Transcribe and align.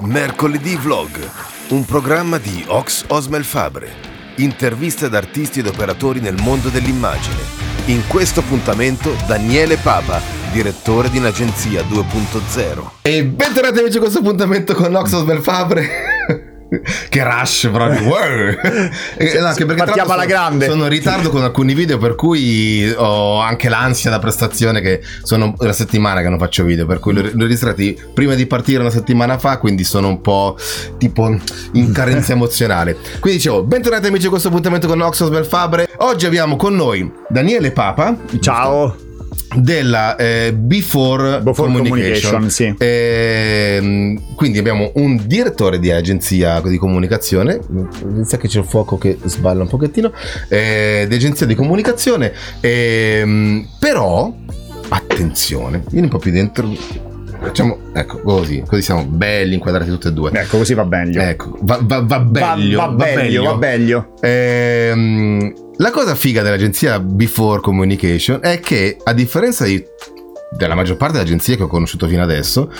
Mercoledì 0.00 0.76
Vlog, 0.76 1.30
un 1.68 1.84
programma 1.84 2.38
di 2.38 2.64
Ox 2.66 3.04
Osmel 3.08 3.44
Fabre. 3.44 4.12
Interviste 4.36 5.06
ad 5.06 5.14
artisti 5.14 5.60
ed 5.60 5.66
operatori 5.66 6.20
nel 6.20 6.36
mondo 6.40 6.68
dell'immagine. 6.68 7.40
In 7.86 8.06
questo 8.06 8.40
appuntamento 8.40 9.14
Daniele 9.26 9.76
Papa, 9.76 10.20
direttore 10.52 11.10
di 11.10 11.18
un'agenzia 11.18 11.82
2.0. 11.82 12.90
E 13.02 13.24
bentornati 13.24 13.78
amici 13.78 13.96
a 13.96 14.00
questo 14.00 14.18
appuntamento 14.18 14.74
con 14.74 14.94
Ox 14.94 15.12
Osmel 15.12 15.42
Fabre. 15.42 16.03
Che 17.08 17.22
rush 17.22 17.68
proprio 17.72 18.02
wow. 18.08 18.12
Eh, 19.16 19.38
no, 19.38 19.46
anche 19.46 19.64
perché 19.64 19.84
partiamo 19.84 20.12
alla 20.12 20.24
grande. 20.24 20.66
sono 20.66 20.84
in 20.84 20.88
ritardo 20.88 21.30
con 21.30 21.42
alcuni 21.42 21.74
video 21.74 21.98
per 21.98 22.14
cui 22.14 22.92
ho 22.96 23.38
anche 23.38 23.68
l'ansia 23.68 24.10
da 24.10 24.18
prestazione 24.18 24.80
che 24.80 25.00
sono 25.22 25.54
una 25.58 25.72
settimana 25.72 26.20
che 26.20 26.28
non 26.28 26.38
faccio 26.38 26.64
video 26.64 26.86
per 26.86 26.98
cui 26.98 27.12
li 27.12 27.20
ho 27.20 27.32
registrati 27.36 27.98
prima 28.12 28.34
di 28.34 28.46
partire 28.46 28.80
una 28.80 28.90
settimana 28.90 29.38
fa 29.38 29.58
quindi 29.58 29.84
sono 29.84 30.08
un 30.08 30.20
po' 30.20 30.56
tipo 30.98 31.34
in 31.72 31.92
carenza 31.92 32.32
emozionale. 32.34 32.96
Quindi 33.20 33.38
dicevo 33.38 33.62
bentornati 33.62 34.06
amici 34.08 34.26
a 34.26 34.30
questo 34.30 34.48
appuntamento 34.48 34.86
con 34.86 35.00
Oxos 35.00 35.28
Belfabre. 35.28 35.88
Oggi 35.98 36.26
abbiamo 36.26 36.56
con 36.56 36.74
noi 36.74 37.10
Daniele 37.28 37.70
Papa. 37.70 38.16
Ciao 38.40 39.03
della 39.56 40.16
eh, 40.16 40.52
Before, 40.54 41.40
Before 41.40 41.70
Communication, 41.70 42.32
Communication 42.32 42.50
sì. 42.50 42.74
eh, 42.78 44.18
quindi 44.34 44.58
abbiamo 44.58 44.92
un 44.94 45.20
direttore 45.26 45.78
di 45.78 45.90
agenzia 45.90 46.60
di 46.60 46.78
comunicazione 46.78 47.60
inizia 48.02 48.38
che 48.38 48.48
c'è 48.48 48.58
il 48.58 48.64
fuoco 48.64 48.98
che 48.98 49.18
sballa 49.24 49.62
un 49.62 49.68
pochettino 49.68 50.12
eh, 50.48 51.06
di 51.08 51.14
agenzia 51.14 51.46
di 51.46 51.54
comunicazione 51.54 52.32
ehm, 52.60 53.68
però 53.78 54.32
attenzione 54.88 55.82
vieni 55.90 56.06
un 56.06 56.12
po' 56.12 56.18
più 56.18 56.32
dentro 56.32 57.12
Facciamo, 57.44 57.76
ecco, 57.92 58.20
così, 58.20 58.62
così 58.66 58.80
siamo 58.80 59.04
belli 59.04 59.54
inquadrati 59.54 59.90
tutti 59.90 60.06
e 60.06 60.12
due. 60.12 60.30
Ecco, 60.32 60.56
così 60.56 60.72
va 60.72 60.84
meglio. 60.84 61.20
Ecco, 61.20 61.58
va, 61.60 61.78
va, 61.82 62.00
va 62.00 62.18
meglio. 62.20 62.78
Va, 62.78 62.86
va, 62.86 62.92
va 62.92 63.04
meglio, 63.14 63.42
va 63.42 63.56
meglio. 63.56 64.14
Ehm, 64.22 65.52
la 65.78 65.90
cosa 65.90 66.14
figa 66.14 66.42
dell'agenzia 66.42 67.00
Before 67.00 67.60
Communication 67.60 68.38
è 68.40 68.60
che, 68.60 68.96
a 69.02 69.12
differenza 69.12 69.64
di, 69.64 69.84
della 70.56 70.74
maggior 70.74 70.96
parte 70.96 71.14
delle 71.14 71.24
agenzie 71.24 71.56
che 71.56 71.64
ho 71.64 71.66
conosciuto 71.66 72.06
fino 72.06 72.22
adesso, 72.22 72.70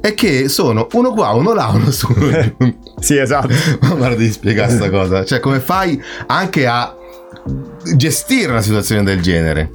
è 0.00 0.14
che 0.14 0.48
sono 0.48 0.88
uno 0.92 1.12
qua, 1.12 1.30
uno 1.30 1.52
là, 1.52 1.68
uno 1.68 1.90
su, 1.90 2.08
sì, 2.98 3.16
esatto. 3.18 3.54
Ma 3.82 3.94
guarda 3.94 4.16
di 4.16 4.32
spiegare 4.32 4.68
questa 4.68 4.90
cosa. 4.90 5.24
Cioè, 5.24 5.38
come 5.38 5.60
fai 5.60 6.02
anche 6.26 6.66
a 6.66 6.96
gestire 7.94 8.50
una 8.50 8.62
situazione 8.62 9.04
del 9.04 9.20
genere? 9.20 9.72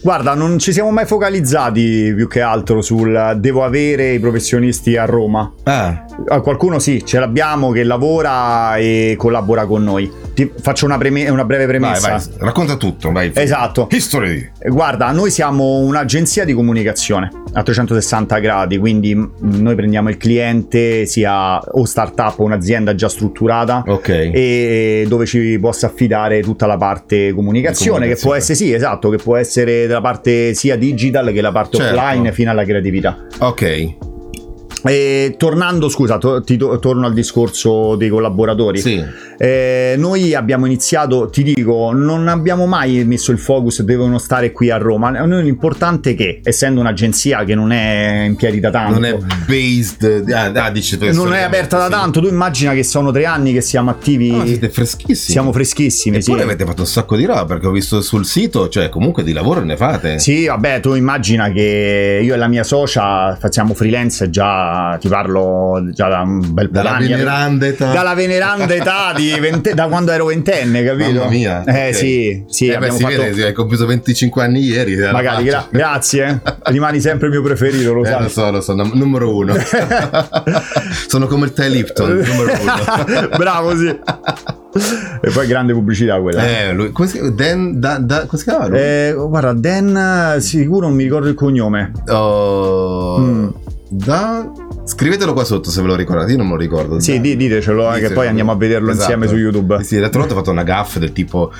Guarda, 0.00 0.34
non 0.34 0.58
ci 0.58 0.72
siamo 0.72 0.90
mai 0.92 1.04
focalizzati 1.04 2.12
più 2.14 2.28
che 2.28 2.40
altro 2.40 2.80
sul 2.80 3.36
devo 3.38 3.64
avere 3.64 4.12
i 4.12 4.20
professionisti 4.20 4.96
a 4.96 5.04
Roma. 5.04 5.52
Ah. 5.64 6.05
Qualcuno 6.24 6.78
sì, 6.78 7.04
ce 7.04 7.18
l'abbiamo 7.18 7.70
che 7.70 7.84
lavora 7.84 8.76
e 8.76 9.14
collabora 9.18 9.66
con 9.66 9.84
noi. 9.84 10.10
Ti 10.34 10.50
faccio 10.60 10.86
una, 10.86 10.98
preme- 10.98 11.28
una 11.28 11.44
breve 11.44 11.66
premessa. 11.66 12.08
Vai, 12.10 12.18
vai, 12.18 12.36
racconta 12.38 12.76
tutto, 12.76 13.12
vai. 13.12 13.30
Esatto. 13.34 13.88
History. 13.90 14.50
Guarda, 14.66 15.10
noi 15.12 15.30
siamo 15.30 15.78
un'agenzia 15.78 16.44
di 16.44 16.52
comunicazione 16.52 17.30
a 17.52 17.62
360 17.62 18.38
gradi, 18.38 18.78
quindi 18.78 19.14
noi 19.14 19.74
prendiamo 19.74 20.08
il 20.08 20.16
cliente 20.16 21.06
sia 21.06 21.58
o 21.58 21.84
startup 21.84 22.38
o 22.38 22.44
un'azienda 22.44 22.94
già 22.94 23.08
strutturata 23.08 23.82
okay. 23.86 24.30
e 24.30 25.04
dove 25.08 25.26
ci 25.26 25.58
possa 25.58 25.86
affidare 25.86 26.40
tutta 26.42 26.66
la 26.66 26.76
parte 26.76 27.32
comunicazione, 27.32 27.98
comunicazione, 27.98 28.08
che 28.08 28.20
può 28.20 28.34
essere 28.34 28.54
sì, 28.54 28.72
esatto, 28.72 29.08
che 29.08 29.16
può 29.16 29.36
essere 29.36 29.86
della 29.86 30.00
parte 30.00 30.54
sia 30.54 30.76
digital 30.76 31.32
che 31.32 31.40
la 31.40 31.52
parte 31.52 31.76
certo. 31.78 31.98
offline 31.98 32.32
fino 32.32 32.50
alla 32.50 32.64
creatività. 32.64 33.26
Ok. 33.38 34.14
E 34.82 35.34
tornando, 35.36 35.88
scusa, 35.88 36.18
to- 36.18 36.42
to- 36.42 36.78
torno 36.78 37.06
al 37.06 37.12
discorso 37.12 37.96
dei 37.96 38.08
collaboratori. 38.08 38.80
Sì. 38.80 39.02
Eh, 39.38 39.94
noi 39.98 40.34
abbiamo 40.34 40.66
iniziato, 40.66 41.28
ti 41.28 41.42
dico, 41.42 41.92
non 41.92 42.28
abbiamo 42.28 42.66
mai 42.66 43.04
messo 43.04 43.32
il 43.32 43.38
focus, 43.38 43.82
devono 43.82 44.18
stare 44.18 44.52
qui 44.52 44.70
a 44.70 44.76
Roma. 44.76 45.10
Noi 45.10 45.42
l'importante 45.42 46.10
è 46.10 46.14
che, 46.14 46.40
essendo 46.42 46.80
un'agenzia 46.80 47.44
che 47.44 47.54
non 47.54 47.72
è 47.72 48.24
in 48.26 48.36
piedi 48.36 48.60
da 48.60 48.70
tanto, 48.70 48.92
non 48.92 49.04
è 49.04 49.18
based, 49.46 50.30
ah, 50.30 50.52
ah, 50.64 50.70
dici, 50.70 50.98
non 51.12 51.32
è 51.32 51.42
aperta 51.42 51.78
da 51.78 51.88
tanto. 51.88 52.20
Tu 52.20 52.28
immagina 52.28 52.72
che 52.72 52.84
sono 52.84 53.10
tre 53.10 53.26
anni 53.26 53.52
che 53.52 53.60
siamo 53.60 53.90
attivi. 53.90 54.30
No, 54.30 54.46
siete 54.46 54.68
freschissimi. 54.68 55.16
Siamo 55.16 55.52
freschissimi. 55.52 56.16
Eppure 56.16 56.38
sì. 56.38 56.44
avete 56.44 56.64
fatto 56.64 56.82
un 56.82 56.86
sacco 56.86 57.16
di 57.16 57.24
roba 57.24 57.44
perché 57.44 57.66
ho 57.66 57.72
visto 57.72 58.00
sul 58.00 58.24
sito, 58.24 58.68
cioè 58.68 58.88
comunque 58.88 59.22
di 59.22 59.32
lavoro 59.32 59.62
ne 59.62 59.76
fate. 59.76 60.18
Sì, 60.18 60.46
vabbè, 60.46 60.80
tu 60.80 60.94
immagina 60.94 61.50
che 61.50 62.20
io 62.22 62.34
e 62.34 62.36
la 62.36 62.48
mia 62.48 62.62
socia 62.62 63.36
facciamo 63.38 63.74
freelance 63.74 64.30
già, 64.30 64.65
ti 65.00 65.08
parlo 65.08 65.88
già 65.92 66.08
da 66.08 66.20
un 66.20 66.52
bel 66.52 66.68
po' 66.68 66.74
Dalla 66.74 66.96
veneranda 66.98 67.66
età. 67.66 67.92
Dalla 67.92 68.14
veneranda 68.14 68.74
età 68.74 69.12
di 69.14 69.36
vente, 69.40 69.74
da 69.74 69.88
quando 69.88 70.12
ero 70.12 70.26
ventenne, 70.26 70.84
capito? 70.84 71.20
Mamma 71.20 71.30
mia. 71.30 71.64
Eh 71.64 71.70
okay. 71.70 71.94
sì, 71.94 72.44
sì. 72.48 72.68
Eh 72.68 72.78
beh, 72.78 72.90
si 72.90 73.02
fatto... 73.02 73.16
vede, 73.16 73.44
hai 73.46 73.52
compiuto 73.52 73.86
25 73.86 74.42
anni 74.42 74.60
ieri. 74.60 74.96
Magari, 74.96 75.44
gra- 75.44 75.66
grazie. 75.70 76.40
Rimani 76.64 77.00
sempre 77.00 77.26
il 77.26 77.32
mio 77.32 77.42
preferito, 77.42 77.92
lo 77.92 78.02
eh, 78.02 78.06
sai. 78.06 78.22
Lo 78.22 78.28
so, 78.28 78.50
lo 78.50 78.60
so, 78.60 78.74
numero 78.74 79.34
uno. 79.34 79.54
Sono 81.06 81.26
come 81.26 81.46
il 81.46 81.52
Ty 81.52 81.68
Lipton, 81.68 82.24
numero 82.26 82.52
uno. 82.60 83.28
Bravo, 83.36 83.76
sì. 83.76 83.88
e 85.20 85.30
poi 85.30 85.46
grande 85.46 85.72
pubblicità 85.72 86.20
quella. 86.20 86.46
Eh, 86.46 86.72
lui, 86.72 86.92
come 86.92 87.08
si? 87.08 87.20
Dan, 87.34 87.78
da, 87.78 87.98
da, 87.98 88.26
come 88.26 88.38
si 88.38 88.44
chiama? 88.44 88.68
Eh, 88.76 89.14
guarda, 89.16 89.52
Dan, 89.52 90.36
sicuro 90.40 90.86
non 90.86 90.96
mi 90.96 91.04
ricordo 91.04 91.28
il 91.28 91.34
cognome. 91.34 91.92
Oh, 92.08 93.18
mm. 93.18 93.48
Da... 93.90 94.65
Scrivetelo 94.86 95.32
qua 95.32 95.42
sotto 95.42 95.68
se 95.68 95.82
ve 95.82 95.88
lo 95.88 95.96
ricordate, 95.96 96.30
io 96.30 96.36
non 96.36 96.46
me 96.46 96.52
lo 96.52 96.60
ricordo. 96.60 97.00
Sì, 97.00 97.20
di, 97.20 97.36
ditecelo, 97.36 97.92
eh, 97.92 97.98
che 97.98 98.10
poi 98.10 98.28
andiamo 98.28 98.52
a 98.52 98.54
vederlo 98.54 98.92
esatto. 98.92 99.12
insieme 99.12 99.26
su 99.26 99.36
YouTube. 99.36 99.82
Sì, 99.82 99.98
l'altra 99.98 100.20
volta 100.20 100.34
ho 100.34 100.38
fatto 100.38 100.52
una 100.52 100.62
gaff 100.62 100.98
del 100.98 101.12
tipo, 101.12 101.52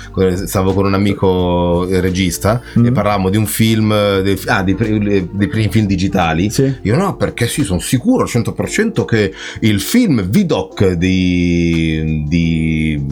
stavo 0.44 0.72
con 0.72 0.86
un 0.86 0.94
amico 0.94 1.88
eh, 1.88 2.00
regista 2.00 2.60
mm-hmm. 2.78 2.86
e 2.86 2.92
parlavamo 2.92 3.28
di 3.28 3.36
un 3.36 3.46
film, 3.46 3.88
dei, 4.20 4.40
ah, 4.46 4.62
dei, 4.62 4.76
dei, 4.76 5.48
primi 5.48 5.68
film 5.68 5.86
digitali. 5.86 6.50
Sì. 6.50 6.72
Io 6.82 6.96
no, 6.96 7.16
perché 7.16 7.48
sì, 7.48 7.64
sono 7.64 7.80
sicuro 7.80 8.22
al 8.22 8.28
100% 8.30 9.04
che 9.04 9.34
il 9.60 9.80
film 9.80 10.22
Vidoc 10.22 10.92
di, 10.92 12.24
di 12.28 13.06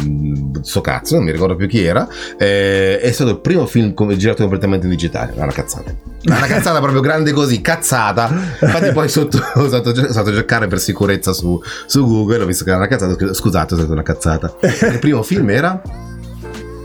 sto 0.62 0.80
cazzo, 0.80 1.16
non 1.16 1.24
mi 1.24 1.32
ricordo 1.32 1.56
più 1.56 1.66
chi 1.66 1.82
era, 1.82 2.06
eh, 2.38 3.00
è 3.00 3.10
stato 3.10 3.30
il 3.30 3.40
primo 3.40 3.66
film 3.66 3.94
girato 4.14 4.42
completamente 4.42 4.86
in 4.86 4.92
digitale. 4.92 5.32
Una 5.34 5.50
cazzata. 5.50 5.92
Una 6.26 6.46
cazzata 6.46 6.78
proprio 6.78 7.00
grande 7.00 7.32
così, 7.32 7.60
cazzata. 7.60 8.30
Infatti 8.60 8.92
poi 8.92 9.08
sotto 9.08 9.42
ho 9.56 9.66
stato 9.66 9.92
è 10.03 10.03
stato 10.10 10.30
a 10.30 10.32
cercare 10.32 10.66
per 10.66 10.80
sicurezza 10.80 11.32
su, 11.32 11.60
su 11.86 12.06
Google, 12.06 12.42
ho 12.42 12.46
visto 12.46 12.64
che 12.64 12.70
era 12.70 12.78
una 12.78 12.88
cazzata, 12.88 13.34
scusate, 13.34 13.74
è 13.74 13.78
stata 13.78 13.92
una 13.92 14.02
cazzata. 14.02 14.56
Il 14.60 14.98
primo 15.00 15.22
film 15.22 15.50
era 15.50 15.80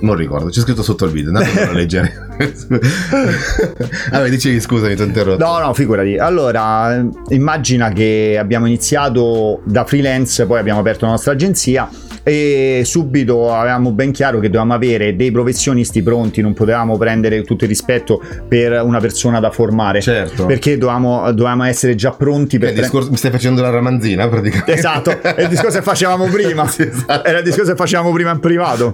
non 0.01 0.15
ricordo, 0.15 0.49
c'è 0.49 0.61
scritto 0.61 0.83
sotto 0.83 1.05
il 1.05 1.11
video, 1.11 1.29
andate 1.35 1.67
a 1.67 1.71
leggere. 1.73 2.28
Vabbè, 4.11 4.29
dicevi 4.29 4.59
scusami, 4.59 4.95
ti 4.95 5.01
ho 5.01 5.05
interrotto. 5.05 5.43
No, 5.43 5.59
no, 5.59 5.73
figurati. 5.73 6.17
Allora, 6.17 7.05
immagina 7.29 7.91
che 7.91 8.37
abbiamo 8.39 8.65
iniziato 8.65 9.61
da 9.65 9.83
freelance, 9.83 10.45
poi 10.45 10.59
abbiamo 10.59 10.79
aperto 10.79 11.05
la 11.05 11.11
nostra 11.11 11.33
agenzia 11.33 11.89
e 12.23 12.83
subito 12.85 13.53
avevamo 13.53 13.91
ben 13.91 14.11
chiaro 14.11 14.39
che 14.39 14.47
dovevamo 14.47 14.73
avere 14.73 15.15
dei 15.15 15.31
professionisti 15.31 16.03
pronti, 16.03 16.41
non 16.41 16.53
potevamo 16.53 16.97
prendere 16.97 17.43
tutto 17.43 17.63
il 17.63 17.69
rispetto 17.69 18.21
per 18.47 18.81
una 18.83 18.99
persona 18.99 19.39
da 19.39 19.49
formare. 19.49 20.01
Certo. 20.01 20.45
Perché 20.45 20.77
dovevamo, 20.77 21.31
dovevamo 21.31 21.63
essere 21.63 21.95
già 21.95 22.11
pronti 22.11 22.57
per... 22.57 22.73
Pre- 22.73 22.81
discorso, 22.81 23.09
mi 23.09 23.17
stai 23.17 23.31
facendo 23.31 23.61
la 23.61 23.69
ramanzina 23.69 24.27
praticamente. 24.27 24.73
Esatto, 24.73 25.21
è 25.21 25.41
il 25.41 25.47
discorso 25.47 25.77
che 25.79 25.83
facevamo 25.83 26.25
prima. 26.31 26.67
sì, 26.67 26.83
esatto. 26.83 27.27
Era 27.27 27.39
il 27.39 27.43
discorso 27.43 27.71
che 27.71 27.77
facevamo 27.77 28.11
prima 28.11 28.31
in 28.31 28.39
privato. 28.39 28.93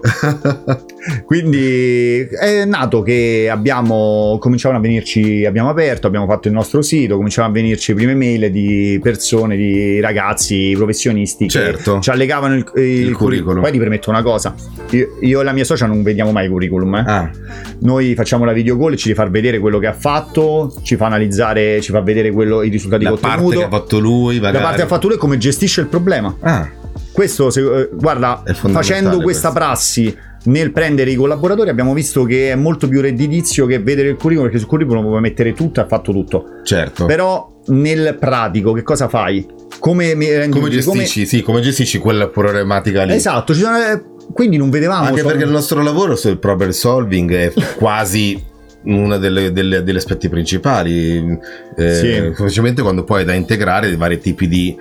Quindi 1.26 2.28
è 2.40 2.66
nato 2.66 3.02
che 3.02 3.35
abbiamo 3.50 4.38
cominciato 4.40 4.76
a 4.76 4.80
venirci, 4.80 5.46
abbiamo 5.46 5.70
aperto, 5.70 6.08
abbiamo 6.08 6.26
fatto 6.26 6.48
il 6.48 6.54
nostro 6.54 6.82
sito, 6.82 7.16
cominciavano 7.16 7.54
a 7.54 7.56
venirci 7.56 7.94
prime 7.94 8.16
mail 8.16 8.52
di 8.52 9.00
persone, 9.02 9.56
di 9.56 10.00
ragazzi, 10.00 10.74
professionisti 10.76 11.48
certo. 11.50 11.96
che 11.96 12.02
ci 12.02 12.10
allegavano 12.10 12.56
il, 12.56 12.66
il, 12.76 12.84
il 13.08 13.16
curriculum. 13.16 13.62
Poi 13.62 13.72
ti 13.72 13.78
permetto 13.78 14.10
una 14.10 14.22
cosa, 14.22 14.54
io, 14.90 15.18
io, 15.22 15.42
e 15.42 15.44
la 15.44 15.52
mia 15.52 15.64
socia 15.64 15.86
non 15.86 16.04
vediamo 16.04 16.32
mai 16.32 16.46
i 16.46 16.50
curriculum. 16.50 16.96
Eh. 16.96 17.04
Ah. 17.06 17.32
Noi 17.80 18.16
facciamo 18.16 18.46
la 18.46 18.54
video 18.54 18.78
call, 18.78 18.96
ci 18.96 19.14
fa 19.14 19.28
vedere 19.30 19.60
quello 19.60 19.80
che 19.80 19.88
ha 19.88 19.94
fatto, 19.94 20.74
ci 20.84 20.96
fa 20.96 21.08
analizzare, 21.08 21.82
ci 21.82 21.92
fa 21.92 22.02
vedere 22.02 22.32
quello, 22.32 22.64
i 22.64 22.70
risultati 22.70 23.04
la 23.04 23.12
ottenuti. 23.12 23.36
La 23.36 23.42
parte 23.42 23.58
che 23.58 23.64
ha 23.64 23.70
fatto 23.70 24.00
lui, 24.00 24.36
magari. 24.36 24.56
La 24.56 24.62
parte 24.62 24.78
che 24.78 24.84
ha 24.84 24.88
fatto 24.88 25.08
lui 25.08 25.16
e 25.16 25.20
come 25.20 25.38
gestisce 25.38 25.82
il 25.82 25.88
problema. 25.88 26.36
Ah. 26.42 26.70
Questo, 27.12 27.50
se, 27.50 27.62
eh, 27.62 27.90
guarda, 27.94 28.44
facendo 28.46 29.22
questa 29.22 29.52
questo. 29.52 29.52
prassi 29.52 30.18
nel 30.46 30.72
prendere 30.72 31.12
i 31.12 31.16
collaboratori 31.16 31.70
abbiamo 31.70 31.94
visto 31.94 32.24
che 32.24 32.52
è 32.52 32.56
molto 32.56 32.88
più 32.88 33.02
redditizio 33.02 33.66
che 33.66 33.80
vedere 33.80 34.10
il 34.10 34.16
curriculum 34.16 34.46
perché 34.46 34.60
sul 34.60 34.68
curriculum 34.68 35.06
puoi 35.06 35.22
mettere 35.22 35.54
tutto 35.54 35.82
ha 35.82 35.88
fatto 35.88 36.12
tutto. 36.12 36.46
Certo. 36.64 37.06
Però 37.06 37.62
nel 37.68 38.18
pratico 38.20 38.74
che 38.74 38.84
cosa 38.84 39.08
fai? 39.08 39.64
come, 39.80 40.16
come 40.50 40.70
gestisci 40.70 41.20
come... 41.20 41.26
sì 41.26 41.42
come 41.42 41.62
gestisci 41.62 42.00
quella 42.00 42.28
problematica 42.28 43.04
lì? 43.04 43.14
Esatto 43.14 43.54
sono... 43.54 43.78
Eh, 43.78 44.04
quindi 44.34 44.58
non 44.58 44.70
vedevamo 44.70 45.06
anche 45.06 45.20
solo... 45.20 45.30
perché 45.30 45.46
il 45.46 45.52
nostro 45.52 45.84
lavoro 45.84 46.16
sul 46.16 46.40
problem 46.40 46.72
solving 46.72 47.32
è 47.34 47.54
quasi 47.78 48.54
uno 48.86 49.18
degli 49.18 49.96
aspetti 49.96 50.30
principali. 50.30 51.40
Eh, 51.76 51.94
sì. 51.94 52.32
specialmente 52.36 52.82
quando 52.82 53.04
poi 53.04 53.20
hai 53.20 53.26
da 53.26 53.34
integrare 53.34 53.96
vari 53.96 54.20
tipi 54.20 54.48
di 54.48 54.76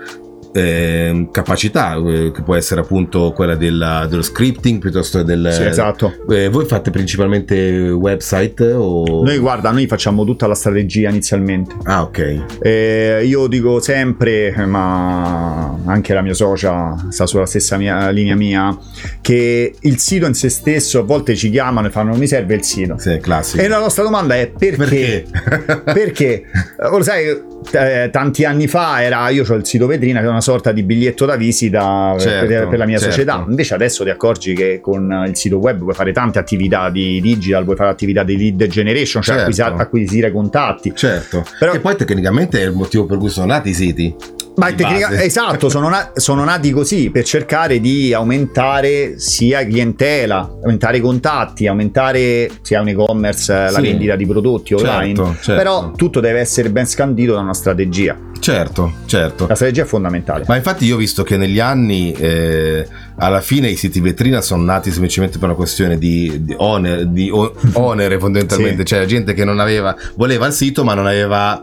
eh, 0.56 1.28
capacità, 1.32 1.96
eh, 1.96 2.30
che 2.32 2.42
può 2.42 2.54
essere 2.54 2.80
appunto 2.80 3.32
quella 3.32 3.56
della- 3.56 4.06
dello 4.08 4.22
scripting 4.22 4.78
piuttosto 4.78 5.18
che 5.18 5.24
del... 5.24 5.48
Sì, 5.52 5.64
esatto. 5.64 6.12
Eh, 6.30 6.48
voi 6.48 6.64
fate 6.64 6.90
principalmente 6.90 7.90
website 7.90 8.72
o... 8.72 9.24
Noi 9.24 9.38
guarda, 9.38 9.72
noi 9.72 9.88
facciamo 9.88 10.24
tutta 10.24 10.46
la 10.46 10.54
strategia 10.54 11.08
inizialmente. 11.10 11.74
Ah, 11.82 12.02
ok. 12.02 12.44
Eh, 12.60 13.22
io 13.26 13.48
dico 13.48 13.80
sempre, 13.80 14.54
ma 14.66 15.76
anche 15.86 16.14
la 16.14 16.22
mia 16.22 16.34
socia 16.34 16.94
sta 17.10 17.26
sulla 17.26 17.46
stessa 17.46 17.76
mia- 17.76 18.10
linea 18.10 18.36
mia, 18.36 18.76
che 19.20 19.74
il 19.80 19.98
sito 19.98 20.26
in 20.26 20.34
se 20.34 20.48
stesso 20.50 21.00
a 21.00 21.02
volte 21.02 21.34
ci 21.34 21.50
chiamano 21.50 21.88
e 21.88 21.90
fanno 21.90 22.10
non 22.10 22.18
mi 22.20 22.28
serve 22.28 22.54
il 22.54 22.62
sito. 22.62 22.96
Sì, 22.98 23.18
classico. 23.18 23.60
E 23.60 23.66
la 23.66 23.78
nostra 23.78 24.04
domanda 24.04 24.36
è 24.36 24.46
perché? 24.48 24.76
Perché? 24.76 25.82
Perché? 26.04 26.44
Lo 26.90 27.02
sai, 27.02 27.26
eh, 27.72 28.08
tanti 28.12 28.44
anni 28.44 28.66
fa 28.66 29.02
era 29.02 29.28
io 29.30 29.44
ho 29.48 29.54
il 29.54 29.64
sito 29.66 29.86
vetrina 29.86 30.20
che 30.20 30.26
è 30.26 30.28
una 30.28 30.40
sorta 30.44 30.70
di 30.72 30.82
biglietto 30.82 31.24
da 31.26 31.36
visita 31.36 32.12
per- 32.12 32.20
Certo, 32.20 32.46
per, 32.46 32.68
per 32.68 32.78
la 32.78 32.86
mia 32.86 32.98
certo. 32.98 33.12
società. 33.12 33.44
Invece 33.48 33.74
adesso 33.74 34.04
ti 34.04 34.10
accorgi 34.10 34.54
che 34.54 34.78
con 34.80 35.24
il 35.26 35.36
sito 35.36 35.56
web 35.58 35.78
puoi 35.78 35.94
fare 35.94 36.12
tante 36.12 36.38
attività 36.38 36.90
di 36.90 37.20
digital, 37.20 37.64
puoi 37.64 37.76
fare 37.76 37.90
attività 37.90 38.22
di 38.22 38.36
lead 38.36 38.66
generation, 38.68 39.22
cioè 39.22 39.34
Certo. 39.36 39.40
acquisa- 39.50 39.74
acquisire 39.82 40.30
contatti. 40.30 40.92
Certo, 40.94 41.44
Però- 41.58 41.72
che 41.72 41.80
poi 41.80 41.96
tecnicamente 41.96 42.60
è 42.60 42.64
il 42.64 42.72
motivo 42.72 43.06
per 43.06 43.18
cui 43.18 43.28
sono 43.30 43.46
nati 43.46 43.70
i 43.70 43.74
siti. 43.74 44.14
Ma 44.56 44.72
tecnica- 44.72 45.20
esatto, 45.22 45.68
sono, 45.68 45.88
na- 45.88 46.12
sono 46.14 46.44
nati 46.44 46.70
così 46.70 47.10
per 47.10 47.24
cercare 47.24 47.80
di 47.80 48.12
aumentare 48.14 49.18
sia 49.18 49.64
clientela, 49.66 50.48
aumentare 50.62 50.98
i 50.98 51.00
contatti, 51.00 51.66
aumentare 51.66 52.48
sia 52.62 52.80
un 52.80 52.88
e-commerce, 52.88 53.52
eh, 53.52 53.70
la 53.70 53.78
Sì. 53.78 53.80
vendita 53.80 54.14
di 54.14 54.26
prodotti 54.26 54.74
online. 54.74 55.14
Certo, 55.16 55.34
certo. 55.40 55.54
Però 55.54 55.90
tutto 55.96 56.20
deve 56.20 56.38
essere 56.38 56.70
ben 56.70 56.86
scandito 56.86 57.32
da 57.34 57.40
una 57.40 57.54
strategia. 57.54 58.16
Certo, 58.38 58.92
certo. 59.06 59.46
La 59.48 59.54
strategia 59.56 59.82
è 59.82 59.86
fondamentale. 59.86 60.44
Ma 60.46 60.54
infatti 60.56 60.84
io 60.84 60.94
ho 60.94 60.98
visto 60.98 61.22
che 61.24 61.36
negli 61.36 61.58
anni 61.58 62.12
eh, 62.12 62.86
alla 63.16 63.40
fine 63.40 63.68
i 63.70 63.76
siti 63.76 64.00
vetrina 64.00 64.40
sono 64.40 64.62
nati 64.62 64.90
semplicemente 64.92 65.38
per 65.38 65.48
una 65.48 65.56
questione 65.56 65.98
di, 65.98 66.44
di 66.44 66.54
oner- 66.58 67.04
di 67.06 67.28
onere 67.74 68.18
fondamentalmente, 68.20 68.78
Sì. 68.78 68.84
cioè 68.94 69.04
gente 69.06 69.34
che 69.34 69.44
non 69.44 69.58
aveva, 69.58 69.96
voleva 70.14 70.46
il 70.46 70.52
sito 70.52 70.84
ma 70.84 70.94
non 70.94 71.06
aveva... 71.06 71.60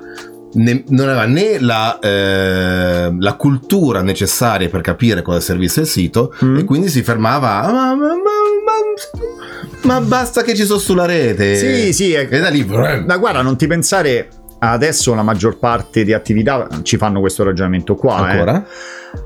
né- 0.53 0.83
non 0.89 1.07
aveva 1.07 1.25
né 1.25 1.59
la, 1.59 1.97
eh, 1.99 3.15
la 3.17 3.33
cultura 3.35 4.01
necessaria 4.01 4.69
per 4.69 4.81
capire 4.81 5.21
cosa 5.21 5.39
servisse 5.39 5.81
il 5.81 5.87
sito 5.87 6.33
Mm. 6.43 6.57
e 6.59 6.63
quindi 6.63 6.89
si 6.89 7.03
fermava 7.03 7.61
"Ah, 7.61 7.71
ma, 7.71 7.95
ma- 7.95 8.07
ma- 8.15 9.99
ma- 9.99 10.01
basta 10.01 10.41
che 10.43 10.55
ci 10.55 10.65
sono 10.65 10.79
sulla 10.79 11.05
rete 11.05 11.55
Sì, 11.55 11.93
sì, 11.93 12.13
è- 12.13 12.27
e 12.29 12.39
da 12.39 12.49
lì 12.49 12.63
Ma 12.65 13.17
guarda, 13.17 13.41
non 13.41 13.57
ti 13.57 13.67
pensare. 13.67 14.27
Adesso 14.63 15.15
la 15.15 15.23
maggior 15.23 15.57
parte 15.57 16.03
di 16.03 16.13
attività 16.13 16.67
ci 16.83 16.97
fanno 16.97 17.19
questo 17.19 17.43
ragionamento 17.43 17.95
qua. 17.95 18.27
eh. 18.27 18.31
ancora 18.31 18.63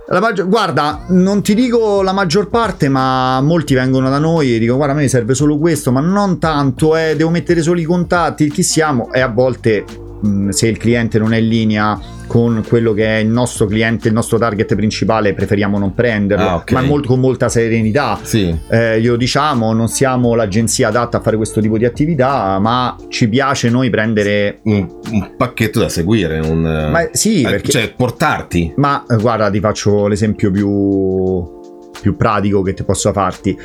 La 0.08 0.20
maggior- 0.22 0.48
guarda, 0.48 1.02
non 1.10 1.42
ti 1.44 1.54
dico 1.54 2.02
la 2.02 2.14
maggior 2.14 2.48
parte, 2.50 2.88
ma 2.88 3.42
molti 3.42 3.74
vengono 3.74 4.10
da 4.10 4.18
noi 4.18 4.56
e 4.56 4.60
dicono: 4.60 4.78
Guarda, 4.78 4.94
a 4.96 4.98
me 4.98 5.08
serve 5.10 5.34
solo 5.36 5.58
questo, 5.58 5.92
ma 5.92 6.00
non 6.00 6.40
tanto, 6.40 6.96
eh, 6.96 7.16
devo 7.18 7.30
mettere 7.32 7.62
solo 7.62 7.80
i 7.82 7.84
contatti, 7.84 8.50
chi 8.50 8.64
siamo? 8.64 9.12
E 9.12 9.20
a 9.20 9.28
volte, 9.28 9.84
mh, 10.22 10.50
se 10.50 10.68
il 10.68 10.78
cliente 10.78 11.20
non 11.20 11.34
è 11.34 11.38
in 11.38 11.48
linea 11.48 12.00
con 12.28 12.64
quello 12.68 12.94
che 12.94 13.06
è 13.06 13.20
il 13.20 13.28
nostro 13.28 13.68
cliente, 13.68 14.08
il 14.08 14.14
nostro 14.14 14.38
target 14.40 14.74
principale, 14.76 15.34
preferiamo 15.34 15.78
non 15.78 15.94
prenderlo, 15.94 16.46
Ah, 16.48 16.56
ok. 16.56 16.72
ma 16.72 16.82
molto- 16.82 17.08
con 17.10 17.20
molta 17.20 17.50
serenità. 17.50 18.18
sì 18.24 18.54
Eh, 18.70 19.00
glielo 19.00 19.16
diciamo, 19.16 19.74
non 19.74 19.88
siamo 19.88 20.34
l'agenzia 20.34 20.88
adatta 20.88 21.18
a 21.18 21.22
fare 21.22 21.36
questo 21.38 21.62
tipo 21.62 21.78
di 21.78 21.86
attività, 21.86 22.58
ma 22.60 22.96
ci 23.10 23.30
piace 23.30 23.70
noi 23.70 23.90
prendere. 23.92 24.60
un, 24.64 24.88
un 25.12 25.34
pacchetto 25.38 25.80
da 25.80 25.90
seguire 25.90 26.40
un, 26.40 26.62
Ma 26.62 27.08
sì, 27.12 27.42
eh, 27.42 27.50
perché. 27.52 27.72
cioè 27.72 27.94
portarti 27.96 28.74
Ma 28.78 29.06
eh, 29.08 29.18
guarda, 29.18 29.50
ti 29.52 29.60
faccio 29.60 30.08
l'esempio 30.08 30.50
più, 30.50 31.44
più 32.02 32.16
pratico 32.16 32.62
che 32.64 32.74
ti 32.74 32.84
posso 32.84 33.12
farti. 33.14 33.56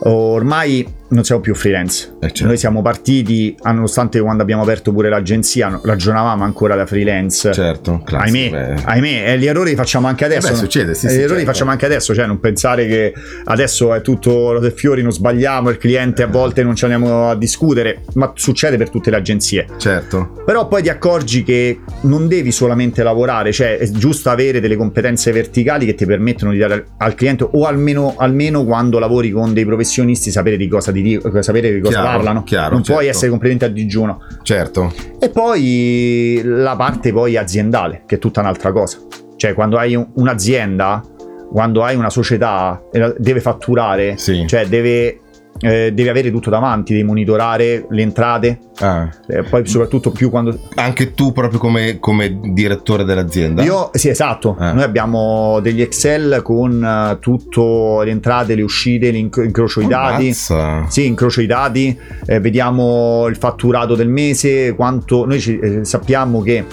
Ormai 0.00 0.86
non 1.14 1.24
siamo 1.24 1.40
più 1.40 1.54
freelance. 1.54 2.16
Eh, 2.20 2.26
certo. 2.26 2.46
Noi 2.46 2.56
siamo 2.58 2.82
partiti, 2.82 3.54
ah, 3.62 3.72
nonostante 3.72 4.20
quando 4.20 4.42
abbiamo 4.42 4.62
aperto 4.62 4.92
pure 4.92 5.08
l'agenzia, 5.08 5.80
ragionavamo 5.82 6.42
ancora 6.44 6.74
da 6.74 6.84
freelance. 6.86 7.52
certo 7.52 8.02
classico, 8.04 8.54
Ahimè, 8.56 8.74
ahimè, 8.84 9.30
e 9.32 9.38
gli 9.38 9.46
errori 9.46 9.70
li 9.70 9.76
facciamo 9.76 10.06
anche 10.08 10.24
adesso. 10.24 10.48
Eh 10.48 10.50
beh, 10.50 10.56
succede, 10.56 10.94
sì, 10.94 11.06
E 11.06 11.08
sì, 11.10 11.14
gli 11.16 11.18
errori 11.20 11.30
li 11.34 11.36
certo. 11.38 11.52
facciamo 11.52 11.70
anche 11.70 11.86
adesso, 11.86 12.14
cioè 12.14 12.26
non 12.26 12.40
pensare 12.40 12.86
che 12.86 13.14
adesso 13.44 13.94
è 13.94 14.00
tutto 14.02 14.52
rose 14.52 14.66
e 14.68 14.70
fiori, 14.72 15.02
non 15.02 15.12
sbagliamo, 15.12 15.70
il 15.70 15.78
cliente 15.78 16.22
a 16.22 16.26
volte 16.26 16.62
non 16.62 16.74
ci 16.74 16.84
andiamo 16.84 17.28
a 17.30 17.36
discutere, 17.36 18.02
ma 18.14 18.32
succede 18.34 18.76
per 18.76 18.90
tutte 18.90 19.10
le 19.10 19.16
agenzie. 19.16 19.66
certo 19.78 20.42
Però 20.44 20.66
poi 20.68 20.82
ti 20.82 20.88
accorgi 20.88 21.42
che 21.44 21.80
non 22.02 22.26
devi 22.28 22.50
solamente 22.52 23.02
lavorare, 23.02 23.52
cioè 23.52 23.78
è 23.78 23.88
giusto 23.90 24.30
avere 24.30 24.60
delle 24.60 24.76
competenze 24.76 25.30
verticali 25.32 25.86
che 25.86 25.94
ti 25.94 26.04
permettono 26.06 26.50
di 26.52 26.58
dare 26.58 26.74
al- 26.74 26.84
al 26.98 27.14
cliente 27.14 27.46
o 27.50 27.64
almeno, 27.66 28.14
almeno 28.18 28.64
quando 28.64 28.98
lavori 28.98 29.30
con 29.30 29.52
dei 29.54 29.64
professionisti 29.64 30.30
sapere 30.30 30.56
di 30.56 30.66
cosa, 30.68 30.90
ti 30.92 31.02
di- 31.04 31.42
sapere 31.42 31.72
di 31.72 31.80
cosa 31.80 32.00
Chiaro, 32.00 32.16
parlano. 32.16 32.42
chiaro, 32.44 32.72
non 32.74 32.82
puoi 32.82 32.96
certo. 32.96 33.10
essere 33.10 33.30
completamente 33.30 33.64
a 33.66 33.68
digiuno. 33.68 34.20
certo 34.42 34.92
E 35.20 35.28
poi 35.28 36.40
la 36.44 36.74
parte 36.76 37.12
poi 37.12 37.36
aziendale, 37.36 38.02
che 38.06 38.16
è 38.16 38.18
tutta 38.18 38.40
un'altra 38.40 38.72
cosa. 38.72 38.98
Cioè 39.36 39.52
quando 39.54 39.76
hai 39.78 39.94
un- 39.94 40.08
un'azienda, 40.14 41.02
quando 41.50 41.82
hai 41.84 41.94
una 41.96 42.10
società, 42.10 42.82
eh, 42.92 43.14
deve 43.18 43.40
fatturare, 43.40 44.16
Sì. 44.16 44.44
cioè 44.46 44.66
deve, 44.66 45.20
eh, 45.60 45.92
deve 45.92 46.10
avere 46.10 46.30
tutto 46.30 46.50
davanti, 46.50 46.92
devi 46.92 47.04
monitorare 47.04 47.86
le 47.88 48.02
entrate, 48.02 48.58
Ah. 48.80 49.08
eh, 49.28 49.44
poi 49.44 49.64
soprattutto 49.66 50.10
più 50.10 50.28
quando 50.30 50.58
anche 50.74 51.14
tu 51.14 51.30
proprio 51.32 51.60
come, 51.60 51.98
come 52.00 52.40
direttore 52.52 53.04
dell'azienda 53.04 53.62
Io, 53.62 53.90
sì, 53.92 54.08
esatto. 54.08 54.56
Eh. 54.60 54.72
Noi 54.72 54.82
abbiamo 54.82 55.60
degli 55.60 55.80
Excel 55.80 56.40
con 56.42 56.82
eh, 56.84 57.18
tutto 57.20 58.02
le 58.02 58.10
entrate, 58.10 58.54
le 58.56 58.62
uscite, 58.62 59.10
l'inc- 59.10 59.42
incrocio 59.44 59.80
i 59.80 59.86
dati. 59.86 60.32
Sì, 60.34 61.06
incrocio 61.06 61.40
i 61.40 61.46
dati, 61.46 61.96
eh, 62.26 62.40
vediamo 62.40 63.26
il 63.28 63.36
fatturato 63.36 63.94
del 63.94 64.08
mese, 64.08 64.74
quanto 64.74 65.24
noi 65.24 65.40
ci- 65.40 65.58
eh, 65.58 65.84
sappiamo 65.84 66.40
che 66.42 66.64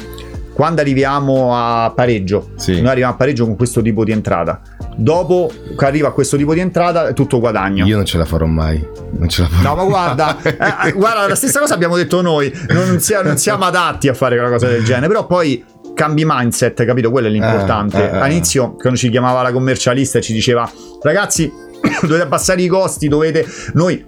quando 0.54 0.82
arriviamo 0.82 1.56
a 1.56 1.92
pareggio, 1.96 2.50
Sì. 2.56 2.80
noi 2.82 2.90
arriviamo 2.90 3.14
a 3.14 3.16
pareggio 3.16 3.46
con 3.46 3.56
questo 3.56 3.82
tipo 3.82 4.04
di 4.04 4.12
entrata. 4.12 4.62
Dopo 4.96 5.52
che 5.78 5.86
arriva 5.86 6.10
a 6.10 6.12
questo 6.12 6.36
tipo 6.38 6.54
di 6.54 6.60
entrata 6.60 7.08
è 7.08 7.14
tutto 7.14 7.40
guadagno. 7.40 7.86
io 7.86 7.96
non 7.96 8.06
ce 8.06 8.18
la 8.18 8.26
farò 8.26 8.46
mai 8.46 8.86
non 9.18 9.30
ce 9.30 9.42
la 9.44 9.48
farò 9.48 9.70
No, 9.70 9.76
ma 9.76 9.84
guarda, 9.86 10.38
eh, 10.44 10.90
eh, 10.90 10.92
guarda, 10.94 11.28
la 11.28 11.36
stessa 11.36 11.60
cosa 11.60 11.74
abbiamo 11.74 11.96
detto 11.96 12.22
noi. 12.22 12.52
Non, 12.70 13.00
sia- 13.00 13.22
non 13.22 13.38
siamo 13.38 13.66
adatti 13.66 14.08
a 14.08 14.14
fare 14.14 14.38
una 14.38 14.50
cosa 14.50 14.68
del 14.68 14.84
genere. 14.84 15.08
Però 15.08 15.26
poi 15.28 15.64
cambi 15.94 16.24
mindset, 16.26 16.84
capito? 16.86 17.12
Quello 17.12 17.28
è 17.28 17.30
l'importante. 17.30 18.12
Eh, 18.12 18.16
eh. 18.16 18.20
All'inizio, 18.20 18.74
quando 18.76 18.98
ci 18.98 19.10
chiamava 19.10 19.42
la 19.42 19.52
commercialista 19.52 20.18
e 20.20 20.22
ci 20.22 20.34
diceva, 20.34 20.70
ragazzi, 21.02 21.52
dovete 22.02 22.22
abbassare 22.24 22.62
i 22.62 22.68
costi, 22.68 23.08
dovete. 23.08 23.46
Noi. 23.74 24.06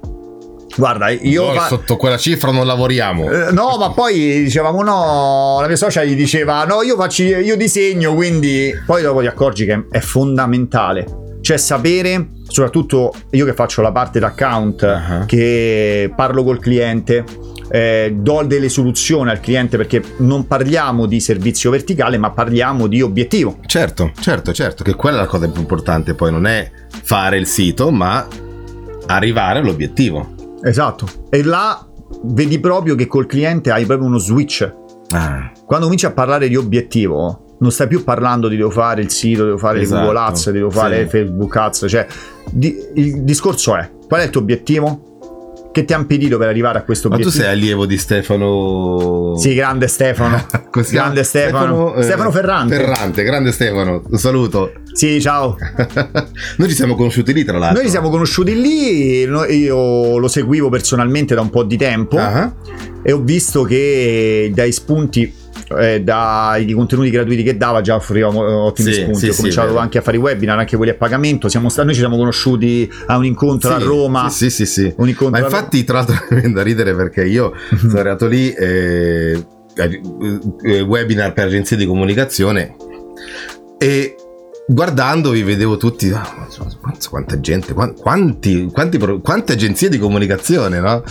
Guarda, 0.76 1.10
io. 1.10 1.46
Noi 1.46 1.58
fa- 1.58 1.68
sotto 1.68 1.98
quella 1.98 2.18
cifra 2.18 2.52
non 2.52 2.66
lavoriamo 2.66 3.30
eh, 3.30 3.52
No, 3.52 3.78
ma 3.78 3.92
poi 3.92 4.44
dicevamo 4.44 4.82
no, 4.82 5.58
la 5.62 5.68
mia 5.68 5.76
socia 5.76 6.04
gli 6.04 6.16
diceva 6.16 6.64
no, 6.66 6.82
io 6.82 6.96
faccio 6.96 7.24
io 7.24 7.56
disegno, 7.56 8.14
quindi 8.16 8.72
poi 8.86 9.02
dopo 9.04 9.20
ti 9.22 9.28
accorgi 9.28 9.66
che 9.66 9.86
è 9.92 10.00
fondamentale. 10.00 11.06
Cioè 11.42 11.58
sapere, 11.58 12.30
soprattutto 12.48 13.14
io 13.32 13.46
che 13.46 13.54
faccio 13.54 13.82
la 13.82 13.92
parte 13.92 14.20
d'account, 14.20 14.84
Ah. 14.84 15.26
che 15.26 16.12
parlo 16.16 16.44
col 16.44 16.58
cliente, 16.60 17.24
eh, 17.70 18.16
do 18.18 18.44
delle 18.46 18.70
soluzioni 18.70 19.30
al 19.30 19.42
cliente 19.42 19.76
perché 19.78 20.02
non 20.18 20.48
parliamo 20.48 21.06
di 21.06 21.20
servizio 21.20 21.70
verticale, 21.70 22.18
ma 22.18 22.32
parliamo 22.32 22.88
di 22.88 23.02
obiettivo. 23.02 23.58
certo 23.66 24.12
certo 24.22 24.54
certo 24.54 24.84
che 24.84 24.94
quella 24.96 25.18
è 25.18 25.20
la 25.22 25.28
cosa 25.28 25.48
più 25.50 25.60
importante 25.62 26.14
poi 26.14 26.32
non 26.32 26.46
è 26.48 26.70
fare 27.04 27.38
il 27.38 27.46
sito 27.48 27.92
ma 27.92 28.26
arrivare 29.08 29.60
all'obiettivo 29.60 30.30
Esatto. 30.64 31.08
E 31.30 31.44
là 31.44 31.86
vedi 32.24 32.60
proprio 32.60 32.96
che 32.96 33.08
col 33.08 33.26
cliente 33.26 33.72
hai 33.72 33.86
proprio 33.86 34.08
uno 34.08 34.18
switch. 34.18 34.72
ah, 35.12 35.52
Quando 35.66 35.86
cominci 35.86 36.06
a 36.06 36.12
parlare 36.12 36.48
di 36.48 36.56
obiettivo, 36.56 37.56
non 37.60 37.72
stai 37.72 37.88
più 37.88 38.04
parlando 38.04 38.48
di 38.48 38.58
devo 38.58 38.70
fare 38.70 39.02
il 39.02 39.10
sito, 39.10 39.46
devo 39.46 39.58
fare 39.58 39.82
Esatto, 39.82 40.00
le 40.00 40.06
Google 40.06 40.20
Ads, 40.20 40.50
devo 40.52 40.70
fare 40.70 41.04
sì. 41.04 41.10
Facebook 41.10 41.56
Ads, 41.56 41.86
cioè 41.88 42.08
di- 42.52 42.76
il 42.96 43.24
discorso 43.24 43.76
è 43.76 43.90
qual 44.08 44.22
è 44.22 44.24
il 44.26 44.30
tuo 44.30 44.42
obiettivo? 44.42 45.13
Che 45.74 45.86
ti 45.86 45.94
ha 45.94 45.98
impedito 45.98 46.38
per 46.38 46.48
arrivare 46.48 46.78
a 46.78 46.84
questo 46.84 47.10
ma 47.10 47.16
tu 47.16 47.22
obiettivo? 47.22 47.44
sei 47.44 47.52
allievo 47.52 47.86
di 47.88 47.98
Stefano 47.98 49.36
Sì, 49.38 49.56
grande 49.56 49.88
Stefano. 49.88 50.46
Come 50.70 50.86
si 50.86 50.92
chiama? 50.92 51.06
grande 51.08 51.24
Stefano. 51.24 51.96
eh, 51.96 52.04
Stefano 52.04 52.32
Ferrante. 52.32 52.76
Ferrante, 52.76 53.24
grande 53.24 53.52
Stefano, 53.52 54.04
un 54.08 54.18
saluto. 54.20 54.72
Sì, 54.92 55.20
ciao. 55.20 55.58
Noi 56.58 56.70
ci 56.70 56.76
siamo 56.76 56.94
conosciuti 56.96 57.34
lì, 57.34 57.44
tra 57.44 57.58
l'altro. 57.58 57.78
Noi 57.78 57.86
ci 57.86 57.90
siamo 57.92 58.10
conosciuti 58.12 58.54
lì, 58.62 59.22
io 59.24 60.18
lo 60.20 60.28
seguivo 60.28 60.70
personalmente 60.70 61.34
da 61.34 61.42
un 61.42 61.50
po' 61.50 61.64
di 61.64 61.78
tempo 61.78 62.18
Ah, 62.20 62.54
e 63.02 63.12
ho 63.12 63.20
visto 63.22 63.64
che 63.64 64.52
dai 64.54 64.72
spunti 64.72 65.34
eh, 65.78 66.02
dai 66.02 66.72
contenuti 66.74 67.10
gratuiti 67.10 67.44
che 67.44 67.58
dava 67.58 67.82
già 67.82 67.96
offriva 67.96 68.30
mo- 68.32 68.64
ottimi 68.66 68.94
Sì, 68.94 69.02
spunti 69.02 69.20
sì, 69.20 69.28
ho 69.30 69.32
sì, 69.32 69.38
cominciato 69.38 69.68
vero. 69.70 69.80
anche 69.80 69.98
a 69.98 70.02
fare 70.02 70.18
i 70.18 70.20
webinar 70.20 70.58
anche 70.60 70.76
quelli 70.78 70.92
a 70.92 70.96
pagamento 70.96 71.50
siamo 71.50 71.70
noi 71.76 71.94
ci 71.94 72.00
siamo 72.00 72.18
conosciuti 72.18 72.90
a 73.08 73.18
un 73.18 73.26
incontro 73.26 73.70
Sì, 73.70 73.76
a 73.76 73.86
Roma 73.86 74.30
Sì, 74.30 74.50
sì, 74.50 74.66
sì. 74.66 74.94
sì. 74.96 74.96
Ma 75.30 75.40
infatti, 75.40 75.84
tra 75.84 75.98
l'altro, 75.98 76.16
mi 76.32 76.40
viene 76.40 76.54
da 76.54 76.64
ridere 76.64 76.96
perché 76.96 77.24
io 77.26 77.54
sono 77.78 78.00
arrivato 78.00 78.28
lì, 78.28 78.52
eh, 78.54 79.44
eh, 79.76 80.02
eh, 80.64 80.82
webinar 80.82 81.34
per 81.34 81.48
agenzie 81.48 81.76
di 81.78 81.86
comunicazione 81.86 82.76
e 83.78 84.16
guardandovi 84.68 85.44
vedevo 85.44 85.78
tutti, 85.78 86.10
ah, 86.12 86.48
quanta 87.10 87.40
gente, 87.40 87.74
quanti, 87.74 88.70
quanti, 88.72 88.98
quante 89.22 89.54
agenzie 89.54 89.90
di 89.90 89.98
comunicazione, 89.98 90.80
no? 90.80 91.04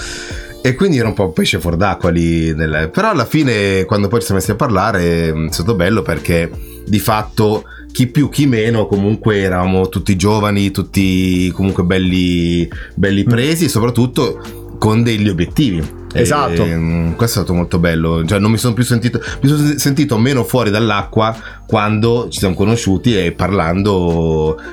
E 0.64 0.74
quindi 0.76 0.98
era 0.98 1.08
un 1.08 1.14
po' 1.14 1.24
un 1.24 1.32
pesce 1.32 1.58
fuor 1.58 1.76
d'acqua 1.76 2.10
lì. 2.10 2.54
Nel... 2.54 2.90
Però 2.92 3.10
alla 3.10 3.24
fine, 3.24 3.84
quando 3.84 4.06
poi 4.06 4.20
ci 4.20 4.26
siamo 4.26 4.40
messi 4.40 4.52
a 4.52 4.56
parlare, 4.56 5.34
mm, 5.34 5.48
è 5.48 5.52
stato 5.52 5.74
bello 5.74 6.02
perché 6.02 6.50
di 6.86 7.00
fatto 7.00 7.64
chi 7.90 8.06
più 8.06 8.28
chi 8.28 8.46
meno 8.46 8.86
comunque 8.86 9.40
eravamo 9.40 9.88
tutti 9.88 10.16
giovani, 10.16 10.70
tutti 10.70 11.50
comunque 11.50 11.82
belli, 11.82 12.68
belli 12.94 13.24
mm. 13.24 13.28
presi 13.28 13.64
e 13.64 13.68
soprattutto 13.68 14.76
con 14.78 15.02
degli 15.02 15.28
obiettivi. 15.28 16.00
Esatto. 16.12 16.64
E, 16.64 16.74
um, 16.74 17.16
questo 17.16 17.40
è 17.40 17.42
stato 17.42 17.54
molto 17.54 17.80
bello. 17.80 18.24
Cioè, 18.24 18.38
non 18.38 18.52
mi 18.52 18.58
sono 18.58 18.74
più 18.74 18.84
sentito. 18.84 19.20
Mi 19.40 19.48
sono 19.48 19.78
sentito 19.78 20.16
meno 20.16 20.44
fuori 20.44 20.70
dall'acqua 20.70 21.36
quando 21.66 22.28
ci 22.30 22.38
siamo 22.38 22.54
conosciuti 22.54 23.16
e 23.18 23.32
parlando 23.32 23.90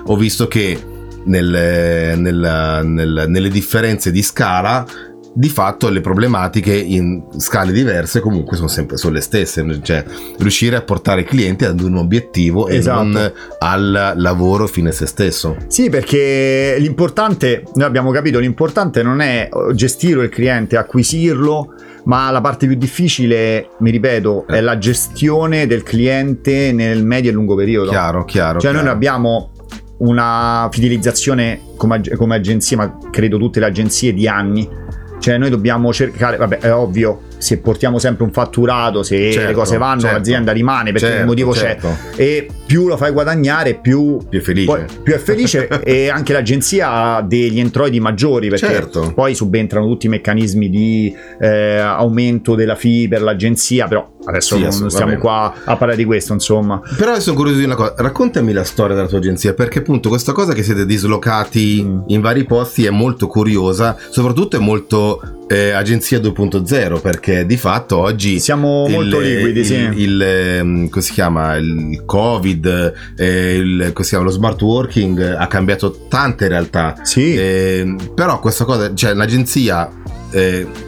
ho 0.05 0.15
visto 0.15 0.48
che 0.48 0.79
nel, 1.25 2.17
nel, 2.17 2.81
nel, 2.86 3.25
nelle 3.27 3.50
differenze 3.50 4.12
di 4.12 4.22
scala 4.22 4.86
di 5.33 5.50
fatto 5.50 5.89
le 5.89 6.01
problematiche 6.01 6.75
in 6.75 7.24
scale 7.38 7.71
diverse 7.71 8.19
comunque 8.19 8.55
sono 8.55 8.67
sempre 8.67 8.98
sono 8.98 9.13
le 9.13 9.21
stesse, 9.21 9.79
cioè 9.81 10.03
riuscire 10.38 10.75
a 10.75 10.81
portare 10.81 11.21
i 11.21 11.25
clienti 11.25 11.65
ad 11.65 11.79
un 11.81 11.98
obiettivo 11.98 12.67
esatto. 12.67 13.01
e 13.01 13.03
non 13.03 13.31
al 13.59 14.13
lavoro 14.15 14.67
fine 14.67 14.89
a 14.89 14.91
se 14.91 15.05
stesso. 15.05 15.55
Sì, 15.67 15.89
perché 15.89 16.75
l'importante, 16.79 17.63
noi 17.75 17.86
abbiamo 17.86 18.12
capito, 18.12 18.39
l'importante 18.39 19.03
non 19.03 19.21
è 19.21 19.50
gestire 19.74 20.24
il 20.24 20.29
cliente, 20.29 20.77
acquisirlo, 20.77 21.74
ma 22.05 22.31
la 22.31 22.41
parte 22.41 22.65
più 22.65 22.75
difficile, 22.75 23.69
mi 23.79 23.91
ripeto, 23.91 24.48
eh. 24.48 24.57
è 24.57 24.62
la 24.62 24.77
gestione 24.77 25.67
del 25.67 25.83
cliente 25.83 26.71
nel 26.71 27.03
medio 27.03 27.29
e 27.29 27.33
lungo 27.33 27.55
periodo. 27.55 27.89
Chiaro, 27.89 28.25
chiaro. 28.25 28.59
Cioè 28.59 28.71
chiaro. 28.71 28.86
noi 28.86 28.93
abbiamo 28.95 29.51
una 30.00 30.69
fidelizzazione 30.71 31.62
come, 31.75 32.01
come 32.15 32.36
agenzia, 32.36 32.77
ma 32.77 32.98
credo 33.12 33.38
tutte 33.38 33.59
le 33.59 33.65
agenzie 33.65 34.13
di 34.13 34.27
anni 34.27 34.88
cioè 35.19 35.38
noi 35.38 35.49
dobbiamo 35.49 35.93
cercare, 35.93 36.38
vabbè 36.38 36.59
è 36.59 36.73
ovvio, 36.73 37.21
se 37.39 37.58
portiamo 37.60 37.98
sempre 38.00 38.25
un 38.25 38.31
fatturato, 38.31 39.01
se 39.01 39.31
certo, 39.31 39.48
le 39.48 39.53
cose 39.53 39.77
vanno, 39.77 40.01
certo. 40.01 40.17
l'azienda 40.17 40.51
rimane 40.51 40.91
perché 40.91 41.08
certo, 41.08 41.22
il 41.22 41.27
motivo 41.27 41.53
certo. 41.53 41.98
c'è. 42.15 42.22
E 42.22 42.48
più 42.65 42.88
lo 42.88 42.98
fai 42.98 43.12
guadagnare, 43.12 43.75
più, 43.75 44.19
più 44.29 44.39
è 44.39 44.41
felice. 44.41 44.67
Poi, 44.67 44.86
più 45.01 45.13
è 45.13 45.17
felice 45.17 45.67
e 45.84 46.10
anche 46.10 46.34
l'agenzia 46.34 46.91
ha 46.91 47.22
degli 47.22 47.58
introiti 47.58 48.00
maggiori 48.00 48.50
perché 48.50 48.67
certo. 48.67 49.13
poi 49.15 49.34
subentrano 49.34 49.88
tutti 49.88 50.05
i 50.05 50.10
meccanismi 50.10 50.69
di 50.69 51.15
eh, 51.39 51.77
aumento 51.77 52.55
della 52.55 52.75
fee 52.75 53.08
per 53.08 53.22
l'agenzia, 53.22 53.88
però 53.88 54.08
adesso 54.25 54.55
sì, 54.55 54.62
non 54.62 54.89
stiamo 54.89 55.17
qua 55.17 55.53
a 55.63 55.77
parlare 55.77 55.96
di 55.96 56.05
questo, 56.05 56.34
insomma. 56.34 56.81
Però 56.98 57.12
adesso 57.12 57.27
sono 57.27 57.38
curioso 57.38 57.60
di 57.60 57.65
una 57.65 57.75
cosa, 57.75 57.93
raccontami 57.98 58.51
la 58.51 58.65
storia 58.65 58.96
della 58.96 59.08
tua 59.08 59.17
agenzia 59.17 59.53
perché 59.53 59.79
appunto 59.79 60.10
questa 60.10 60.34
cosa 60.34 60.53
che 60.53 60.62
siete 60.62 60.86
dislocati 60.86 61.84
mm. 61.84 62.00
in 62.08 62.22
vari 62.22 62.43
posti 62.43 62.86
è 62.86 62.89
molto 62.89 63.27
curiosa, 63.27 63.96
soprattutto 64.10 64.58
è 64.58 64.60
molto 64.60 65.38
eh, 65.51 65.72
agenzia 65.72 66.20
2.0 66.20 67.01
perché 67.01 67.44
di 67.44 67.58
fatto 67.58 67.98
oggi 67.98 68.39
siamo 68.39 68.86
il, 68.88 68.94
molto 68.94 69.20
liquidi 69.20 69.62
il, 69.62 69.65
sì. 69.65 69.74
il, 69.74 69.98
il, 69.98 70.22
ehm, 70.22 70.89
come 70.89 71.01
si 71.01 71.12
chiama 71.12 71.56
il 71.56 72.03
covid 72.06 72.94
eh, 73.18 73.91
chiama, 74.00 74.24
lo 74.24 74.29
smart 74.29 74.62
working 74.62 75.20
ha 75.20 75.48
cambiato 75.48 76.06
tante 76.08 76.48
realtà 76.48 76.98
sì. 77.01 77.36
eh, 77.36 77.96
però 78.13 78.39
questa 78.39 78.63
cosa 78.63 78.94
cioè 78.94 79.13
l'agenzia 79.15 79.89
eh, 80.32 80.88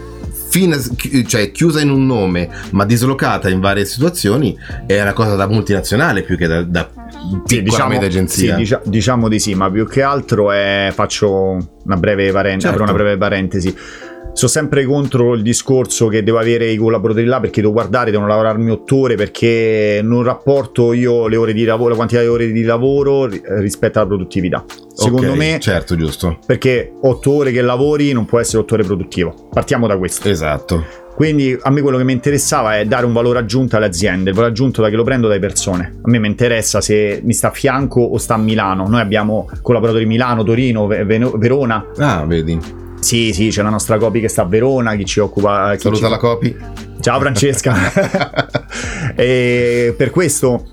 Fine, 0.51 0.77
cioè 1.27 1.50
chiusa 1.51 1.80
in 1.80 1.89
un 1.89 2.06
nome 2.06 2.50
ma 2.72 2.84
dislocata 2.84 3.48
in 3.48 3.62
varie 3.62 3.86
situazioni 3.86 4.53
è 4.86 5.01
una 5.01 5.13
cosa 5.13 5.36
da 5.36 5.48
multinazionale 5.48 6.24
più 6.24 6.36
che 6.36 6.46
da, 6.46 6.62
da 6.62 6.89
sì, 7.46 7.63
diciamo, 7.63 7.98
agenzia. 7.98 8.56
Sì, 8.56 8.60
dicia, 8.60 8.82
diciamo 8.84 9.30
di 9.30 9.39
sì, 9.39 9.53
ma 9.56 9.72
più 9.72 9.88
che 9.88 10.01
altro 10.01 10.51
è, 10.51 10.91
faccio 10.94 11.58
una 11.86 11.96
breve 11.96 12.32
parentesi, 12.34 12.68
certo. 12.68 12.84
una 12.84 12.91
breve 12.91 13.15
parentesi 13.18 13.74
sono 14.33 14.51
sempre 14.51 14.85
contro 14.85 15.33
il 15.33 15.41
discorso 15.41 16.07
che 16.07 16.23
devo 16.23 16.39
avere 16.39 16.69
i 16.69 16.77
collaboratori 16.77 17.25
là 17.25 17.39
perché 17.39 17.61
devo 17.61 17.73
guardare, 17.73 18.11
devono 18.11 18.29
lavorarmi 18.29 18.71
otto 18.71 18.97
ore 18.97 19.15
perché 19.15 20.00
non 20.03 20.23
rapporto 20.23 20.93
io 20.93 21.27
le 21.27 21.35
ore 21.35 21.53
di 21.53 21.63
lavoro, 21.63 21.89
la 21.89 21.95
quantità 21.95 22.21
di 22.21 22.27
ore 22.27 22.51
di 22.51 22.63
lavoro 22.63 23.25
rispetto 23.25 24.00
alla 24.00 24.07
produttività. 24.07 24.63
Secondo 24.93 25.33
okay, 25.33 25.38
me, 25.38 25.59
certo, 25.59 25.95
giusto. 25.95 26.39
Perché 26.45 26.93
otto 27.01 27.31
ore 27.31 27.51
che 27.51 27.61
lavori 27.61 28.11
non 28.13 28.25
può 28.25 28.39
essere 28.39 28.59
otto 28.59 28.75
ore 28.75 28.83
produttivo. 28.83 29.50
Partiamo 29.51 29.88
da 29.88 29.97
questo. 29.97 30.29
Esatto. 30.29 30.83
Quindi 31.13 31.55
a 31.61 31.69
me 31.69 31.81
quello 31.81 31.97
che 31.97 32.03
mi 32.03 32.13
interessava 32.13 32.77
è 32.77 32.85
dare 32.85 33.05
un 33.05 33.13
valore 33.13 33.39
aggiunto 33.39 33.75
alle 33.75 33.85
aziende, 33.85 34.29
il 34.29 34.35
valore 34.35 34.53
aggiunto 34.53 34.81
da 34.81 34.89
che 34.89 34.95
lo 34.95 35.03
prendo 35.03 35.27
dalle 35.27 35.39
persone. 35.39 36.00
A 36.01 36.09
me 36.09 36.19
mi 36.19 36.27
interessa 36.27 36.81
se 36.81 37.21
mi 37.23 37.33
sta 37.33 37.50
a 37.50 37.51
fianco 37.51 38.01
o 38.01 38.17
sta 38.17 38.35
a 38.35 38.38
Milano. 38.38 38.88
Noi 38.88 39.01
abbiamo 39.01 39.47
collaboratori 39.61 40.05
Milano, 40.05 40.43
Torino, 40.43 40.88
Verona. 40.88 41.85
Ah, 41.97 42.25
vedi. 42.25 42.80
Sì, 43.01 43.34
sì, 43.34 43.50
c'è 43.50 43.63
la 43.63 43.70
nostra 43.70 43.98
copy 43.98 44.22
che 44.22 44.27
sta 44.27 44.43
a 44.43 44.46
Verona, 44.46 44.96
chi 44.96 45.05
ci 45.05 45.20
occupa... 45.20 45.74
Chi 45.74 45.81
Saluta 45.81 46.05
ci... 46.05 46.12
la 46.12 46.17
copy. 46.17 46.58
Ciao 47.00 47.20
Francesca. 47.20 47.91
e 49.15 49.93
per 49.98 50.12
questo 50.12 50.65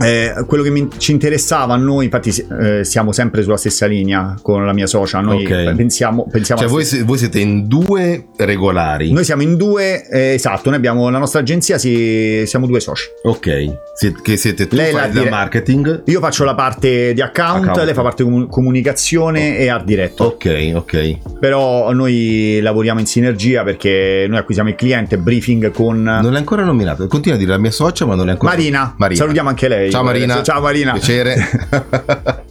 eh, 0.00 0.44
quello 0.46 0.62
che 0.62 0.70
mi, 0.70 0.88
ci 0.96 1.12
interessava 1.12 1.74
a 1.74 1.76
noi, 1.76 2.06
infatti 2.06 2.34
eh, 2.60 2.84
siamo 2.84 3.12
sempre 3.12 3.42
sulla 3.42 3.56
stessa 3.56 3.86
linea 3.86 4.36
con 4.42 4.64
la 4.64 4.72
mia 4.72 4.86
socia, 4.86 5.20
noi 5.20 5.44
okay. 5.44 5.74
pensiamo, 5.74 6.26
pensiamo 6.28 6.60
Cioè 6.60 6.70
voi, 6.70 6.84
voi, 7.04 7.18
siete 7.18 7.38
in 7.38 7.68
due 7.68 8.26
regolari? 8.36 9.12
Noi 9.12 9.24
siamo 9.24 9.42
in 9.42 9.56
due, 9.56 10.08
eh, 10.08 10.34
esatto, 10.34 10.68
noi 10.68 10.78
abbiamo 10.78 11.08
la 11.10 11.18
nostra 11.18 11.40
agenzia, 11.40 11.78
si, 11.78 12.42
siamo 12.46 12.66
due 12.66 12.80
soci. 12.80 13.06
Ok, 13.22 13.78
siete, 13.94 14.18
che 14.22 14.36
siete 14.36 14.66
tu 14.66 14.74
lei 14.76 14.92
fai 14.92 15.10
dire- 15.10 15.30
marketing? 15.30 16.02
Io 16.06 16.20
faccio 16.20 16.44
la 16.44 16.54
parte 16.54 17.12
di 17.12 17.20
account, 17.20 17.68
account. 17.68 17.84
lei 17.84 17.94
fa 17.94 18.02
parte 18.02 18.24
di 18.24 18.46
comunicazione 18.48 19.56
oh. 19.56 19.60
e 19.60 19.68
art 19.68 19.84
director. 19.84 20.26
Ok, 20.26 20.72
ok. 20.74 21.38
Però 21.38 21.92
noi 21.92 22.58
lavoriamo 22.60 22.98
in 22.98 23.06
sinergia 23.06 23.62
perché 23.62 24.26
noi 24.28 24.38
acquisiamo 24.38 24.70
il 24.70 24.74
cliente, 24.74 25.18
briefing 25.18 25.70
con... 25.70 26.02
Non 26.02 26.30
l'hai 26.30 26.36
ancora 26.36 26.64
nominato, 26.64 27.06
continua 27.06 27.36
a 27.36 27.40
dire 27.40 27.52
la 27.52 27.58
mia 27.58 27.70
socia 27.70 28.04
ma 28.06 28.14
non 28.14 28.24
l'hai 28.24 28.34
ancora... 28.34 28.52
Marina, 28.52 28.94
Marina. 28.96 29.20
salutiamo 29.20 29.48
anche 29.48 29.68
lei. 29.68 29.83
Ciao 29.90 30.02
Marina. 30.02 30.42
Ciao 30.42 30.60
Marina. 30.60 30.92
Piacere. 30.92 31.36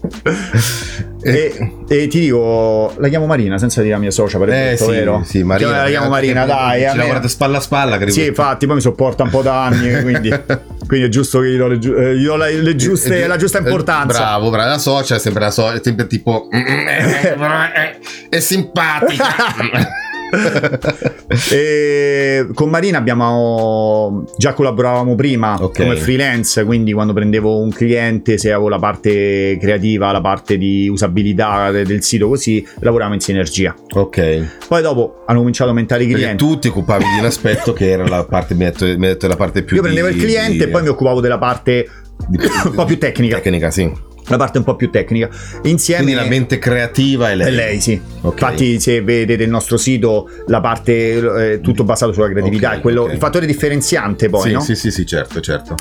e, 1.21 1.73
e, 1.87 2.07
ti 2.07 2.19
dico, 2.19 2.93
la 2.97 3.07
chiamo 3.07 3.25
Marina 3.25 3.57
senza 3.57 3.81
dire 3.81 3.93
la 3.93 3.99
mia 3.99 4.11
socia, 4.11 4.37
per 4.37 4.49
eh, 4.49 4.77
sì, 4.77 4.89
vero? 4.89 5.21
Sì, 5.25 5.43
Marina. 5.43 5.69
Cioè, 5.69 5.77
la 5.83 5.87
chiamo 5.89 6.09
Marina, 6.09 6.45
dai. 6.45 6.89
Ci 6.89 6.97
lavorate 6.97 7.27
spalla 7.27 7.57
a 7.57 7.61
spalla. 7.61 7.97
Credo. 7.97 8.11
Sì, 8.11 8.27
infatti, 8.27 8.65
poi 8.65 8.75
mi 8.75 8.81
sopporta 8.81 9.23
un 9.23 9.29
po' 9.29 9.41
da 9.41 9.65
anni, 9.65 9.91
quindi, 10.03 10.29
quindi 10.87 11.05
è 11.05 11.09
giusto 11.09 11.39
che 11.39 11.49
gli 11.49 11.57
do, 11.57 11.67
le, 11.67 11.75
eh, 11.75 12.15
gli 12.15 12.25
do 12.25 12.35
le, 12.35 12.53
le 12.53 12.75
giuste, 12.75 13.27
la 13.27 13.37
giusta 13.37 13.59
importanza. 13.59 14.17
Bravo, 14.17 14.49
bravo. 14.49 14.69
La 14.69 14.77
socia 14.77 15.15
è 15.15 15.19
sempre 15.19 15.43
la 15.43 15.51
socia, 15.51 15.77
è 15.77 15.81
sempre 15.83 16.07
tipo... 16.07 16.47
è 18.29 18.39
simpatica. 18.39 19.25
E 21.51 22.47
con 22.53 22.69
Marina 22.69 22.97
abbiamo 22.97 24.25
già 24.37 24.53
collaboravamo 24.53 25.15
prima 25.15 25.55
okay. 25.59 25.85
come 25.85 25.97
freelance, 25.97 26.63
quindi 26.63 26.93
quando 26.93 27.13
prendevo 27.13 27.59
un 27.59 27.71
cliente, 27.71 28.37
se 28.37 28.51
avevo 28.51 28.69
la 28.69 28.79
parte 28.79 29.57
creativa, 29.59 30.11
la 30.11 30.21
parte 30.21 30.57
di 30.57 30.87
usabilità 30.87 31.71
del 31.71 32.03
sito, 32.03 32.27
così 32.27 32.65
lavoravamo 32.79 33.15
in 33.15 33.21
sinergia. 33.21 33.75
Ok. 33.93 34.67
Poi 34.67 34.81
dopo 34.81 35.23
hanno 35.25 35.39
cominciato 35.39 35.69
a 35.69 35.73
aumentare 35.73 36.03
i 36.03 36.07
clienti. 36.07 36.43
Perché 36.43 36.53
tu 36.53 36.59
ti 36.59 36.67
occupavi 36.69 37.03
di 37.03 37.19
un 37.19 37.25
aspetto 37.25 37.73
che 37.73 37.89
era 37.89 38.07
la 38.07 38.23
parte, 38.25 38.53
mi 38.53 38.65
detto, 38.65 38.85
mi 38.85 39.07
detto 39.07 39.27
la 39.27 39.35
parte 39.35 39.63
più. 39.63 39.77
Io 39.77 39.81
prendevo 39.81 40.07
il 40.07 40.17
cliente 40.17 40.57
di... 40.57 40.63
e 40.63 40.67
poi 40.67 40.81
mi 40.81 40.89
occupavo 40.89 41.21
della 41.21 41.37
parte 41.37 41.87
di, 42.27 42.37
un 42.65 42.73
po' 42.73 42.85
più 42.85 42.97
tecnica. 42.97 43.39
Tecnica, 43.39 43.71
sì 43.71 44.11
la 44.27 44.37
parte 44.37 44.57
un 44.57 44.63
po' 44.63 44.75
più 44.75 44.89
tecnica. 44.89 45.29
Insieme 45.63 46.03
Quindi 46.03 46.21
la 46.21 46.27
mente 46.27 46.59
creativa 46.59 47.29
è 47.29 47.35
lei. 47.35 47.47
È 47.47 47.51
lei, 47.51 47.81
sì. 47.81 47.99
Okay. 48.21 48.31
Infatti, 48.31 48.79
se 48.79 49.01
vedete 49.01 49.43
il 49.43 49.49
nostro 49.49 49.77
sito, 49.77 50.29
la 50.47 50.61
parte 50.61 51.13
è 51.13 51.53
eh, 51.53 51.61
tutto 51.61 51.83
basato 51.83 52.13
sulla 52.13 52.29
creatività, 52.29 52.67
okay, 52.67 52.79
è 52.79 52.81
quello, 52.81 53.01
okay. 53.03 53.13
il 53.13 53.19
fattore 53.19 53.45
differenziante 53.45 54.29
poi, 54.29 54.41
sì, 54.41 54.51
no? 54.51 54.61
Sì, 54.61 54.75
sì, 54.75 54.91
sì, 54.91 55.05
certo, 55.05 55.41
certo. 55.41 55.75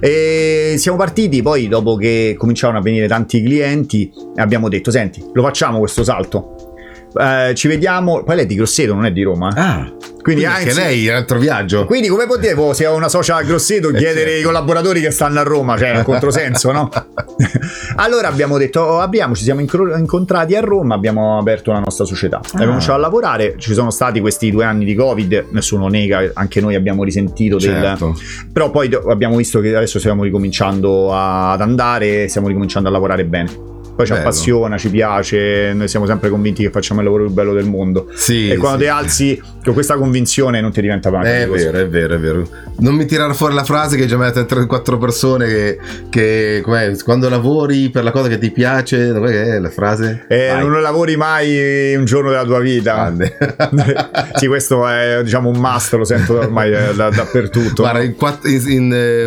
E 0.00 0.74
siamo 0.78 0.96
partiti 0.96 1.42
poi 1.42 1.68
dopo 1.68 1.96
che 1.96 2.34
cominciavano 2.36 2.78
a 2.78 2.82
venire 2.82 3.06
tanti 3.06 3.42
clienti, 3.42 4.10
abbiamo 4.36 4.68
detto, 4.68 4.90
senti, 4.90 5.24
lo 5.32 5.42
facciamo 5.42 5.78
questo 5.78 6.02
salto 6.04 6.70
eh, 7.14 7.52
ci 7.54 7.68
vediamo. 7.68 8.22
Poi 8.22 8.36
lei 8.36 8.44
è 8.44 8.46
di 8.46 8.54
Grosseto, 8.54 8.94
non 8.94 9.04
è 9.04 9.12
di 9.12 9.22
Roma. 9.22 9.52
Ah. 9.54 9.92
Quindi, 10.22 10.44
anche 10.44 10.68
anzi, 10.68 10.80
lei 10.80 11.08
è 11.08 11.12
altro 11.12 11.38
viaggio. 11.38 11.84
Quindi, 11.84 12.08
come 12.08 12.26
potevo, 12.26 12.72
se 12.72 12.86
ho 12.86 12.94
una 12.94 13.08
socia 13.08 13.36
a 13.36 13.42
Grosseto, 13.42 13.88
eh 13.88 13.94
chiedere 13.94 14.20
certo. 14.20 14.36
ai 14.36 14.42
collaboratori 14.42 15.00
che 15.00 15.10
stanno 15.10 15.40
a 15.40 15.42
Roma? 15.42 15.76
Cioè, 15.76 15.96
un 15.96 16.04
controsenso, 16.04 16.70
no? 16.70 16.88
allora 17.96 18.28
abbiamo 18.28 18.56
detto: 18.56 18.80
oh, 18.80 19.00
apriamo, 19.00 19.34
ci 19.34 19.42
siamo 19.42 19.60
incontrati 19.60 20.54
a 20.54 20.60
Roma, 20.60 20.94
abbiamo 20.94 21.38
aperto 21.38 21.72
la 21.72 21.80
nostra 21.80 22.04
società. 22.04 22.36
Ah. 22.36 22.48
Abbiamo 22.52 22.66
cominciato 22.66 22.98
a 22.98 23.00
lavorare. 23.00 23.54
Ci 23.58 23.74
sono 23.74 23.90
stati 23.90 24.20
questi 24.20 24.50
due 24.50 24.64
anni 24.64 24.84
di 24.84 24.94
Covid, 24.94 25.46
nessuno 25.50 25.88
nega, 25.88 26.30
anche 26.34 26.60
noi 26.60 26.76
abbiamo 26.76 27.02
risentito 27.02 27.58
certo. 27.58 28.14
del. 28.14 28.50
Però 28.52 28.70
poi 28.70 28.90
abbiamo 29.08 29.36
visto 29.36 29.60
che 29.60 29.74
adesso 29.74 29.98
stiamo 29.98 30.22
ricominciando 30.22 31.12
ad 31.12 31.60
andare, 31.60 32.28
stiamo 32.28 32.46
ricominciando 32.46 32.88
a 32.88 32.92
lavorare 32.92 33.24
bene. 33.24 33.71
Poi 33.94 34.06
ci 34.06 34.12
Bello. 34.12 34.24
appassiona, 34.24 34.78
ci 34.78 34.90
piace, 34.90 35.72
noi 35.74 35.88
siamo 35.88 36.06
sempre 36.06 36.28
convinti 36.30 36.62
che 36.62 36.70
facciamo 36.70 37.00
il 37.00 37.06
lavoro 37.06 37.24
più 37.26 37.34
bello 37.34 37.52
del 37.52 37.66
mondo. 37.66 38.08
Sì, 38.14 38.48
e 38.50 38.56
quando 38.56 38.78
sì. 38.78 38.84
ti 38.84 38.90
alzi 38.90 39.42
con 39.62 39.74
questa 39.74 39.96
convinzione 39.96 40.60
non 40.60 40.72
ti 40.72 40.80
diventa 40.80 41.08
È 41.08 41.12
faticoso. 41.12 41.64
vero, 41.64 41.78
è 41.78 41.88
vero, 41.88 42.14
è 42.14 42.18
vero. 42.18 42.48
Non 42.78 42.94
mi 42.94 43.04
tirare 43.06 43.34
fuori 43.34 43.54
la 43.54 43.64
frase 43.64 43.96
che 43.96 44.06
già 44.06 44.16
mi 44.16 44.24
ha 44.24 44.30
detto 44.30 44.54
3-4 44.54 44.98
persone 44.98 45.46
che, 45.46 45.78
che 46.08 46.62
quando 47.04 47.28
lavori 47.28 47.90
per 47.90 48.02
la 48.02 48.10
cosa 48.10 48.28
che 48.28 48.38
ti 48.38 48.50
piace, 48.50 49.12
dov'è 49.12 49.58
la 49.58 49.70
frase? 49.70 50.24
Eh, 50.28 50.54
non 50.58 50.80
lavori 50.80 51.16
mai 51.16 51.94
un 51.94 52.04
giorno 52.04 52.30
della 52.30 52.44
tua 52.44 52.60
vita. 52.60 53.12
Sì, 54.34 54.46
questo 54.46 54.86
è 54.86 55.20
diciamo 55.22 55.48
un 55.48 55.58
must, 55.58 55.92
lo 55.94 56.04
sento 56.04 56.38
ormai 56.38 56.72
eh, 56.72 56.94
da- 56.94 57.10
dappertutto. 57.10 57.82
Guarda, 57.82 57.98
no? 57.98 58.04
in, 58.04 58.16
quatt- 58.16 58.46
in, 58.46 58.62
in, 58.66 58.92
eh, 58.92 59.24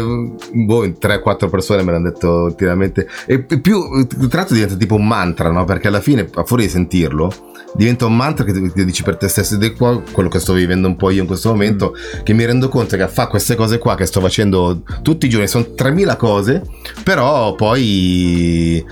boh, 0.52 0.84
in 0.84 0.96
3-4 1.00 1.50
persone 1.50 1.84
me 1.84 1.92
l'hanno 1.92 2.10
detto 2.10 2.30
ultimamente. 2.30 3.08
E 3.26 3.40
pi- 3.40 3.60
più, 3.60 3.80
tra 4.28 4.40
l'altro 4.40 4.55
diventa 4.56 4.76
tipo 4.76 4.96
un 4.96 5.06
mantra, 5.08 5.52
no? 5.52 5.64
Perché 5.66 5.88
alla 5.88 6.02
fine, 6.02 6.28
a 6.34 6.44
fuori 6.44 6.64
di 6.64 6.70
sentirlo, 6.70 7.32
diventa 7.76 8.06
un 8.06 8.16
mantra 8.16 8.44
che 8.46 8.72
ti, 8.72 8.86
dici 8.86 9.04
per 9.04 9.18
te 9.18 9.28
stesso. 9.28 9.56
Ed 9.56 9.64
è 9.64 9.74
qua 9.74 10.02
quello 10.12 10.30
che 10.30 10.40
sto 10.40 10.54
vivendo 10.54 10.88
un 10.88 10.96
po' 10.96 11.10
io 11.12 11.22
in 11.22 11.28
questo 11.28 11.50
momento, 11.50 11.94
Mm. 11.96 12.24
che 12.24 12.34
mi 12.34 12.46
rendo 12.46 12.70
conto 12.70 12.96
che 12.98 13.08
fa 13.08 13.28
queste 13.28 13.56
cose 13.56 13.78
qua 13.78 13.96
che 13.96 14.06
sto 14.06 14.20
facendo 14.22 14.82
tutti 15.02 15.26
i 15.26 15.30
giorni, 15.30 15.48
sono 15.48 15.74
3000 15.74 16.16
cose, 16.16 16.62
però 17.04 17.54
poi 17.56 18.84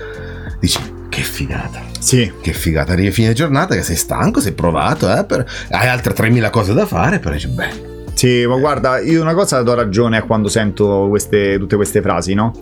dici 0.60 0.78
che 1.08 1.22
figata. 1.22 1.82
Sì, 1.98 2.30
Che 2.42 2.52
figata, 2.52 2.92
arrivi 2.92 3.08
a 3.08 3.12
fine 3.12 3.32
giornata 3.32 3.74
che 3.74 3.82
sei 3.82 3.96
stanco, 3.96 4.38
sei 4.40 4.52
provato, 4.52 5.10
eh, 5.10 5.24
per- 5.24 5.46
hai 5.70 5.88
altre 5.88 6.12
3000 6.12 6.50
cose 6.50 6.74
da 6.74 6.84
fare, 6.86 7.18
però 7.18 7.32
dici, 7.34 7.48
beh, 7.48 7.92
Sì, 8.14 8.46
ma 8.46 8.56
guarda, 8.58 9.00
io 9.00 9.20
una 9.22 9.34
cosa 9.34 9.60
do 9.62 9.74
ragione 9.74 10.18
a 10.18 10.22
quando 10.22 10.48
sento 10.48 11.06
queste, 11.08 11.58
tutte 11.58 11.74
queste 11.76 12.00
frasi, 12.02 12.34
no? 12.34 12.52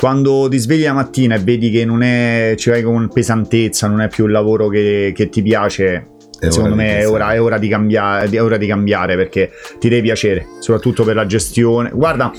Quando 0.00 0.48
ti 0.48 0.56
svegli 0.56 0.84
la 0.84 0.94
mattina 0.94 1.34
e 1.34 1.40
vedi 1.40 1.68
che 1.70 1.84
non 1.84 2.02
è, 2.02 2.54
ci 2.56 2.70
vai 2.70 2.82
con 2.82 3.10
pesantezza, 3.12 3.86
non 3.86 4.00
è 4.00 4.08
più 4.08 4.24
il 4.24 4.32
lavoro 4.32 4.68
che, 4.68 5.12
che 5.14 5.28
ti 5.28 5.42
piace, 5.42 6.12
È 6.38 6.48
secondo 6.48 6.74
me 6.74 7.00
è 7.00 7.06
ora, 7.06 7.34
è 7.34 7.42
ora 7.42 7.58
di 7.58 7.68
cambiare, 7.68 8.26
è 8.26 8.42
ora 8.42 8.56
di 8.56 8.66
cambiare 8.66 9.14
perché 9.14 9.50
ti 9.78 9.90
deve 9.90 10.00
piacere, 10.00 10.46
soprattutto 10.60 11.04
per 11.04 11.16
la 11.16 11.26
gestione. 11.26 11.90
Guarda, 11.92 12.32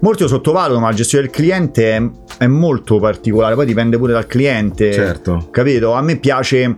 molti 0.00 0.22
lo 0.22 0.28
sottovalutano, 0.28 0.80
ma 0.80 0.88
la 0.88 0.96
gestione 0.96 1.26
del 1.26 1.32
cliente 1.32 1.96
è, 1.96 2.10
è 2.38 2.46
molto 2.48 2.98
particolare, 2.98 3.54
poi 3.54 3.66
dipende 3.66 3.96
pure 3.96 4.12
dal 4.12 4.26
cliente. 4.26 4.92
certo. 4.92 5.50
Capito? 5.52 5.92
A 5.92 6.02
me 6.02 6.16
piace 6.16 6.74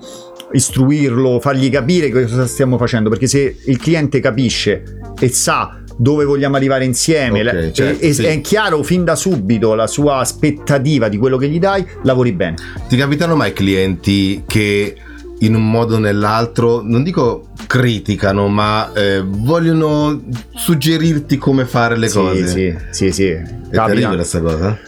istruirlo, 0.53 1.41
fargli 1.41 1.71
capire 1.71 2.11
cosa 2.11 2.47
stiamo 2.47 2.77
facendo, 2.77 3.09
perché 3.09 3.27
se 3.27 3.57
il 3.65 3.79
cliente 3.79 4.21
capisce 4.21 5.01
e 5.19 5.29
sa 5.31 5.81
dove 5.97 6.25
vogliamo 6.25 6.57
arrivare 6.57 6.85
insieme 6.85 7.41
Ok, 7.41 7.53
le- 7.53 7.73
certo, 7.73 8.05
e 8.05 8.13
sì. 8.13 8.25
è 8.25 8.41
chiaro 8.41 8.83
fin 8.83 9.05
da 9.05 9.15
subito 9.17 9.75
la 9.75 9.87
sua 9.87 10.19
aspettativa 10.19 11.09
di 11.09 11.17
quello 11.17 11.37
che 11.37 11.49
gli 11.49 11.59
dai, 11.59 11.87
lavori 12.03 12.33
bene. 12.33 12.57
Ti 12.89 12.97
capitano 12.97 13.35
mai 13.37 13.53
clienti 13.53 14.43
che 14.47 14.97
in 15.41 15.55
un 15.55 15.71
modo 15.71 15.97
o 15.97 15.99
nell'altro, 15.99 16.81
non 16.83 17.03
dico 17.03 17.49
criticano, 17.67 18.49
ma 18.49 18.91
eh, 18.95 19.23
vogliono 19.25 20.23
suggerirti 20.55 21.37
come 21.37 21.67
fare 21.67 21.97
le 21.99 22.09
sì, 22.09 22.17
cose? 22.17 22.47
sì, 22.47 22.75
sì, 22.91 23.13
sì. 23.13 23.29
È 23.29 23.43
Capita. 23.43 23.85
terribile 23.87 24.17
questa 24.17 24.41
cosa? 24.41 24.79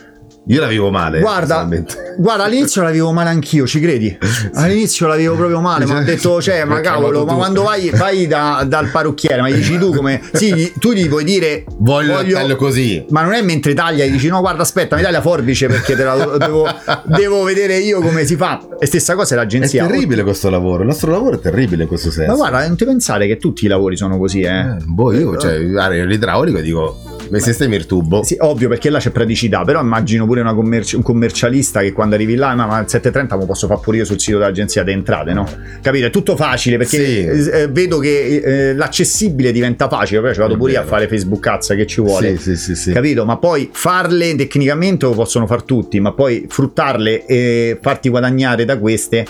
Io 0.51 0.61
la 0.63 0.67
vivo 0.67 0.91
male. 0.91 1.21
Guarda, 1.21 1.69
guarda, 2.17 2.45
all'inizio 2.45 2.83
la 2.83 2.91
vivo 2.91 3.13
male 3.13 3.29
anch'io, 3.29 3.67
ci 3.67 3.81
credi? 3.81 4.17
All'inizio 4.55 5.07
la 5.07 5.15
vivo 5.17 5.35
proprio 5.35 5.61
male, 5.61 5.85
mi 5.85 5.93
ha 5.93 6.01
detto, 6.03 6.41
cioè, 6.41 6.65
ma 6.65 6.81
cavolo, 6.81 7.27
ma 7.27 7.35
quando 7.35 7.63
vai, 7.65 7.91
vai 7.91 8.27
da- 8.27 8.65
dal 8.67 8.89
parrucchiere, 8.89 9.43
ma 9.43 9.51
gli 9.51 9.57
dici 9.57 9.77
tu 9.79 9.93
come... 9.95 10.23
Sì, 10.33 10.55
gli- 10.55 10.73
tu 10.79 10.93
gli 10.93 11.07
puoi 11.07 11.25
dire... 11.25 11.65
Voglio, 11.81 12.19
il 12.21 12.33
taglio 12.33 12.57
così. 12.57 13.05
Ma 13.11 13.23
non 13.23 13.35
è 13.35 13.43
mentre 13.43 13.75
taglia 13.75 14.05
e 14.05 14.11
dici 14.11 14.29
no 14.29 14.41
guarda 14.41 14.63
aspetta 14.63 14.97
mi 14.97 15.03
dai 15.03 15.13
la 15.13 15.21
forbice 15.21 15.67
perché 15.67 15.95
te 15.95 16.03
la 16.05 16.37
devo, 16.39 16.67
devo 17.05 17.43
vedere 17.43 17.77
io 17.77 18.01
come 18.01 18.25
si 18.25 18.37
fa. 18.37 18.59
E 18.79 18.87
stessa 18.87 19.15
cosa 19.15 19.35
è 19.35 19.37
È 19.37 19.41
l'agenzia. 19.41 19.87
terribile 19.87 20.23
questo 20.23 20.49
lavoro. 20.49 20.81
Il 20.81 20.89
nostro 20.89 21.11
lavoro 21.11 21.37
è 21.37 21.41
terribile 21.41 21.83
in 21.83 21.89
questo 21.89 22.11
senso. 22.11 22.31
Ma 22.31 22.37
guarda, 22.37 22.67
non 22.67 22.77
ti 22.77 22.87
pensare 22.87 23.27
che 23.27 23.37
tutti 23.37 23.67
i 23.67 23.69
lavori 23.69 23.97
sono 23.99 24.17
così, 24.17 24.41
eh. 24.41 24.59
Eh, 24.61 24.77
boh, 24.87 25.13
io, 25.13 25.37
cioè, 25.37 25.59
l'idraulico 25.59 26.59
dico, 26.61 27.18
mi 27.31 27.41
sistemi 27.41 27.77
il 27.77 27.87
tubo. 27.87 28.23
Sì, 28.23 28.37
ovvio 28.41 28.69
perché 28.69 28.91
là 28.91 28.99
c'è 28.99 29.11
praticità, 29.11 29.63
però 29.65 29.81
immagino 29.81 30.27
pure 30.27 30.41
una 30.41 30.55
commerci- 30.55 30.97
un 30.97 31.03
commercialista 31.03 31.81
che 31.81 31.93
quando 31.93 32.15
arrivi 32.15 32.35
là, 32.35 32.55
ma, 32.55 32.67
ma 32.67 32.77
al 32.77 32.87
7.30 32.87 33.39
lo 33.39 33.47
posso 33.47 33.67
fare 33.67 33.81
pure 33.83 33.99
io 33.99 34.05
sul 34.05 34.21
sito 34.21 34.39
dell'agenzia 34.39 34.83
di 34.83 34.93
entrate, 34.93 35.33
no? 35.33 35.49
Capito? 35.81 36.07
È 36.07 36.11
tutto 36.11 36.37
facile 36.37 36.77
perché 36.77 36.97
Sì. 36.97 37.51
eh, 37.51 37.61
eh, 37.63 37.69
vedo 37.69 37.99
che 37.99 38.37
eh, 38.71 38.75
l'accessibile 38.75 39.53
diventa 39.53 39.89
facile, 39.89 40.21
poi 40.21 40.33
ci 40.35 40.41
vado 40.41 40.57
pure 40.57 40.73
io 40.73 40.81
a 40.81 40.85
fare 40.85 41.09
Facebook 41.09 41.41
cazza 41.41 41.75
che 41.75 41.87
ci 41.87 42.01
vuole. 42.01 42.37
Sì, 42.37 42.43
sì, 42.55 42.57
sì, 42.57 42.75
sì. 42.75 42.93
Capito? 42.93 43.25
Ma 43.25 43.37
poi 43.37 43.69
farle 43.73 44.35
tecnicamente 44.35 45.07
lo 45.07 45.13
possono 45.13 45.47
far 45.47 45.63
tutti, 45.63 46.01
ma 46.01 46.13
poi 46.13 46.47
fruttarle 46.49 47.25
e 47.27 47.79
farti 47.81 48.09
guadagnare 48.09 48.65
da 48.65 48.79
queste, 48.79 49.25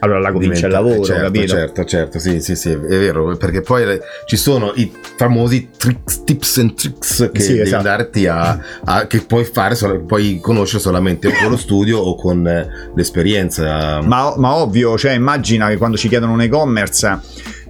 allora 0.00 0.18
là 0.20 0.32
comincia 0.32 0.66
il 0.66 0.72
lavoro, 0.72 1.04
certo, 1.04 1.22
capito? 1.22 1.46
Certo, 1.54 1.84
certo, 1.84 2.18
sì, 2.18 2.40
sì, 2.40 2.54
sì, 2.56 2.70
è 2.70 2.76
vero, 2.78 3.36
perché 3.36 3.60
poi 3.60 3.84
le- 3.84 4.00
ci 4.26 4.36
sono 4.36 4.72
i 4.76 4.90
famosi 5.16 5.70
tricks, 5.76 6.24
tips 6.24 6.58
and 6.58 6.74
tricks 6.74 7.30
che 7.32 7.40
Sì, 7.40 7.52
devi 7.52 7.60
esatto. 7.62 7.82
darti 7.82 8.26
a, 8.26 8.58
a- 8.84 9.06
che 9.06 9.20
puoi 9.20 9.44
fare, 9.44 9.74
solo- 9.74 10.04
puoi 10.04 10.38
conoscere 10.40 10.80
solamente 10.80 11.32
con 11.32 11.50
lo 11.50 11.56
studio 11.56 11.98
o 11.98 12.14
con 12.16 12.46
eh, 12.46 12.68
l'esperienza. 12.94 14.00
Ma, 14.02 14.34
ma 14.36 14.54
ovvio, 14.56 14.96
cioè 14.98 15.12
immagina 15.12 15.68
che 15.68 15.76
quando 15.76 15.96
ci 15.96 16.08
chiedono 16.08 16.32
un 16.32 16.42
e-commerce 16.42 17.20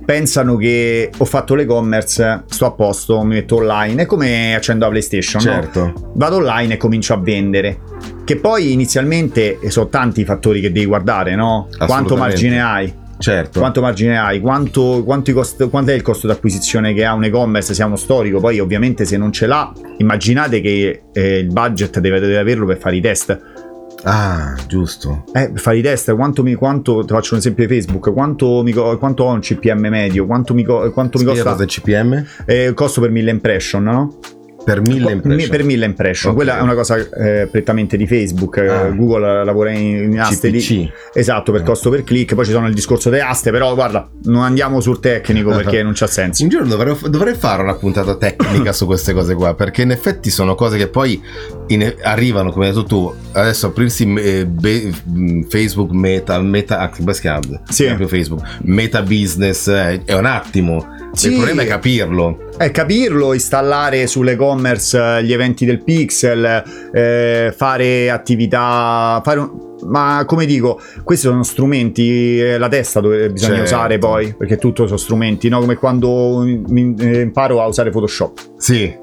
pensano 0.05 0.57
che 0.57 1.11
ho 1.17 1.25
fatto 1.25 1.55
l'e-commerce, 1.55 2.45
sto 2.47 2.67
a 2.67 2.73
posto, 2.73 3.23
mi 3.23 3.35
metto 3.35 3.57
online, 3.57 4.03
è 4.03 4.07
come 4.07 4.55
accendo 4.55 4.85
la 4.85 4.91
PlayStation, 4.91 5.43
no? 5.43 5.51
certo, 5.51 6.13
Vado 6.15 6.37
online 6.37 6.75
e 6.75 6.77
comincio 6.77 7.15
a 7.15 7.19
vendere. 7.19 7.81
Che 8.25 8.37
poi 8.37 8.73
inizialmente 8.73 9.59
sono 9.69 9.89
tanti 9.89 10.23
i 10.23 10.25
fattori 10.25 10.61
che 10.61 10.73
devi 10.73 10.87
guardare, 10.87 11.35
no? 11.35 11.69
Quanto 11.79 12.17
margine 12.17 12.63
hai? 12.63 13.03
certo. 13.19 13.59
Quanto 13.59 13.81
margine 13.81 14.19
hai? 14.19 14.41
Quanto, 14.41 15.03
quanto 15.05 15.33
cost- 15.33 15.69
quanto 15.69 15.91
è 15.91 15.95
il 15.95 16.03
costo 16.03 16.27
d'acquisizione 16.27 16.93
che 16.93 17.05
ha 17.05 17.15
un 17.15 17.25
e-commerce 17.25 17.75
sia 17.75 17.87
uno 17.87 17.97
storico? 17.97 18.41
Poi 18.41 18.61
ovviamente 18.61 19.05
se 19.05 19.17
non 19.17 19.33
ce 19.33 19.47
l'ha, 19.47 19.73
immaginate 19.99 20.61
che 20.61 21.05
eh, 21.13 21.39
il 21.39 21.53
budget 21.53 21.99
deve, 22.01 22.21
deve 22.21 22.39
averlo 22.39 22.67
per 22.67 22.79
fare 22.79 22.97
i 22.97 23.01
test. 23.01 23.64
Ah, 24.05 24.55
giusto. 24.67 25.25
Eh, 25.33 25.51
per 25.51 25.61
fare 25.61 25.79
i 25.79 25.83
test, 25.83 26.15
quanto 26.15 26.43
mi 26.43 26.55
quanto, 26.55 27.01
ti 27.05 27.13
faccio 27.13 27.35
un 27.35 27.41
esempio 27.41 27.67
di 27.67 27.75
Facebook, 27.75 28.13
quanto, 28.13 28.63
mi, 28.63 28.73
quanto 28.73 29.25
ho 29.25 29.33
un 29.33 29.41
CPM 29.41 29.87
medio, 29.89 30.27
quanto 30.27 30.55
mi, 30.55 30.65
quanto 30.65 31.19
mi 31.19 31.25
costa 31.25 31.53
cosa 31.53 31.65
è 31.65 31.67
CPM? 31.67 32.25
eh, 32.45 32.65
il 32.67 32.75
costo 32.75 33.01
per 33.01 33.11
mille 33.11 33.31
impression, 33.31 33.83
no? 33.83 34.19
Per 34.65 34.81
mille 34.81 35.13
impression. 35.13 35.51
Per 35.51 35.65
mille 35.65 35.85
impression, 35.85 36.31
Ok. 36.31 36.37
quella 36.39 36.59
è 36.59 36.63
una 36.63 36.75
cosa 36.75 36.97
eh, 36.97 37.47
prettamente 37.51 37.97
di 37.97 38.07
Facebook, 38.07 38.57
eh, 38.57 38.69
Ah. 38.69 38.89
Google 38.91 39.45
lavora 39.45 39.71
in, 39.71 40.13
in 40.13 40.21
aste. 40.21 40.51
CPC. 40.51 40.91
Esatto, 41.13 41.53
per 41.53 41.61
Ah. 41.61 41.65
costo 41.65 41.91
per 41.91 42.03
click, 42.05 42.35
poi 42.35 42.45
ci 42.45 42.51
sono 42.53 42.67
il 42.67 42.75
discorso 42.75 43.11
delle 43.11 43.23
aste, 43.23 43.51
però 43.51 43.75
guarda, 43.75 44.09
non 44.25 44.43
andiamo 44.43 44.81
sul 44.81 45.01
tecnico 45.01 45.51
perché 45.51 45.83
non 45.83 45.93
c'ha 45.95 46.07
senso. 46.07 46.43
Un 46.43 46.49
giorno 46.49 46.69
dovrei, 46.69 46.97
dovrei 47.09 47.35
fare 47.35 47.63
una 47.63 47.75
puntata 47.75 48.17
tecnica 48.17 48.73
su 48.73 48.87
queste 48.87 49.13
cose 49.13 49.35
qua, 49.35 49.55
perché 49.55 49.83
in 49.83 49.91
effetti 49.91 50.31
sono 50.31 50.55
cose 50.55 50.79
che 50.79 50.89
poi 50.89 51.21
in- 51.69 51.95
arrivano, 52.03 52.51
come 52.51 52.67
hai 52.69 52.73
detto 52.73 52.85
tu, 52.85 53.15
adesso 53.33 53.67
aprirsi 53.67 54.11
eh, 54.15 54.47
be- 54.47 54.91
mh, 55.05 55.43
Facebook 55.49 55.91
Meta, 55.93 56.41
Meta, 56.41 56.79
ah, 56.79 56.89
come 56.89 57.13
si 57.13 57.21
chiama? 57.21 57.61
Sì. 57.69 57.85
Proprio 57.87 58.09
Facebook, 58.09 58.43
Meta 58.63 59.03
Business, 59.03 59.67
eh, 59.69 60.03
è 60.05 60.15
un 60.15 60.25
attimo. 60.27 60.87
Sì. 61.13 61.29
Il 61.29 61.35
problema 61.35 61.63
è 61.63 61.67
capirlo. 61.67 62.44
È 62.57 62.71
capirlo, 62.71 63.33
installare 63.33 64.07
sull'e-commerce 64.07 64.99
eh, 65.19 65.25
gli 65.25 65.33
eventi 65.33 65.65
del 65.65 65.83
pixel, 65.83 66.63
eh, 66.93 67.53
fare 67.55 68.11
attività, 68.11 69.21
fare 69.25 69.41
un- 69.41 69.73
ma 69.87 70.23
come 70.27 70.47
dico, 70.47 70.81
questi 71.03 71.27
sono 71.27 71.43
strumenti, 71.43 72.39
eh, 72.41 72.57
la 72.57 72.69
testa 72.69 73.01
dove 73.01 73.29
bisogna 73.31 73.57
Certo. 73.57 73.75
usare 73.75 73.99
poi, 73.99 74.35
perché 74.35 74.57
tutto 74.57 74.87
sono 74.87 74.97
strumenti, 74.99 75.49
no? 75.49 75.59
Come 75.61 75.75
quando 75.75 76.45
eh, 76.45 77.21
imparo 77.21 77.61
a 77.61 77.67
usare 77.67 77.91
Photoshop. 77.91 78.39
Sì. 78.57 79.03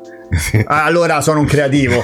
Ah, 0.66 0.86
Allora 0.86 1.20
sono 1.22 1.40
un 1.40 1.46
creativo, 1.46 2.04